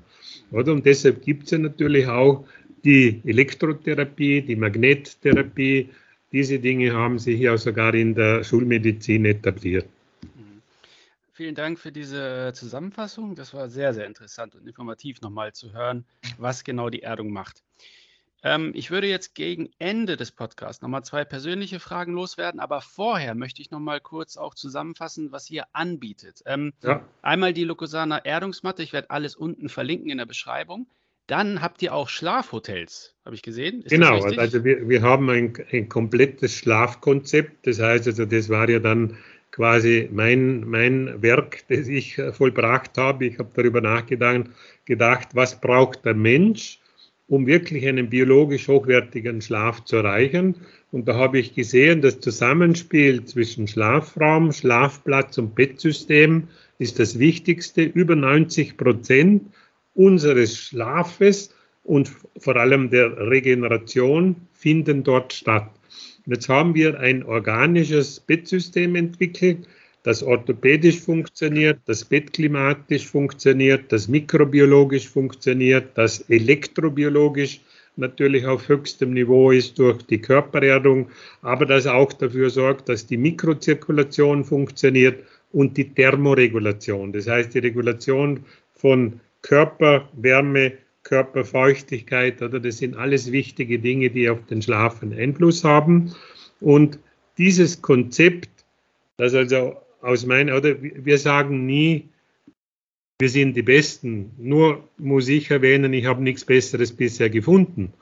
Oder? 0.51 0.71
Und 0.71 0.87
deshalb 0.87 1.21
gibt 1.21 1.43
es 1.43 1.51
ja 1.51 1.59
natürlich 1.59 2.07
auch 2.07 2.45
die 2.83 3.21
Elektrotherapie, 3.25 4.41
die 4.41 4.55
Magnettherapie, 4.55 5.89
diese 6.31 6.59
Dinge 6.59 6.93
haben 6.93 7.19
sich 7.19 7.39
ja 7.39 7.57
sogar 7.57 7.93
in 7.93 8.15
der 8.15 8.43
Schulmedizin 8.43 9.25
etabliert. 9.25 9.87
Mhm. 10.21 10.61
Vielen 11.33 11.55
Dank 11.55 11.79
für 11.79 11.91
diese 11.91 12.51
Zusammenfassung. 12.53 13.35
Das 13.35 13.53
war 13.53 13.69
sehr, 13.69 13.93
sehr 13.93 14.05
interessant 14.05 14.55
und 14.55 14.67
informativ 14.67 15.21
nochmal 15.21 15.53
zu 15.53 15.73
hören, 15.73 16.05
was 16.37 16.63
genau 16.63 16.89
die 16.89 17.01
Erdung 17.01 17.31
macht. 17.31 17.63
Ähm, 18.41 18.71
ich 18.73 18.89
würde 18.89 19.07
jetzt 19.07 19.35
gegen 19.35 19.69
Ende 19.79 20.15
des 20.15 20.31
Podcasts 20.31 20.81
nochmal 20.81 21.03
zwei 21.03 21.25
persönliche 21.25 21.79
Fragen 21.79 22.13
loswerden, 22.13 22.59
aber 22.59 22.81
vorher 22.81 23.35
möchte 23.35 23.61
ich 23.61 23.69
nochmal 23.69 23.99
kurz 23.99 24.37
auch 24.37 24.55
zusammenfassen, 24.55 25.31
was 25.31 25.49
ihr 25.49 25.65
anbietet. 25.73 26.41
Ähm, 26.45 26.73
ja. 26.81 27.03
Einmal 27.21 27.53
die 27.53 27.65
Locosana 27.65 28.19
Erdungsmatte, 28.19 28.81
ich 28.81 28.93
werde 28.93 29.09
alles 29.09 29.35
unten 29.35 29.67
verlinken 29.67 30.09
in 30.09 30.19
der 30.19 30.25
Beschreibung. 30.25 30.87
Dann 31.29 31.61
habt 31.61 31.83
ihr 31.83 31.93
auch 31.93 32.09
Schlafhotels, 32.09 33.13
habe 33.23 33.35
ich 33.35 33.43
gesehen. 33.43 33.83
Ist 33.83 33.91
genau, 33.91 34.19
also 34.19 34.65
wir, 34.65 34.89
wir 34.89 35.03
haben 35.03 35.29
ein, 35.29 35.53
ein, 35.71 35.87
komplettes 35.87 36.55
Schlafkonzept. 36.55 37.67
Das 37.67 37.79
heißt, 37.79 38.07
also 38.07 38.25
das 38.25 38.49
war 38.49 38.67
ja 38.67 38.79
dann 38.79 39.15
quasi 39.51 40.09
mein, 40.11 40.67
mein 40.67 41.21
Werk, 41.21 41.67
das 41.69 41.87
ich 41.87 42.17
äh, 42.17 42.33
vollbracht 42.33 42.97
habe. 42.97 43.27
Ich 43.27 43.37
habe 43.37 43.51
darüber 43.53 43.79
nachgedacht, 43.79 44.45
gedacht, 44.85 45.27
was 45.33 45.61
braucht 45.61 46.03
der 46.03 46.15
Mensch, 46.15 46.79
um 47.27 47.45
wirklich 47.45 47.87
einen 47.87 48.09
biologisch 48.09 48.67
hochwertigen 48.67 49.39
Schlaf 49.39 49.85
zu 49.85 49.97
erreichen. 49.97 50.55
Und 50.91 51.07
da 51.07 51.13
habe 51.13 51.37
ich 51.37 51.53
gesehen, 51.53 52.01
das 52.01 52.21
Zusammenspiel 52.21 53.23
zwischen 53.25 53.67
Schlafraum, 53.67 54.51
Schlafplatz 54.51 55.37
und 55.37 55.53
Bettsystem 55.53 56.47
ist 56.79 56.97
das 56.97 57.19
Wichtigste. 57.19 57.83
Über 57.83 58.15
90 58.15 58.77
Prozent 58.77 59.43
unseres 59.99 60.57
Schlafes 60.57 61.53
und 61.83 62.09
vor 62.37 62.55
allem 62.55 62.89
der 62.89 63.17
Regeneration 63.29 64.37
finden 64.53 65.03
dort 65.03 65.33
statt. 65.33 65.69
jetzt 66.25 66.47
haben 66.47 66.73
wir 66.73 66.97
ein 67.01 67.23
organisches 67.23 68.21
Bettsystem 68.21 68.95
entwickelt, 68.95 69.67
das 70.03 70.23
orthopädisch 70.23 71.01
funktioniert, 71.01 71.79
das 71.85 72.05
bettklimatisch 72.05 73.07
funktioniert, 73.07 73.91
das 73.91 74.07
mikrobiologisch 74.07 75.09
funktioniert, 75.09 75.89
das 75.95 76.21
elektrobiologisch 76.29 77.59
natürlich 77.97 78.45
auf 78.45 78.69
höchstem 78.69 79.13
Niveau 79.13 79.51
ist 79.51 79.77
durch 79.77 80.01
die 80.03 80.21
Körpererdung, 80.21 81.09
aber 81.41 81.65
das 81.65 81.85
auch 81.85 82.13
dafür 82.13 82.49
sorgt, 82.49 82.87
dass 82.87 83.05
die 83.05 83.17
Mikrozirkulation 83.17 84.45
funktioniert 84.45 85.25
und 85.51 85.75
die 85.75 85.93
Thermoregulation. 85.93 87.11
Das 87.11 87.27
heißt, 87.27 87.53
die 87.53 87.59
Regulation 87.59 88.45
von 88.73 89.19
Körperwärme, 89.41 90.73
Körperfeuchtigkeit, 91.03 92.41
oder 92.41 92.59
das 92.59 92.77
sind 92.77 92.95
alles 92.97 93.31
wichtige 93.31 93.79
Dinge, 93.79 94.09
die 94.09 94.29
auf 94.29 94.45
den 94.45 94.61
Schlaf 94.61 95.01
einen 95.01 95.17
Einfluss 95.17 95.63
haben. 95.63 96.13
Und 96.59 96.99
dieses 97.37 97.81
Konzept, 97.81 98.49
das 99.17 99.33
also 99.33 99.77
aus 100.01 100.25
meiner, 100.25 100.57
oder 100.57 100.75
wir 100.81 101.17
sagen 101.17 101.65
nie, 101.65 102.09
wir 103.19 103.29
sind 103.29 103.55
die 103.57 103.63
Besten. 103.63 104.31
Nur 104.37 104.87
muss 104.97 105.27
ich 105.27 105.51
erwähnen, 105.51 105.93
ich 105.93 106.05
habe 106.05 106.23
nichts 106.23 106.45
Besseres 106.45 106.91
bisher 106.93 107.29
gefunden. 107.29 107.93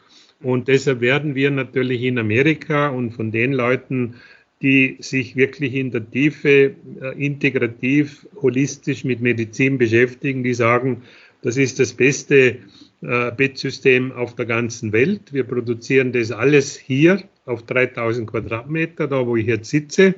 Und 0.41 0.67
deshalb 0.67 1.01
werden 1.01 1.33
wir 1.33 1.49
natürlich 1.49 2.03
in 2.03 2.19
Amerika 2.19 2.89
und 2.89 3.11
von 3.11 3.31
den 3.31 3.53
Leuten, 3.53 4.15
die 4.61 4.97
sich 4.99 5.35
wirklich 5.35 5.73
in 5.73 5.91
der 5.91 6.09
Tiefe 6.09 6.75
äh, 7.01 7.25
integrativ, 7.25 8.27
holistisch 8.41 9.03
mit 9.03 9.21
Medizin 9.21 9.77
beschäftigen, 9.77 10.43
die 10.43 10.53
sagen, 10.53 11.03
das 11.41 11.57
ist 11.57 11.79
das 11.79 11.93
beste 11.93 12.59
äh, 13.01 13.31
Bettsystem 13.31 14.11
auf 14.11 14.35
der 14.35 14.45
ganzen 14.45 14.91
Welt. 14.91 15.31
Wir 15.31 15.43
produzieren 15.43 16.11
das 16.11 16.31
alles 16.31 16.75
hier 16.75 17.23
auf 17.45 17.63
3000 17.63 18.29
Quadratmeter, 18.29 19.07
da 19.07 19.25
wo 19.25 19.35
ich 19.35 19.45
jetzt 19.45 19.69
sitze. 19.69 20.15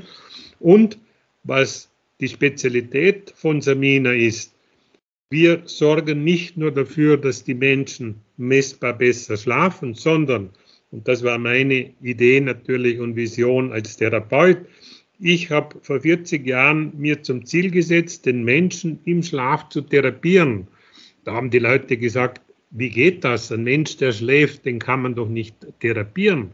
Und 0.60 0.98
was 1.44 1.90
die 2.20 2.28
Spezialität 2.28 3.34
von 3.36 3.62
Samina 3.62 4.14
ist, 4.14 4.54
wir 5.30 5.62
sorgen 5.66 6.24
nicht 6.24 6.58
nur 6.58 6.72
dafür, 6.72 7.18
dass 7.18 7.44
die 7.44 7.54
Menschen 7.54 8.16
messbar 8.38 8.94
besser 8.98 9.38
schlafen, 9.38 9.94
sondern, 9.94 10.50
und 10.92 11.08
das 11.08 11.24
war 11.24 11.38
meine 11.38 11.94
Idee 12.02 12.42
natürlich 12.42 13.00
und 13.00 13.16
Vision 13.16 13.72
als 13.72 13.98
Therapeut, 13.98 14.66
ich 15.20 15.52
habe 15.52 15.78
vor 15.82 16.00
40 16.00 16.48
Jahren 16.48 16.94
mir 16.98 17.22
zum 17.24 17.46
Ziel 17.46 17.70
gesetzt, 17.72 18.26
den 18.26 18.44
Menschen 18.44 19.00
im 19.04 19.22
Schlaf 19.22 19.68
zu 19.70 19.82
therapieren. 19.82 20.68
Da 21.30 21.36
haben 21.36 21.52
die 21.52 21.60
Leute 21.60 21.96
gesagt, 21.96 22.42
wie 22.72 22.90
geht 22.90 23.24
das? 23.24 23.52
Ein 23.52 23.64
Mensch, 23.64 23.98
der 23.98 24.14
schläft, 24.14 24.66
den 24.66 24.80
kann 24.80 25.04
man 25.04 25.14
doch 25.14 25.30
nicht 25.30 25.54
therapieren. 25.80 26.54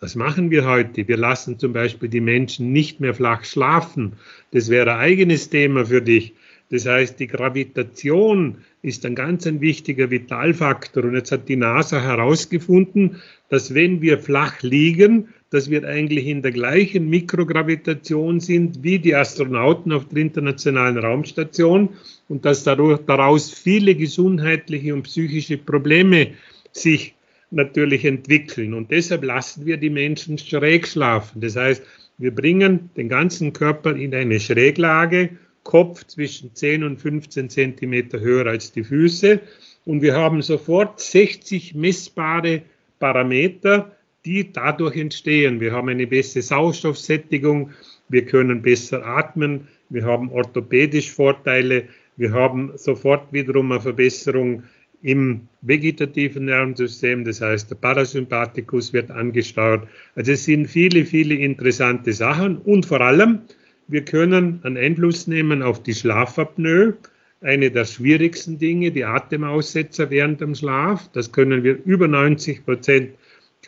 Das 0.00 0.14
machen 0.14 0.50
wir 0.50 0.64
heute. 0.64 1.06
Wir 1.06 1.18
lassen 1.18 1.58
zum 1.58 1.74
Beispiel 1.74 2.08
die 2.08 2.22
Menschen 2.22 2.72
nicht 2.72 3.00
mehr 3.00 3.12
flach 3.12 3.44
schlafen. 3.44 4.14
Das 4.50 4.70
wäre 4.70 4.94
ein 4.94 5.00
eigenes 5.00 5.50
Thema 5.50 5.84
für 5.84 6.00
dich. 6.00 6.32
Das 6.70 6.86
heißt, 6.86 7.20
die 7.20 7.26
Gravitation 7.26 8.64
ist 8.80 9.04
ein 9.04 9.14
ganz 9.14 9.46
ein 9.46 9.60
wichtiger 9.60 10.10
Vitalfaktor. 10.10 11.04
Und 11.04 11.14
jetzt 11.14 11.30
hat 11.30 11.46
die 11.50 11.56
NASA 11.56 12.00
herausgefunden, 12.00 13.16
dass 13.50 13.74
wenn 13.74 14.00
wir 14.00 14.18
flach 14.18 14.62
liegen, 14.62 15.28
dass 15.50 15.70
wir 15.70 15.86
eigentlich 15.88 16.26
in 16.26 16.42
der 16.42 16.52
gleichen 16.52 17.08
Mikrogravitation 17.08 18.40
sind 18.40 18.82
wie 18.82 18.98
die 18.98 19.14
Astronauten 19.14 19.92
auf 19.92 20.06
der 20.08 20.18
Internationalen 20.18 20.98
Raumstation 20.98 21.90
und 22.28 22.44
dass 22.44 22.64
daraus 22.64 23.50
viele 23.50 23.94
gesundheitliche 23.94 24.92
und 24.92 25.04
psychische 25.04 25.56
Probleme 25.56 26.32
sich 26.72 27.14
natürlich 27.50 28.04
entwickeln. 28.04 28.74
Und 28.74 28.90
deshalb 28.90 29.24
lassen 29.24 29.64
wir 29.64 29.78
die 29.78 29.90
Menschen 29.90 30.36
schräg 30.36 30.86
schlafen. 30.86 31.40
Das 31.40 31.56
heißt, 31.56 31.82
wir 32.18 32.34
bringen 32.34 32.90
den 32.96 33.08
ganzen 33.08 33.52
Körper 33.52 33.96
in 33.96 34.14
eine 34.14 34.40
Schräglage, 34.40 35.30
Kopf 35.62 36.04
zwischen 36.04 36.54
10 36.54 36.84
und 36.84 37.00
15 37.00 37.48
Zentimeter 37.48 38.20
höher 38.20 38.46
als 38.46 38.72
die 38.72 38.84
Füße. 38.84 39.40
Und 39.84 40.02
wir 40.02 40.14
haben 40.14 40.42
sofort 40.42 41.00
60 41.00 41.74
messbare 41.74 42.62
Parameter, 42.98 43.92
die 44.24 44.52
dadurch 44.52 44.96
entstehen. 44.96 45.60
Wir 45.60 45.72
haben 45.72 45.88
eine 45.88 46.06
bessere 46.06 46.42
Sauerstoffsättigung, 46.42 47.70
wir 48.08 48.24
können 48.24 48.62
besser 48.62 49.04
atmen, 49.04 49.68
wir 49.88 50.04
haben 50.04 50.30
orthopädisch 50.30 51.10
Vorteile, 51.10 51.84
wir 52.16 52.32
haben 52.32 52.72
sofort 52.76 53.32
wiederum 53.32 53.72
eine 53.72 53.80
Verbesserung 53.80 54.64
im 55.02 55.48
vegetativen 55.62 56.46
Nervensystem, 56.46 57.24
das 57.24 57.40
heißt 57.40 57.70
der 57.70 57.76
Parasympathikus 57.76 58.92
wird 58.92 59.10
angesteuert. 59.10 59.86
Also 60.16 60.32
es 60.32 60.44
sind 60.44 60.66
viele, 60.66 61.04
viele 61.04 61.34
interessante 61.34 62.12
Sachen 62.12 62.58
und 62.58 62.86
vor 62.86 63.00
allem, 63.00 63.42
wir 63.86 64.04
können 64.04 64.60
einen 64.64 64.76
Einfluss 64.76 65.26
nehmen 65.28 65.62
auf 65.62 65.82
die 65.82 65.94
Schlafapnoe, 65.94 66.94
eine 67.40 67.70
der 67.70 67.84
schwierigsten 67.84 68.58
Dinge, 68.58 68.90
die 68.90 69.04
Atemaussetzer 69.04 70.10
während 70.10 70.40
dem 70.40 70.54
Schlaf. 70.54 71.08
Das 71.12 71.30
können 71.30 71.62
wir 71.62 71.78
über 71.84 72.08
90 72.08 72.64
Prozent 72.64 73.10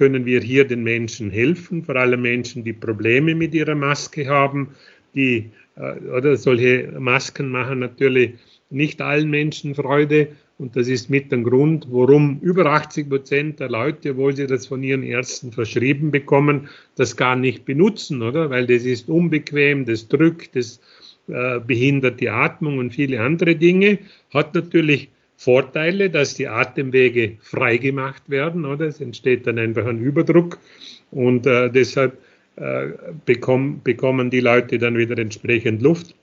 können 0.00 0.24
wir 0.24 0.40
hier 0.40 0.64
den 0.64 0.82
Menschen 0.82 1.30
helfen, 1.30 1.84
vor 1.84 1.96
allem 1.96 2.22
Menschen, 2.22 2.64
die 2.64 2.72
Probleme 2.72 3.34
mit 3.34 3.52
ihrer 3.52 3.74
Maske 3.74 4.26
haben, 4.26 4.68
die 5.14 5.50
äh, 5.76 6.00
oder 6.16 6.38
solche 6.38 6.90
Masken 6.98 7.50
machen 7.50 7.80
natürlich 7.80 8.32
nicht 8.70 9.02
allen 9.02 9.28
Menschen 9.28 9.74
Freude 9.74 10.28
und 10.56 10.74
das 10.74 10.88
ist 10.88 11.10
mit 11.10 11.30
dem 11.30 11.44
Grund, 11.44 11.86
warum 11.90 12.38
über 12.40 12.64
80 12.64 13.10
Prozent 13.10 13.60
der 13.60 13.68
Leute, 13.68 14.12
obwohl 14.12 14.34
sie 14.34 14.46
das 14.46 14.66
von 14.66 14.82
ihren 14.82 15.02
Ärzten 15.02 15.52
verschrieben 15.52 16.10
bekommen, 16.10 16.70
das 16.96 17.14
gar 17.14 17.36
nicht 17.36 17.66
benutzen, 17.66 18.22
oder? 18.22 18.48
Weil 18.48 18.66
das 18.66 18.84
ist 18.84 19.10
unbequem, 19.10 19.84
das 19.84 20.08
drückt, 20.08 20.56
das 20.56 20.80
äh, 21.28 21.60
behindert 21.60 22.20
die 22.20 22.30
Atmung 22.30 22.78
und 22.78 22.94
viele 22.94 23.20
andere 23.20 23.54
Dinge. 23.54 23.98
Hat 24.32 24.54
natürlich 24.54 25.10
Vorteile, 25.40 26.10
dass 26.10 26.34
die 26.34 26.48
Atemwege 26.48 27.38
freigemacht 27.40 28.28
werden, 28.28 28.66
oder? 28.66 28.86
Es 28.86 29.00
entsteht 29.00 29.46
dann 29.46 29.58
einfach 29.58 29.86
ein 29.86 29.98
Überdruck 29.98 30.58
und 31.10 31.46
äh, 31.46 31.70
deshalb 31.70 32.18
äh, 32.56 32.88
bekommen, 33.24 33.80
bekommen 33.82 34.28
die 34.28 34.40
Leute 34.40 34.76
dann 34.76 34.98
wieder 34.98 35.16
entsprechend 35.16 35.80
Luft. 35.80 36.14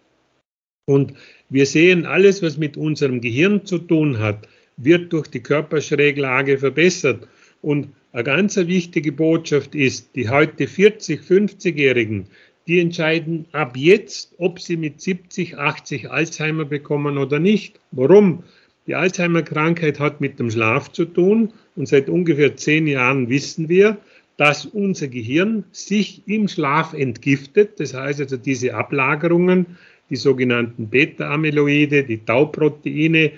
Und 0.85 1.15
wir 1.49 1.65
sehen, 1.65 2.05
alles, 2.05 2.43
was 2.43 2.59
mit 2.59 2.77
unserem 2.77 3.19
Gehirn 3.19 3.65
zu 3.65 3.79
tun 3.79 4.19
hat, 4.19 4.47
wird 4.77 5.11
durch 5.11 5.29
die 5.29 5.41
Körperschräglage 5.41 6.59
verbessert. 6.59 7.27
Und 7.63 7.89
eine 8.11 8.23
ganz 8.23 8.55
wichtige 8.55 9.13
Botschaft 9.13 9.73
ist, 9.73 10.15
die 10.15 10.29
heute 10.29 10.67
40, 10.67 11.21
50-Jährigen, 11.21 12.27
die 12.67 12.79
entscheiden 12.79 13.47
ab 13.51 13.75
jetzt, 13.77 14.35
ob 14.37 14.59
sie 14.59 14.77
mit 14.77 15.01
70, 15.01 15.57
80 15.57 16.11
Alzheimer 16.11 16.65
bekommen 16.65 17.17
oder 17.17 17.39
nicht. 17.39 17.79
Warum? 17.89 18.43
Die 18.87 18.95
Alzheimer-Krankheit 18.95 19.99
hat 19.99 20.21
mit 20.21 20.39
dem 20.39 20.49
Schlaf 20.49 20.91
zu 20.93 21.03
tun 21.03 21.51
und 21.75 21.87
seit 21.87 22.09
ungefähr 22.09 22.55
zehn 22.55 22.87
Jahren 22.87 23.29
wissen 23.29 23.67
wir, 23.67 23.97
dass 24.37 24.65
unser 24.65 25.09
Gehirn 25.09 25.65
sich 25.71 26.21
im 26.25 26.47
Schlaf 26.47 26.93
entgiftet. 26.93 27.79
Das 27.79 27.93
heißt 27.93 28.21
also, 28.21 28.37
diese 28.37 28.75
Ablagerungen, 28.75 29.77
die 30.09 30.15
sogenannten 30.15 30.87
Beta-Amyloide, 30.87 32.03
die 32.05 32.23
Tauproteine, 32.23 33.31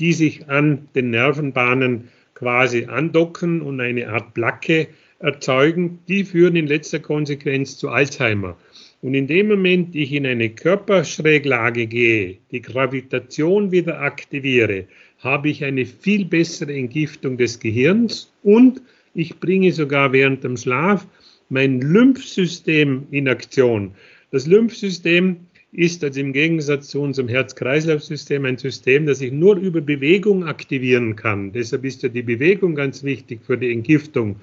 die 0.00 0.12
sich 0.12 0.48
an 0.48 0.88
den 0.96 1.10
Nervenbahnen 1.10 2.08
quasi 2.34 2.86
andocken 2.86 3.62
und 3.62 3.80
eine 3.80 4.08
Art 4.08 4.34
Placke 4.34 4.88
erzeugen, 5.20 6.00
die 6.08 6.24
führen 6.24 6.56
in 6.56 6.66
letzter 6.66 6.98
Konsequenz 6.98 7.78
zu 7.78 7.90
Alzheimer. 7.90 8.56
Und 9.02 9.14
in 9.14 9.26
dem 9.26 9.48
Moment 9.48 9.94
ich 9.94 10.12
in 10.12 10.26
eine 10.26 10.50
Körperschräglage 10.50 11.86
gehe, 11.86 12.38
die 12.50 12.62
Gravitation 12.62 13.70
wieder 13.70 14.00
aktiviere, 14.00 14.86
habe 15.18 15.50
ich 15.50 15.64
eine 15.64 15.84
viel 15.86 16.24
bessere 16.24 16.74
Entgiftung 16.74 17.36
des 17.36 17.58
Gehirns 17.58 18.32
und 18.42 18.80
ich 19.14 19.38
bringe 19.38 19.72
sogar 19.72 20.12
während 20.12 20.44
dem 20.44 20.56
Schlaf 20.56 21.06
mein 21.48 21.80
Lymphsystem 21.80 23.06
in 23.10 23.28
Aktion. 23.28 23.92
Das 24.30 24.46
Lymphsystem 24.46 25.36
ist 25.72 26.02
also 26.02 26.20
im 26.20 26.32
Gegensatz 26.32 26.88
zu 26.88 27.00
unserem 27.00 27.28
Herz-Kreislauf-System 27.28 28.44
ein 28.44 28.56
System, 28.56 29.06
das 29.06 29.20
ich 29.20 29.32
nur 29.32 29.56
über 29.56 29.80
Bewegung 29.80 30.44
aktivieren 30.44 31.16
kann. 31.16 31.52
Deshalb 31.52 31.84
ist 31.84 32.02
ja 32.02 32.08
die 32.08 32.22
Bewegung 32.22 32.74
ganz 32.74 33.04
wichtig 33.04 33.40
für 33.44 33.58
die 33.58 33.72
Entgiftung 33.72 34.36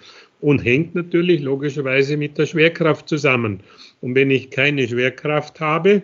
und 0.43 0.63
hängt 0.65 0.93
natürlich 0.93 1.41
logischerweise 1.41 2.17
mit 2.17 2.37
der 2.37 2.45
Schwerkraft 2.45 3.07
zusammen. 3.07 3.61
Und 4.01 4.15
wenn 4.15 4.29
ich 4.29 4.49
keine 4.49 4.85
Schwerkraft 4.85 5.61
habe, 5.61 6.01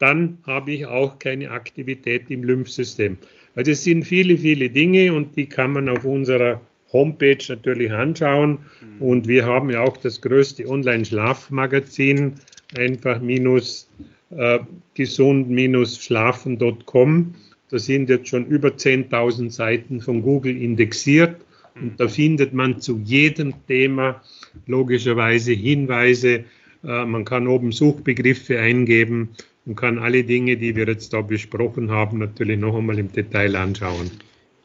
dann 0.00 0.38
habe 0.44 0.72
ich 0.72 0.86
auch 0.86 1.20
keine 1.20 1.52
Aktivität 1.52 2.28
im 2.28 2.42
Lymphsystem. 2.42 3.16
Also 3.54 3.70
es 3.70 3.84
sind 3.84 4.02
viele, 4.02 4.38
viele 4.38 4.70
Dinge 4.70 5.12
und 5.12 5.36
die 5.36 5.46
kann 5.46 5.70
man 5.70 5.88
auf 5.88 6.04
unserer 6.04 6.60
Homepage 6.92 7.38
natürlich 7.48 7.92
anschauen. 7.92 8.58
Mhm. 8.98 9.02
Und 9.02 9.28
wir 9.28 9.46
haben 9.46 9.70
ja 9.70 9.82
auch 9.82 9.98
das 9.98 10.20
größte 10.20 10.68
Online-Schlafmagazin, 10.68 12.32
einfach 12.76 13.20
minus 13.20 13.88
äh, 14.30 14.58
gesund-schlafen.com. 14.94 17.34
Da 17.70 17.78
sind 17.78 18.08
jetzt 18.08 18.26
schon 18.28 18.46
über 18.46 18.70
10.000 18.70 19.50
Seiten 19.50 20.00
von 20.00 20.22
Google 20.22 20.60
indexiert. 20.60 21.36
Und 21.80 22.00
da 22.00 22.08
findet 22.08 22.52
man 22.52 22.80
zu 22.80 22.98
jedem 22.98 23.66
Thema 23.66 24.22
logischerweise 24.66 25.52
Hinweise. 25.52 26.44
Äh, 26.82 27.04
man 27.04 27.24
kann 27.24 27.46
oben 27.46 27.72
Suchbegriffe 27.72 28.58
eingeben 28.58 29.30
und 29.66 29.76
kann 29.76 29.98
alle 29.98 30.24
Dinge, 30.24 30.56
die 30.56 30.76
wir 30.76 30.86
jetzt 30.86 31.12
da 31.12 31.20
besprochen 31.20 31.90
haben, 31.90 32.18
natürlich 32.18 32.58
noch 32.58 32.76
einmal 32.76 32.98
im 32.98 33.12
Detail 33.12 33.56
anschauen. 33.56 34.10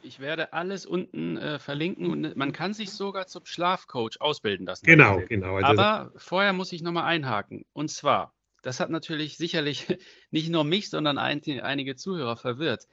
Ich 0.02 0.20
werde 0.20 0.52
alles 0.52 0.86
unten 0.86 1.36
äh, 1.36 1.58
verlinken 1.58 2.10
und 2.10 2.36
man 2.36 2.52
kann 2.52 2.74
sich 2.74 2.90
sogar 2.90 3.26
zum 3.26 3.46
Schlafcoach 3.46 4.20
ausbilden 4.20 4.66
lassen. 4.66 4.84
Genau, 4.84 5.20
genau. 5.28 5.56
Also 5.56 5.80
Aber 5.80 6.12
vorher 6.16 6.52
muss 6.52 6.72
ich 6.72 6.82
nochmal 6.82 7.04
einhaken. 7.04 7.64
Und 7.72 7.90
zwar, 7.90 8.34
das 8.62 8.80
hat 8.80 8.90
natürlich 8.90 9.36
sicherlich 9.36 9.86
nicht 10.30 10.50
nur 10.50 10.64
mich, 10.64 10.90
sondern 10.90 11.18
ein, 11.18 11.42
einige 11.60 11.96
Zuhörer 11.96 12.36
verwirrt. 12.36 12.88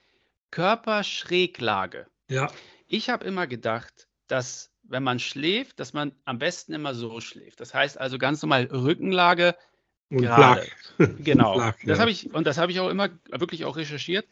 Körperschräglage. 0.52 2.08
Ja. 2.30 2.48
Ich 2.88 3.10
habe 3.10 3.26
immer 3.26 3.48
gedacht, 3.48 4.08
dass 4.32 4.72
wenn 4.84 5.04
man 5.04 5.20
schläft, 5.20 5.80
dass 5.80 5.94
man 5.94 6.12
am 6.26 6.40
besten 6.40 6.74
immer 6.74 6.96
so 6.96 7.20
schläft. 7.22 7.60
Das 7.60 7.74
heißt 7.74 8.00
also 8.00 8.18
ganz 8.18 8.42
normal 8.42 8.64
Rückenlage 8.72 9.56
und 10.10 10.22
gerade. 10.22 10.62
Flach. 10.62 11.10
Genau. 11.24 11.56
Flach, 11.56 11.76
ja. 11.82 11.88
Das 11.88 12.00
habe 12.00 12.12
ich 12.12 12.34
und 12.34 12.48
das 12.48 12.58
habe 12.58 12.72
ich 12.72 12.80
auch 12.80 12.90
immer 12.90 13.10
wirklich 13.32 13.66
auch 13.66 13.78
recherchiert. 13.78 14.26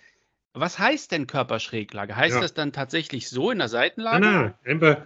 Was 0.53 0.79
heißt 0.79 1.11
denn 1.11 1.27
Körperschräglage? 1.27 2.15
Heißt 2.15 2.35
ja. 2.35 2.41
das 2.41 2.53
dann 2.53 2.73
tatsächlich 2.73 3.29
so 3.29 3.51
in 3.51 3.59
der 3.59 3.67
Seitenlage? 3.67 4.25
Nein, 4.25 4.53
nein, 4.65 4.81
einfach, 4.81 4.97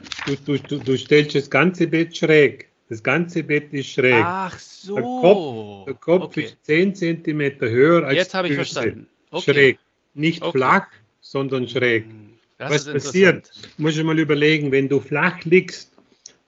du, 0.46 0.58
du, 0.58 0.78
du 0.78 0.98
stellst 0.98 1.36
das 1.36 1.50
ganze 1.50 1.88
Bett 1.88 2.16
schräg. 2.16 2.70
Das 2.88 3.04
ganze 3.04 3.44
Bett 3.44 3.74
ist 3.74 3.90
schräg. 3.90 4.24
Ach 4.26 4.58
so. 4.58 4.96
Der 4.96 5.04
Kopf, 5.04 5.86
der 5.86 5.94
Kopf 5.96 6.24
okay. 6.24 6.44
ist 6.44 6.66
10 6.66 6.96
cm 6.96 7.60
höher 7.60 8.06
als 8.06 8.16
Jetzt 8.16 8.34
habe 8.34 8.48
ich 8.48 8.56
verstanden. 8.56 9.08
Okay. 9.30 9.54
Schräg. 9.54 9.80
Nicht 10.14 10.42
okay. 10.42 10.58
flach, 10.58 10.88
sondern 11.22 11.68
schräg. 11.68 12.06
Hm, 12.06 12.31
das 12.62 12.86
Was 12.88 12.94
passiert? 12.94 13.52
Muss 13.78 13.98
ich 13.98 14.04
mal 14.04 14.20
überlegen, 14.20 14.72
wenn 14.72 14.88
du 14.88 15.00
flach 15.00 15.44
liegst, 15.46 15.92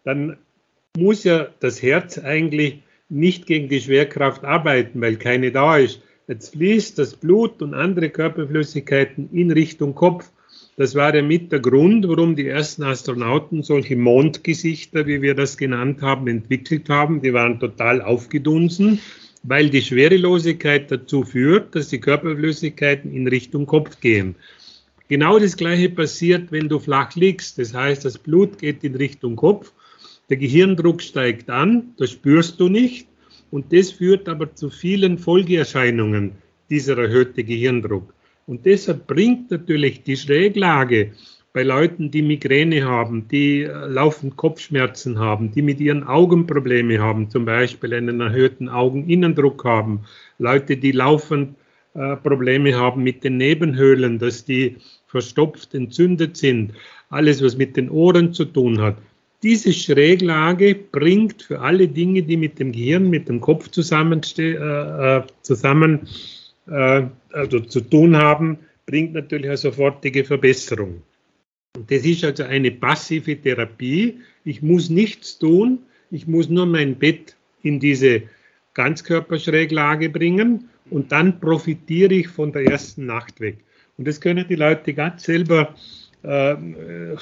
dann 0.04 0.38
muss 0.96 1.24
ja 1.24 1.48
das 1.60 1.82
Herz 1.82 2.20
eigentlich 2.20 2.84
nicht 3.10 3.48
gegen 3.48 3.68
die 3.68 3.82
Schwerkraft 3.82 4.44
arbeiten, 4.44 5.02
weil 5.02 5.16
keine 5.18 5.52
da 5.52 5.78
ist. 5.78 6.02
Jetzt 6.28 6.54
fließt 6.54 7.00
das 7.00 7.16
Blut 7.16 7.62
und 7.62 7.74
andere 7.74 8.10
Körperflüssigkeiten 8.10 9.30
in 9.34 9.52
Richtung 9.52 9.96
Kopf. 9.96 10.30
Das 10.78 10.96
war 10.96 11.14
ja 11.14 11.22
mit 11.22 11.52
der 11.52 11.60
Grund, 11.60 12.08
warum 12.08 12.36
die 12.36 12.48
ersten 12.48 12.84
Astronauten 12.84 13.64
solche 13.64 13.96
Mondgesichter, 13.96 15.06
wie 15.06 15.22
wir 15.22 15.36
das 15.36 15.58
genannt 15.58 16.02
haben, 16.02 16.28
entwickelt 16.28 16.90
haben. 16.90 17.22
Die 17.22 17.34
waren 17.34 17.60
total 17.60 18.02
aufgedunsen, 18.02 19.00
weil 19.44 19.70
die 19.70 19.82
Schwerelosigkeit 19.82 20.90
dazu 20.90 21.24
führt, 21.24 21.76
dass 21.76 21.90
die 21.90 22.00
Körperflüssigkeiten 22.00 23.14
in 23.14 23.28
Richtung 23.28 23.66
Kopf 23.66 24.00
gehen. 24.00 24.36
Genau 25.14 25.38
das 25.38 25.58
Gleiche 25.58 25.90
passiert, 25.90 26.52
wenn 26.52 26.68
du 26.68 26.80
flach 26.80 27.14
liegst. 27.14 27.60
Das 27.60 27.72
heißt, 27.72 28.04
das 28.04 28.18
Blut 28.18 28.58
geht 28.58 28.84
in 28.84 28.96
Richtung 28.96 29.36
Kopf, 29.36 29.72
der 30.32 30.38
Gehirndruck 30.38 31.04
steigt 31.04 31.52
an, 31.52 31.94
das 32.00 32.10
spürst 32.10 32.60
du 32.60 32.68
nicht. 32.68 33.08
Und 33.52 33.72
das 33.72 33.92
führt 33.92 34.28
aber 34.28 34.56
zu 34.56 34.72
vielen 34.72 35.20
Folgeerscheinungen, 35.20 36.32
dieser 36.72 36.98
erhöhte 36.98 37.44
Gehirndruck. 37.44 38.12
Und 38.48 38.66
deshalb 38.66 39.06
bringt 39.06 39.52
natürlich 39.52 40.02
die 40.02 40.18
Schräglage 40.18 41.12
bei 41.54 41.62
Leuten, 41.62 42.10
die 42.10 42.24
Migräne 42.24 42.84
haben, 42.84 43.28
die 43.28 43.62
äh, 43.62 43.86
laufend 43.86 44.36
Kopfschmerzen 44.36 45.20
haben, 45.20 45.52
die 45.52 45.62
mit 45.62 45.80
ihren 45.80 46.04
Augen 46.04 46.48
Probleme 46.48 46.98
haben, 46.98 47.30
zum 47.30 47.46
Beispiel 47.46 47.94
einen 47.94 48.20
erhöhten 48.20 48.68
Augeninnendruck 48.68 49.64
haben, 49.64 50.06
Leute, 50.40 50.76
die 50.76 50.92
laufend 50.92 51.56
äh, 51.94 52.16
Probleme 52.16 52.74
haben 52.74 53.04
mit 53.04 53.24
den 53.24 53.38
Nebenhöhlen, 53.38 54.18
dass 54.18 54.46
die 54.46 54.78
verstopft, 55.14 55.76
entzündet 55.76 56.36
sind, 56.36 56.74
alles, 57.10 57.44
was 57.44 57.56
mit 57.56 57.78
den 57.78 57.90
Ohren 57.90 58.34
zu 58.34 58.46
tun 58.46 58.82
hat. 58.82 58.98
Diese 59.44 59.72
Schräglage 59.72 60.74
bringt 60.74 61.44
für 61.44 61.60
alle 61.60 61.88
Dinge, 61.88 62.24
die 62.24 62.36
mit 62.36 62.58
dem 62.58 62.72
Gehirn, 62.72 63.10
mit 63.10 63.30
dem 63.30 63.40
Kopf 63.40 63.70
zusammenste 63.70 64.44
äh, 64.44 65.18
äh, 65.18 65.22
zusammen 65.44 66.08
äh, 66.68 67.04
also 67.32 67.60
zu 67.60 67.82
tun 67.82 68.18
haben, 68.18 68.58
bringt 68.88 69.14
natürlich 69.14 69.48
eine 69.48 69.58
sofortige 69.58 70.24
Verbesserung. 70.24 71.04
Und 71.78 71.92
das 71.92 72.06
ist 72.06 72.24
also 72.24 72.44
eine 72.44 72.72
passive 72.72 73.36
Therapie. 73.36 74.20
Ich 74.46 74.64
muss 74.64 74.90
nichts 74.90 75.38
tun, 75.38 75.80
ich 76.10 76.26
muss 76.26 76.50
nur 76.50 76.66
mein 76.66 76.96
Bett 76.96 77.36
in 77.62 77.80
diese 77.80 78.24
Ganzkörperschräglage 78.74 80.10
bringen 80.10 80.70
und 80.90 81.12
dann 81.12 81.40
profitiere 81.40 82.14
ich 82.14 82.28
von 82.28 82.52
der 82.52 82.64
ersten 82.64 83.06
Nacht 83.06 83.40
weg. 83.40 83.58
Und 83.98 84.08
das 84.08 84.20
können 84.20 84.46
die 84.48 84.56
Leute 84.56 84.94
ganz 84.94 85.24
selber 85.24 85.76
äh, 86.24 86.56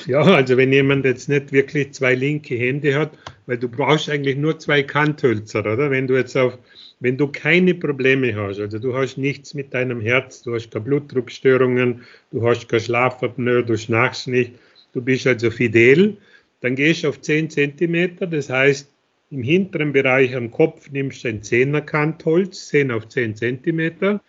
ja, 0.06 0.22
also 0.22 0.58
wenn 0.58 0.72
jemand 0.72 1.06
jetzt 1.06 1.28
nicht 1.28 1.52
wirklich 1.52 1.92
zwei 1.94 2.14
linke 2.14 2.56
Hände 2.56 2.96
hat, 2.96 3.18
weil 3.48 3.58
du 3.58 3.68
brauchst 3.68 4.10
eigentlich 4.10 4.38
nur 4.38 4.60
zwei 4.60 4.84
Kanthölzer, 4.84 5.60
oder? 5.62 5.90
Wenn 5.90 6.08
du 6.08 6.16
jetzt 6.16 6.38
auf, 6.38 6.58
wenn 7.00 7.18
du 7.18 7.28
keine 7.28 7.74
Probleme 7.74 8.36
hast, 8.36 8.60
also 8.60 8.78
du 8.78 8.96
hast 8.96 9.18
nichts 9.18 9.54
mit 9.54 9.74
deinem 9.74 10.02
Herz, 10.02 10.44
du 10.44 10.54
hast 10.54 10.70
keine 10.70 10.86
Blutdruckstörungen, 10.86 12.02
du 12.32 12.48
hast 12.48 12.70
keine 12.70 12.82
Schlafapnoe, 12.82 13.64
du 13.64 13.76
schnarchst 13.76 14.28
nicht, 14.28 14.54
du 14.94 15.02
bist 15.02 15.26
also 15.26 15.50
fidel, 15.50 16.18
dann 16.62 16.76
gehst 16.76 17.04
du 17.04 17.10
auf 17.10 17.20
10 17.20 17.50
Zentimeter, 17.50 18.28
das 18.28 18.50
heißt, 18.50 18.88
im 19.32 19.42
hinteren 19.42 19.94
Bereich 19.94 20.36
am 20.36 20.52
Kopf 20.52 20.92
nimmst 20.92 21.24
du 21.24 21.30
ein 21.30 21.42
10er 21.42 21.82
Kantholz, 21.82 22.68
10 22.68 22.92
auf 22.92 23.08
10 23.08 23.36
Zentimeter, 23.36 24.22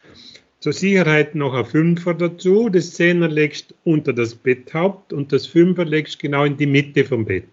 zur 0.63 0.73
Sicherheit 0.73 1.35
noch 1.35 1.55
ein 1.55 1.65
Fünfer 1.65 2.15
dazu. 2.15 2.69
Das 2.69 2.95
Zehner 2.95 3.27
legst 3.27 3.75
unter 3.83 4.13
das 4.13 4.37
Betthaupt 4.37 5.13
und 5.13 5.33
das 5.33 5.45
Fünfer 5.45 5.85
legst 5.85 6.21
genau 6.21 6.45
in 6.45 6.57
die 6.57 6.69
Mitte 6.69 7.05
vom 7.05 7.25
Bett. 7.25 7.49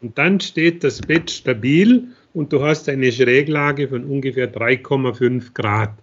Und 0.00 0.18
dann 0.18 0.40
steht 0.40 0.82
das 0.82 1.00
Bett 1.00 1.30
stabil 1.30 2.08
und 2.34 2.52
du 2.52 2.60
hast 2.60 2.88
eine 2.88 3.12
Schräglage 3.12 3.86
von 3.86 4.04
ungefähr 4.04 4.52
3,5 4.52 5.54
Grad. 5.54 5.94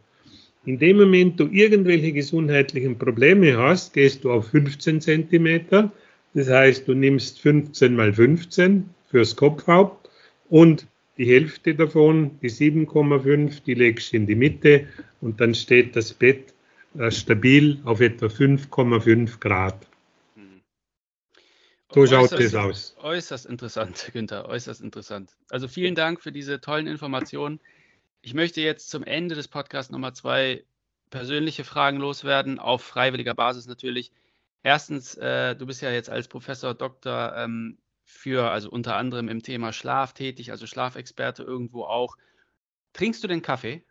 In 0.66 0.80
dem 0.80 0.98
Moment 0.98 1.38
du 1.42 1.50
irgendwelche 1.52 2.14
gesundheitlichen 2.14 2.98
Probleme 2.98 3.58
hast, 3.58 3.94
gehst 3.94 4.24
du 4.24 4.32
auf 4.32 4.48
15 4.48 5.02
Zentimeter. 5.02 5.92
Das 6.34 6.50
heißt, 6.50 6.88
du 6.88 6.94
nimmst 6.94 7.42
15 7.42 7.94
mal 7.94 8.14
15 8.14 8.90
fürs 9.12 9.36
Kopfhaupt 9.36 10.10
und 10.50 10.88
die 11.18 11.26
Hälfte 11.26 11.76
davon, 11.76 12.40
die 12.42 12.50
7,5, 12.50 13.64
die 13.64 13.74
legst 13.74 14.12
du 14.12 14.18
in 14.18 14.28
die 14.28 14.36
Mitte 14.36 14.88
und 15.22 15.40
dann 15.40 15.56
steht 15.56 15.96
das 15.96 16.14
Bett 16.14 16.54
äh, 16.98 17.12
stabil 17.12 17.80
auf 17.86 18.02
etwa 18.02 18.28
5,5 18.28 19.40
Grad. 19.40 19.88
So 21.94 22.06
schaut 22.06 22.34
es 22.34 22.54
aus. 22.56 22.96
Äußerst 23.02 23.46
interessant, 23.46 24.10
Günther, 24.14 24.50
äußerst 24.50 24.82
interessant. 24.82 25.32
Also 25.50 25.70
vielen 25.70 25.96
Dank 25.96 26.22
für 26.22 26.34
diese 26.34 26.60
tollen 26.60 26.88
Informationen. 26.88 27.62
Ich 28.22 28.34
möchte 28.34 28.60
jetzt 28.60 28.90
zum 28.90 29.04
Ende 29.04 29.36
des 29.36 29.48
Podcasts 29.48 29.92
nochmal 29.92 30.14
zwei 30.14 30.66
persönliche 31.10 31.64
Fragen 31.64 31.98
loswerden, 31.98 32.60
auf 32.60 32.84
freiwilliger 32.84 33.34
Basis 33.34 33.68
natürlich. 33.68 34.12
Erstens, 34.64 35.16
äh, 35.16 35.56
du 35.56 35.66
bist 35.68 35.82
ja 35.82 35.92
jetzt 35.92 36.10
als 36.10 36.28
Professor 36.28 36.74
Doktor 36.74 37.34
ähm, 37.38 37.78
für, 38.06 38.50
also 38.52 38.70
unter 38.70 38.96
anderem 38.96 39.28
im 39.28 39.42
Thema 39.42 39.74
Schlaf 39.74 40.14
tätig, 40.14 40.52
also 40.52 40.68
Schlafexperte 40.68 41.44
irgendwo 41.44 41.84
auch. 41.84 42.16
Trinkst 42.94 43.24
du 43.24 43.28
den 43.28 43.42
Kaffee? 43.42 43.84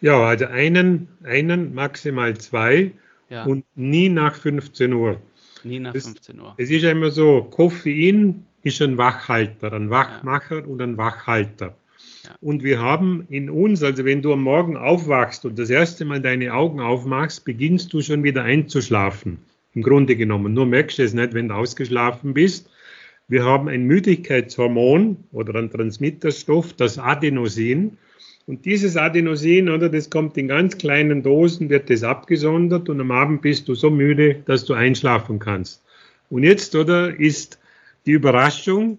Ja, 0.00 0.18
also 0.20 0.46
einen, 0.46 1.08
einen 1.22 1.74
maximal 1.74 2.36
zwei 2.36 2.92
ja. 3.28 3.44
und 3.44 3.64
nie 3.76 4.08
nach 4.08 4.34
15 4.34 4.92
Uhr. 4.92 5.20
Nie 5.62 5.78
nach 5.78 5.92
das, 5.92 6.04
15 6.04 6.40
Uhr. 6.40 6.54
Es 6.56 6.70
ist 6.70 6.82
ja 6.82 6.90
immer 6.90 7.10
so, 7.10 7.44
Koffein 7.44 8.46
ist 8.62 8.82
ein 8.82 8.98
Wachhalter, 8.98 9.72
ein 9.72 9.90
Wachmacher 9.90 10.60
ja. 10.60 10.64
und 10.64 10.82
ein 10.82 10.96
Wachhalter. 10.96 11.76
Ja. 12.24 12.30
Und 12.40 12.62
wir 12.62 12.80
haben 12.80 13.26
in 13.28 13.50
uns, 13.50 13.82
also 13.82 14.04
wenn 14.04 14.22
du 14.22 14.32
am 14.32 14.42
Morgen 14.42 14.76
aufwachst 14.76 15.44
und 15.44 15.58
das 15.58 15.70
erste 15.70 16.04
Mal 16.04 16.20
deine 16.20 16.52
Augen 16.54 16.80
aufmachst, 16.80 17.44
beginnst 17.44 17.92
du 17.92 18.02
schon 18.02 18.22
wieder 18.22 18.42
einzuschlafen. 18.42 19.38
Im 19.74 19.82
Grunde 19.82 20.16
genommen. 20.16 20.52
Nur 20.52 20.66
merkst 20.66 20.98
du 20.98 21.04
es 21.04 21.14
nicht, 21.14 21.32
wenn 21.34 21.48
du 21.48 21.54
ausgeschlafen 21.54 22.34
bist. 22.34 22.70
Wir 23.30 23.44
haben 23.44 23.68
ein 23.68 23.84
Müdigkeitshormon 23.84 25.16
oder 25.30 25.54
ein 25.54 25.70
Transmitterstoff, 25.70 26.72
das 26.72 26.98
Adenosin. 26.98 27.96
Und 28.48 28.64
dieses 28.64 28.96
Adenosin, 28.96 29.68
oder, 29.68 29.88
das 29.88 30.10
kommt 30.10 30.36
in 30.36 30.48
ganz 30.48 30.76
kleinen 30.78 31.22
Dosen, 31.22 31.70
wird 31.70 31.90
das 31.90 32.02
abgesondert 32.02 32.88
und 32.88 33.00
am 33.00 33.12
Abend 33.12 33.42
bist 33.42 33.68
du 33.68 33.76
so 33.76 33.88
müde, 33.88 34.42
dass 34.46 34.64
du 34.64 34.74
einschlafen 34.74 35.38
kannst. 35.38 35.80
Und 36.28 36.42
jetzt, 36.42 36.74
oder, 36.74 37.20
ist 37.20 37.60
die 38.04 38.10
Überraschung, 38.10 38.98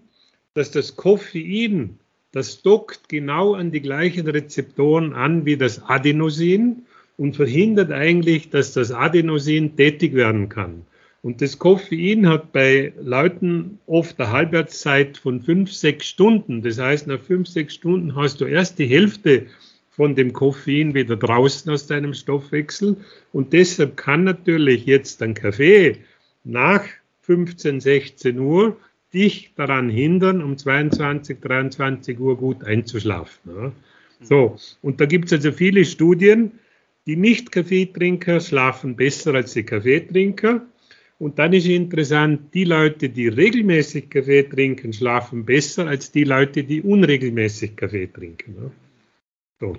dass 0.54 0.70
das 0.70 0.96
Koffein, 0.96 1.98
das 2.32 2.62
dockt 2.62 3.10
genau 3.10 3.52
an 3.52 3.70
die 3.70 3.82
gleichen 3.82 4.26
Rezeptoren 4.26 5.12
an 5.12 5.44
wie 5.44 5.58
das 5.58 5.82
Adenosin 5.82 6.86
und 7.18 7.36
verhindert 7.36 7.92
eigentlich, 7.92 8.48
dass 8.48 8.72
das 8.72 8.92
Adenosin 8.92 9.76
tätig 9.76 10.14
werden 10.14 10.48
kann. 10.48 10.86
Und 11.22 11.40
das 11.40 11.58
Koffein 11.58 12.28
hat 12.28 12.52
bei 12.52 12.92
Leuten 13.00 13.78
oft 13.86 14.20
eine 14.20 14.32
Halbwertszeit 14.32 15.16
von 15.16 15.40
fünf, 15.40 15.72
sechs 15.72 16.08
Stunden. 16.08 16.62
Das 16.62 16.78
heißt, 16.78 17.06
nach 17.06 17.20
fünf, 17.20 17.48
sechs 17.48 17.74
Stunden 17.74 18.16
hast 18.16 18.40
du 18.40 18.44
erst 18.44 18.80
die 18.80 18.86
Hälfte 18.86 19.46
von 19.90 20.16
dem 20.16 20.32
Koffein 20.32 20.94
wieder 20.94 21.16
draußen 21.16 21.70
aus 21.70 21.86
deinem 21.86 22.12
Stoffwechsel. 22.12 22.96
Und 23.32 23.52
deshalb 23.52 23.96
kann 23.96 24.24
natürlich 24.24 24.84
jetzt 24.86 25.22
ein 25.22 25.34
Kaffee 25.34 25.98
nach 26.42 26.84
15, 27.20 27.80
16 27.80 28.38
Uhr 28.40 28.76
dich 29.14 29.52
daran 29.54 29.90
hindern, 29.90 30.42
um 30.42 30.58
22, 30.58 31.38
23 31.40 32.18
Uhr 32.18 32.36
gut 32.36 32.64
einzuschlafen. 32.64 33.72
So, 34.22 34.56
und 34.80 35.00
da 35.00 35.06
gibt 35.06 35.26
es 35.26 35.32
also 35.34 35.52
viele 35.52 35.84
Studien, 35.84 36.52
die 37.06 37.16
Nicht-Kaffeetrinker 37.16 38.40
schlafen 38.40 38.96
besser 38.96 39.34
als 39.34 39.52
die 39.52 39.64
Kaffeetrinker. 39.64 40.62
Und 41.22 41.38
dann 41.38 41.52
ist 41.52 41.68
interessant, 41.68 42.52
die 42.52 42.64
Leute, 42.64 43.08
die 43.08 43.28
regelmäßig 43.28 44.10
Kaffee 44.10 44.42
trinken, 44.42 44.92
schlafen 44.92 45.44
besser 45.44 45.86
als 45.86 46.10
die 46.10 46.24
Leute, 46.24 46.64
die 46.64 46.82
unregelmäßig 46.82 47.76
Kaffee 47.76 48.08
trinken. 48.08 48.72
So. 49.60 49.76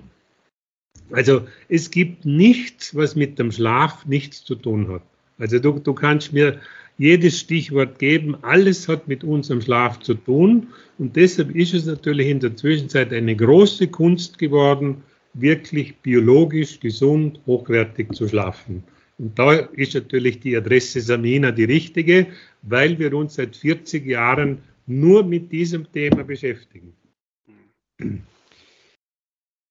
Also 1.11 1.45
es 1.67 1.91
gibt 1.91 2.23
nichts, 2.23 2.95
was 2.95 3.17
mit 3.17 3.39
dem 3.39 3.51
Schlaf 3.51 4.05
nichts 4.05 4.45
zu 4.45 4.55
tun 4.55 4.87
hat. 4.87 5.01
Also 5.37 5.59
du, 5.59 5.79
du 5.79 5.93
kannst 5.93 6.31
mir 6.31 6.61
jedes 6.97 7.41
Stichwort 7.41 7.99
geben, 7.99 8.37
alles 8.41 8.87
hat 8.87 9.09
mit 9.09 9.25
unserem 9.25 9.59
Schlaf 9.59 9.99
zu 9.99 10.13
tun. 10.13 10.67
Und 10.97 11.17
deshalb 11.17 11.53
ist 11.53 11.73
es 11.73 11.85
natürlich 11.85 12.29
in 12.29 12.39
der 12.39 12.55
Zwischenzeit 12.55 13.11
eine 13.11 13.35
große 13.35 13.89
Kunst 13.89 14.39
geworden, 14.39 15.03
wirklich 15.33 15.97
biologisch 15.97 16.79
gesund, 16.79 17.41
hochwertig 17.45 18.13
zu 18.13 18.29
schlafen. 18.29 18.85
Und 19.17 19.37
da 19.37 19.53
ist 19.53 19.93
natürlich 19.93 20.39
die 20.39 20.57
Adresse 20.57 21.01
Samina 21.01 21.51
die 21.51 21.65
richtige, 21.65 22.27
weil 22.61 22.97
wir 22.99 23.13
uns 23.13 23.35
seit 23.35 23.55
40 23.55 24.05
Jahren 24.05 24.63
nur 24.85 25.23
mit 25.23 25.51
diesem 25.51 25.91
Thema 25.91 26.23
beschäftigen. 26.23 26.95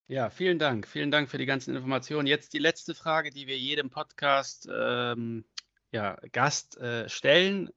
Ja, 0.09 0.30
vielen 0.30 0.59
Dank. 0.59 0.86
Vielen 0.86 1.11
Dank 1.11 1.30
für 1.30 1.38
die 1.38 1.47
ganzen 1.47 1.74
Informationen. 1.74 2.26
Jetzt 2.26 2.53
die 2.53 2.59
letzte 2.59 2.95
Frage, 2.95 3.30
die 3.30 3.47
wir 3.47 3.59
jedem 3.59 3.90
Podcast 3.90 4.68
ähm, 4.72 5.45
ja, 5.90 6.16
Gast 6.32 6.76
äh, 6.78 7.09
stellen. 7.09 7.70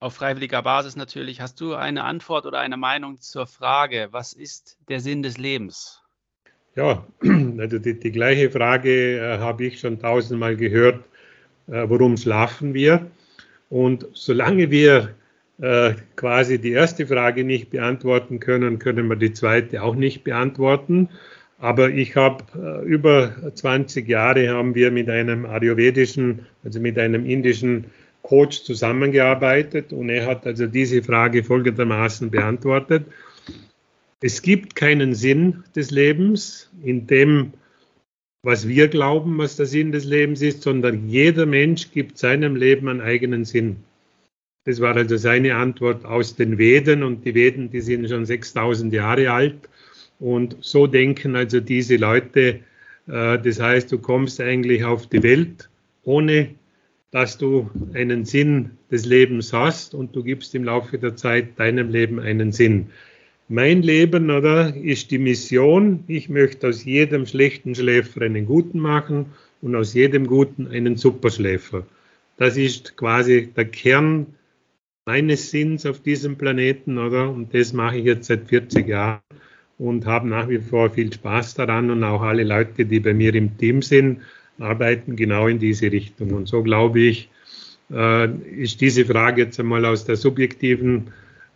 Auf 0.00 0.14
freiwilliger 0.14 0.62
Basis 0.62 0.94
natürlich. 0.94 1.40
Hast 1.40 1.60
du 1.60 1.74
eine 1.74 2.04
Antwort 2.04 2.46
oder 2.46 2.60
eine 2.60 2.76
Meinung 2.76 3.20
zur 3.20 3.46
Frage, 3.46 4.08
was 4.12 4.32
ist 4.32 4.78
der 4.88 5.00
Sinn 5.00 5.22
des 5.22 5.38
Lebens? 5.38 6.02
Ja, 6.76 7.06
also 7.58 7.78
die, 7.78 7.98
die 7.98 8.12
gleiche 8.12 8.50
Frage 8.50 9.18
äh, 9.18 9.38
habe 9.38 9.64
ich 9.64 9.80
schon 9.80 9.98
tausendmal 9.98 10.56
gehört. 10.56 11.04
Äh, 11.66 11.84
warum 11.88 12.16
schlafen 12.16 12.74
wir? 12.74 13.10
Und 13.68 14.06
solange 14.12 14.70
wir 14.70 15.10
äh, 15.60 15.94
quasi 16.16 16.58
die 16.58 16.72
erste 16.72 17.06
Frage 17.06 17.44
nicht 17.44 17.70
beantworten 17.70 18.38
können, 18.40 18.78
können 18.78 19.08
wir 19.08 19.16
die 19.16 19.32
zweite 19.32 19.82
auch 19.82 19.96
nicht 19.96 20.24
beantworten. 20.24 21.08
Aber 21.58 21.90
ich 21.90 22.14
habe 22.14 22.44
äh, 22.54 22.86
über 22.86 23.32
20 23.54 24.08
Jahre 24.08 24.48
haben 24.50 24.74
wir 24.76 24.92
mit 24.92 25.10
einem 25.10 25.44
ayurvedischen, 25.44 26.46
also 26.62 26.78
mit 26.78 26.96
einem 26.98 27.26
indischen 27.26 27.86
Coach 28.22 28.62
zusammengearbeitet 28.62 29.92
und 29.92 30.10
er 30.10 30.26
hat 30.26 30.46
also 30.46 30.66
diese 30.66 31.02
Frage 31.02 31.42
folgendermaßen 31.42 32.30
beantwortet. 32.30 33.06
Es 34.20 34.42
gibt 34.42 34.74
keinen 34.74 35.14
Sinn 35.14 35.62
des 35.76 35.90
Lebens 35.90 36.70
in 36.82 37.06
dem, 37.06 37.52
was 38.42 38.66
wir 38.66 38.88
glauben, 38.88 39.38
was 39.38 39.56
der 39.56 39.66
Sinn 39.66 39.92
des 39.92 40.04
Lebens 40.04 40.42
ist, 40.42 40.62
sondern 40.62 41.08
jeder 41.08 41.46
Mensch 41.46 41.92
gibt 41.92 42.18
seinem 42.18 42.56
Leben 42.56 42.88
einen 42.88 43.00
eigenen 43.00 43.44
Sinn. 43.44 43.76
Das 44.64 44.80
war 44.80 44.96
also 44.96 45.16
seine 45.16 45.54
Antwort 45.54 46.04
aus 46.04 46.36
den 46.36 46.58
Veden 46.58 47.02
und 47.02 47.24
die 47.24 47.34
Veden, 47.34 47.70
die 47.70 47.80
sind 47.80 48.08
schon 48.08 48.26
6000 48.26 48.92
Jahre 48.92 49.30
alt 49.30 49.68
und 50.18 50.56
so 50.60 50.86
denken 50.86 51.36
also 51.36 51.60
diese 51.60 51.96
Leute. 51.96 52.60
Äh, 53.06 53.38
das 53.38 53.60
heißt, 53.60 53.90
du 53.92 53.98
kommst 53.98 54.40
eigentlich 54.40 54.84
auf 54.84 55.06
die 55.06 55.22
Welt 55.22 55.68
ohne 56.08 56.54
dass 57.10 57.38
du 57.38 57.70
einen 57.94 58.24
Sinn 58.24 58.72
des 58.90 59.04
Lebens 59.04 59.52
hast 59.52 59.94
und 59.94 60.14
du 60.14 60.22
gibst 60.22 60.54
im 60.54 60.64
Laufe 60.64 60.98
der 60.98 61.16
Zeit 61.16 61.58
deinem 61.58 61.90
Leben 61.90 62.18
einen 62.18 62.52
Sinn. 62.52 62.88
Mein 63.50 63.80
Leben, 63.80 64.30
oder, 64.30 64.76
ist 64.76 65.10
die 65.10 65.16
Mission. 65.16 66.04
Ich 66.06 66.28
möchte 66.28 66.68
aus 66.68 66.84
jedem 66.84 67.24
schlechten 67.24 67.74
Schläfer 67.74 68.20
einen 68.20 68.44
guten 68.44 68.78
machen 68.78 69.26
und 69.62 69.74
aus 69.74 69.94
jedem 69.94 70.26
guten 70.26 70.66
einen 70.68 70.96
Superschläfer. 70.96 71.86
Das 72.36 72.58
ist 72.58 72.98
quasi 72.98 73.48
der 73.56 73.64
Kern 73.64 74.26
meines 75.06 75.50
Sinns 75.50 75.86
auf 75.86 76.02
diesem 76.02 76.36
Planeten, 76.36 76.98
oder? 76.98 77.30
Und 77.30 77.54
das 77.54 77.72
mache 77.72 77.96
ich 77.96 78.04
jetzt 78.04 78.26
seit 78.26 78.48
40 78.48 78.86
Jahren 78.86 79.22
und 79.78 80.04
habe 80.04 80.28
nach 80.28 80.50
wie 80.50 80.58
vor 80.58 80.90
viel 80.90 81.10
Spaß 81.10 81.54
daran 81.54 81.90
und 81.90 82.04
auch 82.04 82.20
alle 82.20 82.44
Leute, 82.44 82.84
die 82.84 83.00
bei 83.00 83.14
mir 83.14 83.34
im 83.34 83.56
Team 83.56 83.80
sind, 83.80 84.20
arbeiten 84.58 85.16
genau 85.16 85.46
in 85.46 85.58
diese 85.58 85.90
Richtung. 85.90 86.32
Und 86.32 86.48
so 86.48 86.62
glaube 86.62 87.00
ich, 87.00 87.30
äh, 87.90 88.30
ist 88.58 88.82
diese 88.82 89.06
Frage 89.06 89.44
jetzt 89.44 89.58
einmal 89.58 89.86
aus 89.86 90.04
der 90.04 90.16
subjektiven 90.16 91.06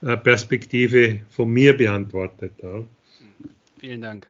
Perspektive 0.02 1.20
von 1.30 1.48
mir 1.48 1.76
beantwortet. 1.76 2.52
Ja. 2.62 2.84
Vielen 3.78 4.00
Dank. 4.00 4.28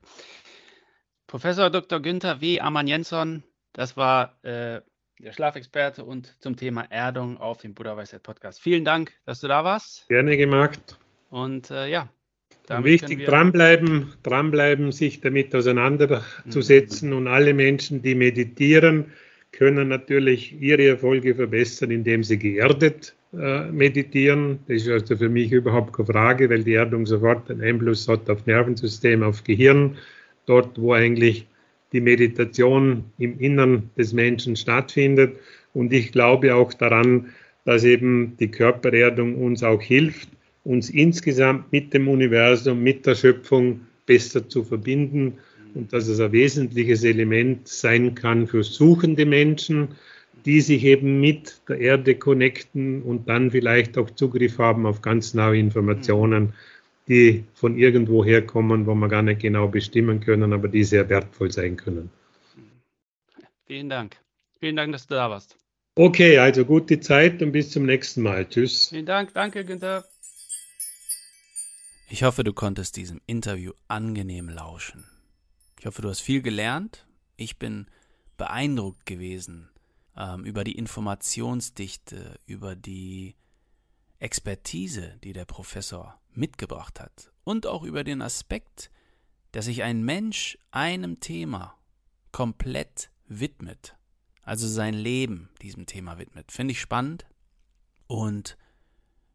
Professor 1.26 1.70
Dr. 1.70 2.00
Günther 2.00 2.40
W. 2.40 2.60
Amann 2.60 2.86
Jensson, 2.86 3.42
das 3.72 3.96
war 3.96 4.36
äh, 4.42 4.82
der 5.18 5.32
Schlafexperte 5.32 6.04
und 6.04 6.36
zum 6.40 6.56
Thema 6.56 6.82
Erdung 6.90 7.38
auf 7.38 7.58
dem 7.58 7.74
Buddha 7.74 7.96
Weisheit 7.96 8.22
Podcast. 8.22 8.60
Vielen 8.60 8.84
Dank, 8.84 9.12
dass 9.24 9.40
du 9.40 9.48
da 9.48 9.64
warst. 9.64 10.06
Gerne 10.08 10.36
gemacht. 10.36 10.98
Und 11.30 11.70
äh, 11.70 11.88
ja, 11.88 12.10
Wichtig, 12.68 13.24
dranbleiben, 13.24 14.12
dranbleiben, 14.22 14.92
sich 14.92 15.20
damit 15.20 15.54
auseinanderzusetzen. 15.54 17.10
Mhm. 17.10 17.16
Und 17.16 17.28
alle 17.28 17.54
Menschen, 17.54 18.02
die 18.02 18.14
meditieren, 18.14 19.12
können 19.50 19.88
natürlich 19.88 20.60
ihre 20.60 20.86
Erfolge 20.86 21.34
verbessern, 21.34 21.90
indem 21.90 22.24
sie 22.24 22.38
geerdet 22.38 23.14
äh, 23.32 23.70
meditieren. 23.70 24.58
Das 24.68 24.82
ist 24.82 24.88
also 24.88 25.16
für 25.16 25.28
mich 25.28 25.52
überhaupt 25.52 25.94
keine 25.94 26.06
Frage, 26.06 26.50
weil 26.50 26.64
die 26.64 26.74
Erdung 26.74 27.06
sofort 27.06 27.50
einen 27.50 27.62
Einfluss 27.62 28.06
hat 28.08 28.28
auf 28.28 28.46
Nervensystem, 28.46 29.22
auf 29.22 29.42
Gehirn. 29.44 29.96
Dort, 30.46 30.78
wo 30.80 30.92
eigentlich 30.92 31.46
die 31.92 32.00
Meditation 32.00 33.04
im 33.18 33.38
Innern 33.38 33.90
des 33.96 34.12
Menschen 34.12 34.56
stattfindet. 34.56 35.36
Und 35.74 35.92
ich 35.92 36.12
glaube 36.12 36.54
auch 36.54 36.72
daran, 36.74 37.28
dass 37.64 37.84
eben 37.84 38.36
die 38.38 38.50
Körpererdung 38.50 39.36
uns 39.36 39.62
auch 39.62 39.80
hilft, 39.80 40.28
uns 40.64 40.90
insgesamt 40.90 41.72
mit 41.72 41.94
dem 41.94 42.08
Universum, 42.08 42.82
mit 42.82 43.06
der 43.06 43.14
Schöpfung 43.14 43.80
besser 44.06 44.48
zu 44.48 44.64
verbinden 44.64 45.38
und 45.74 45.92
dass 45.92 46.08
es 46.08 46.20
ein 46.20 46.32
wesentliches 46.32 47.04
Element 47.04 47.68
sein 47.68 48.14
kann 48.14 48.46
für 48.46 48.62
suchende 48.62 49.24
Menschen, 49.24 49.88
die 50.44 50.60
sich 50.60 50.84
eben 50.84 51.20
mit 51.20 51.60
der 51.68 51.78
Erde 51.78 52.14
connecten 52.14 53.02
und 53.02 53.28
dann 53.28 53.50
vielleicht 53.50 53.96
auch 53.98 54.10
Zugriff 54.10 54.58
haben 54.58 54.86
auf 54.86 55.02
ganz 55.02 55.34
neue 55.34 55.58
Informationen, 55.58 56.54
die 57.08 57.44
von 57.54 57.76
irgendwo 57.78 58.24
herkommen, 58.24 58.86
wo 58.86 58.94
wir 58.94 59.08
gar 59.08 59.22
nicht 59.22 59.40
genau 59.40 59.68
bestimmen 59.68 60.20
können, 60.20 60.52
aber 60.52 60.68
die 60.68 60.84
sehr 60.84 61.08
wertvoll 61.08 61.50
sein 61.50 61.76
können. 61.76 62.10
Vielen 63.66 63.88
Dank. 63.88 64.16
Vielen 64.60 64.76
Dank, 64.76 64.92
dass 64.92 65.06
du 65.06 65.14
da 65.14 65.30
warst. 65.30 65.56
Okay, 65.94 66.38
also 66.38 66.64
gute 66.64 67.00
Zeit 67.00 67.42
und 67.42 67.52
bis 67.52 67.70
zum 67.70 67.86
nächsten 67.86 68.22
Mal. 68.22 68.48
Tschüss. 68.48 68.88
Vielen 68.88 69.06
Dank. 69.06 69.34
Danke, 69.34 69.64
Günther. 69.64 70.04
Ich 72.08 72.22
hoffe, 72.22 72.44
du 72.44 72.52
konntest 72.52 72.96
diesem 72.96 73.20
Interview 73.26 73.72
angenehm 73.88 74.48
lauschen. 74.48 75.04
Ich 75.78 75.86
hoffe, 75.86 76.02
du 76.02 76.08
hast 76.08 76.20
viel 76.20 76.42
gelernt. 76.42 77.06
Ich 77.36 77.58
bin 77.58 77.86
beeindruckt 78.36 79.06
gewesen 79.06 79.71
ähm, 80.16 80.44
über 80.44 80.64
die 80.64 80.76
Informationsdichte, 80.76 82.38
über 82.46 82.76
die 82.76 83.36
Expertise, 84.18 85.18
die 85.24 85.32
der 85.32 85.44
Professor 85.44 86.20
mitgebracht 86.30 87.00
hat 87.00 87.32
und 87.44 87.66
auch 87.66 87.82
über 87.82 88.04
den 88.04 88.22
Aspekt, 88.22 88.90
dass 89.52 89.66
sich 89.66 89.82
ein 89.82 90.02
Mensch 90.02 90.58
einem 90.70 91.20
Thema 91.20 91.76
komplett 92.30 93.10
widmet, 93.26 93.96
also 94.42 94.66
sein 94.66 94.94
Leben 94.94 95.50
diesem 95.60 95.86
Thema 95.86 96.18
widmet. 96.18 96.52
Finde 96.52 96.72
ich 96.72 96.80
spannend. 96.80 97.26
Und 98.06 98.56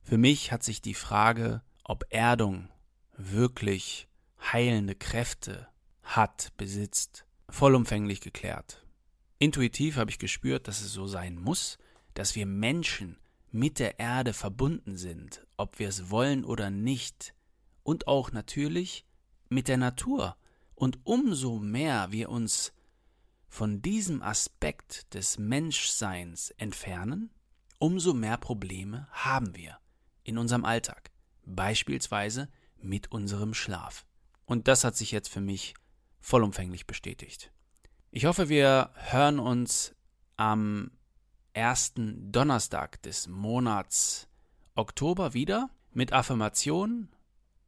für 0.01 0.17
mich 0.17 0.51
hat 0.51 0.63
sich 0.63 0.81
die 0.81 0.93
Frage 0.93 1.61
ob 1.87 2.03
Erdung 2.09 2.69
wirklich 3.15 4.07
heilende 4.51 4.93
Kräfte 4.93 5.67
hat, 6.03 6.51
besitzt, 6.57 7.25
vollumfänglich 7.49 8.19
geklärt. 8.19 8.85
Intuitiv 9.39 9.97
habe 9.97 10.09
ich 10.09 10.19
gespürt, 10.19 10.67
dass 10.67 10.81
es 10.81 10.93
so 10.93 11.07
sein 11.07 11.35
muss, 11.35 11.77
dass 12.13 12.35
wir 12.35 12.45
Menschen 12.45 13.17
mit 13.51 13.79
der 13.79 13.99
Erde 13.99 14.33
verbunden 14.33 14.97
sind, 14.97 15.45
ob 15.57 15.79
wir 15.79 15.89
es 15.89 16.09
wollen 16.09 16.43
oder 16.43 16.69
nicht, 16.69 17.33
und 17.83 18.07
auch 18.07 18.31
natürlich 18.31 19.05
mit 19.47 19.67
der 19.67 19.77
Natur. 19.77 20.35
Und 20.75 20.99
umso 21.05 21.59
mehr 21.59 22.11
wir 22.11 22.29
uns 22.29 22.73
von 23.47 23.81
diesem 23.81 24.21
Aspekt 24.21 25.13
des 25.13 25.37
Menschseins 25.37 26.51
entfernen, 26.51 27.29
umso 27.79 28.13
mehr 28.13 28.37
Probleme 28.37 29.07
haben 29.11 29.55
wir 29.55 29.77
in 30.23 30.37
unserem 30.37 30.65
Alltag 30.65 31.11
beispielsweise 31.45 32.49
mit 32.81 33.11
unserem 33.11 33.53
Schlaf. 33.53 34.05
Und 34.45 34.67
das 34.67 34.83
hat 34.83 34.95
sich 34.95 35.11
jetzt 35.11 35.29
für 35.29 35.41
mich 35.41 35.73
vollumfänglich 36.19 36.85
bestätigt. 36.85 37.51
Ich 38.09 38.25
hoffe, 38.25 38.47
wir 38.47 38.91
hören 38.95 39.37
uns 39.37 39.93
am 40.37 40.91
ersten 41.53 42.31
Donnerstag 42.31 43.01
des 43.01 43.27
Monats 43.27 44.29
Oktober 44.75 45.33
wieder 45.33 45.69
mit 45.91 46.13
Affirmationen. 46.13 47.09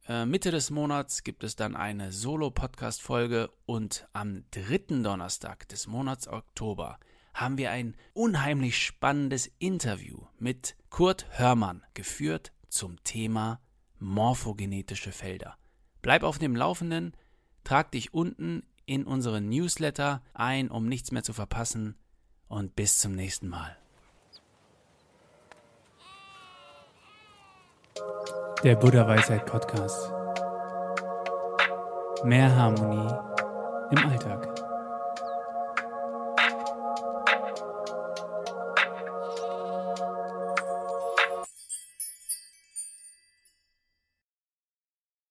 Äh, 0.08 0.24
Mitte 0.24 0.50
des 0.50 0.70
Monats 0.70 1.24
gibt 1.24 1.44
es 1.44 1.56
dann 1.56 1.76
eine 1.76 2.10
Solo-Podcast-Folge 2.10 3.50
und 3.66 4.08
am 4.14 4.44
dritten 4.50 5.02
Donnerstag 5.02 5.68
des 5.68 5.86
Monats 5.86 6.26
Oktober 6.26 6.98
haben 7.34 7.58
wir 7.58 7.70
ein 7.70 7.94
unheimlich 8.14 8.82
spannendes 8.82 9.50
Interview 9.58 10.22
mit 10.38 10.74
Kurt 10.88 11.26
Hörmann 11.38 11.84
geführt 11.92 12.52
zum 12.68 13.04
Thema 13.04 13.60
morphogenetische 13.98 15.12
Felder. 15.12 15.58
Bleib 16.00 16.22
auf 16.22 16.38
dem 16.38 16.56
Laufenden, 16.56 17.14
trag 17.62 17.92
dich 17.92 18.14
unten 18.14 18.62
in 18.90 19.04
unseren 19.04 19.48
Newsletter 19.48 20.20
ein, 20.34 20.68
um 20.68 20.88
nichts 20.88 21.12
mehr 21.12 21.22
zu 21.22 21.32
verpassen 21.32 21.94
und 22.48 22.74
bis 22.74 22.98
zum 22.98 23.12
nächsten 23.12 23.46
Mal. 23.46 23.76
Der 28.64 28.74
Buddha 28.74 29.06
Weisheit 29.06 29.46
Podcast. 29.46 30.10
Mehr 32.24 32.52
Harmonie 32.52 33.14
im 33.92 34.10
Alltag. 34.10 34.59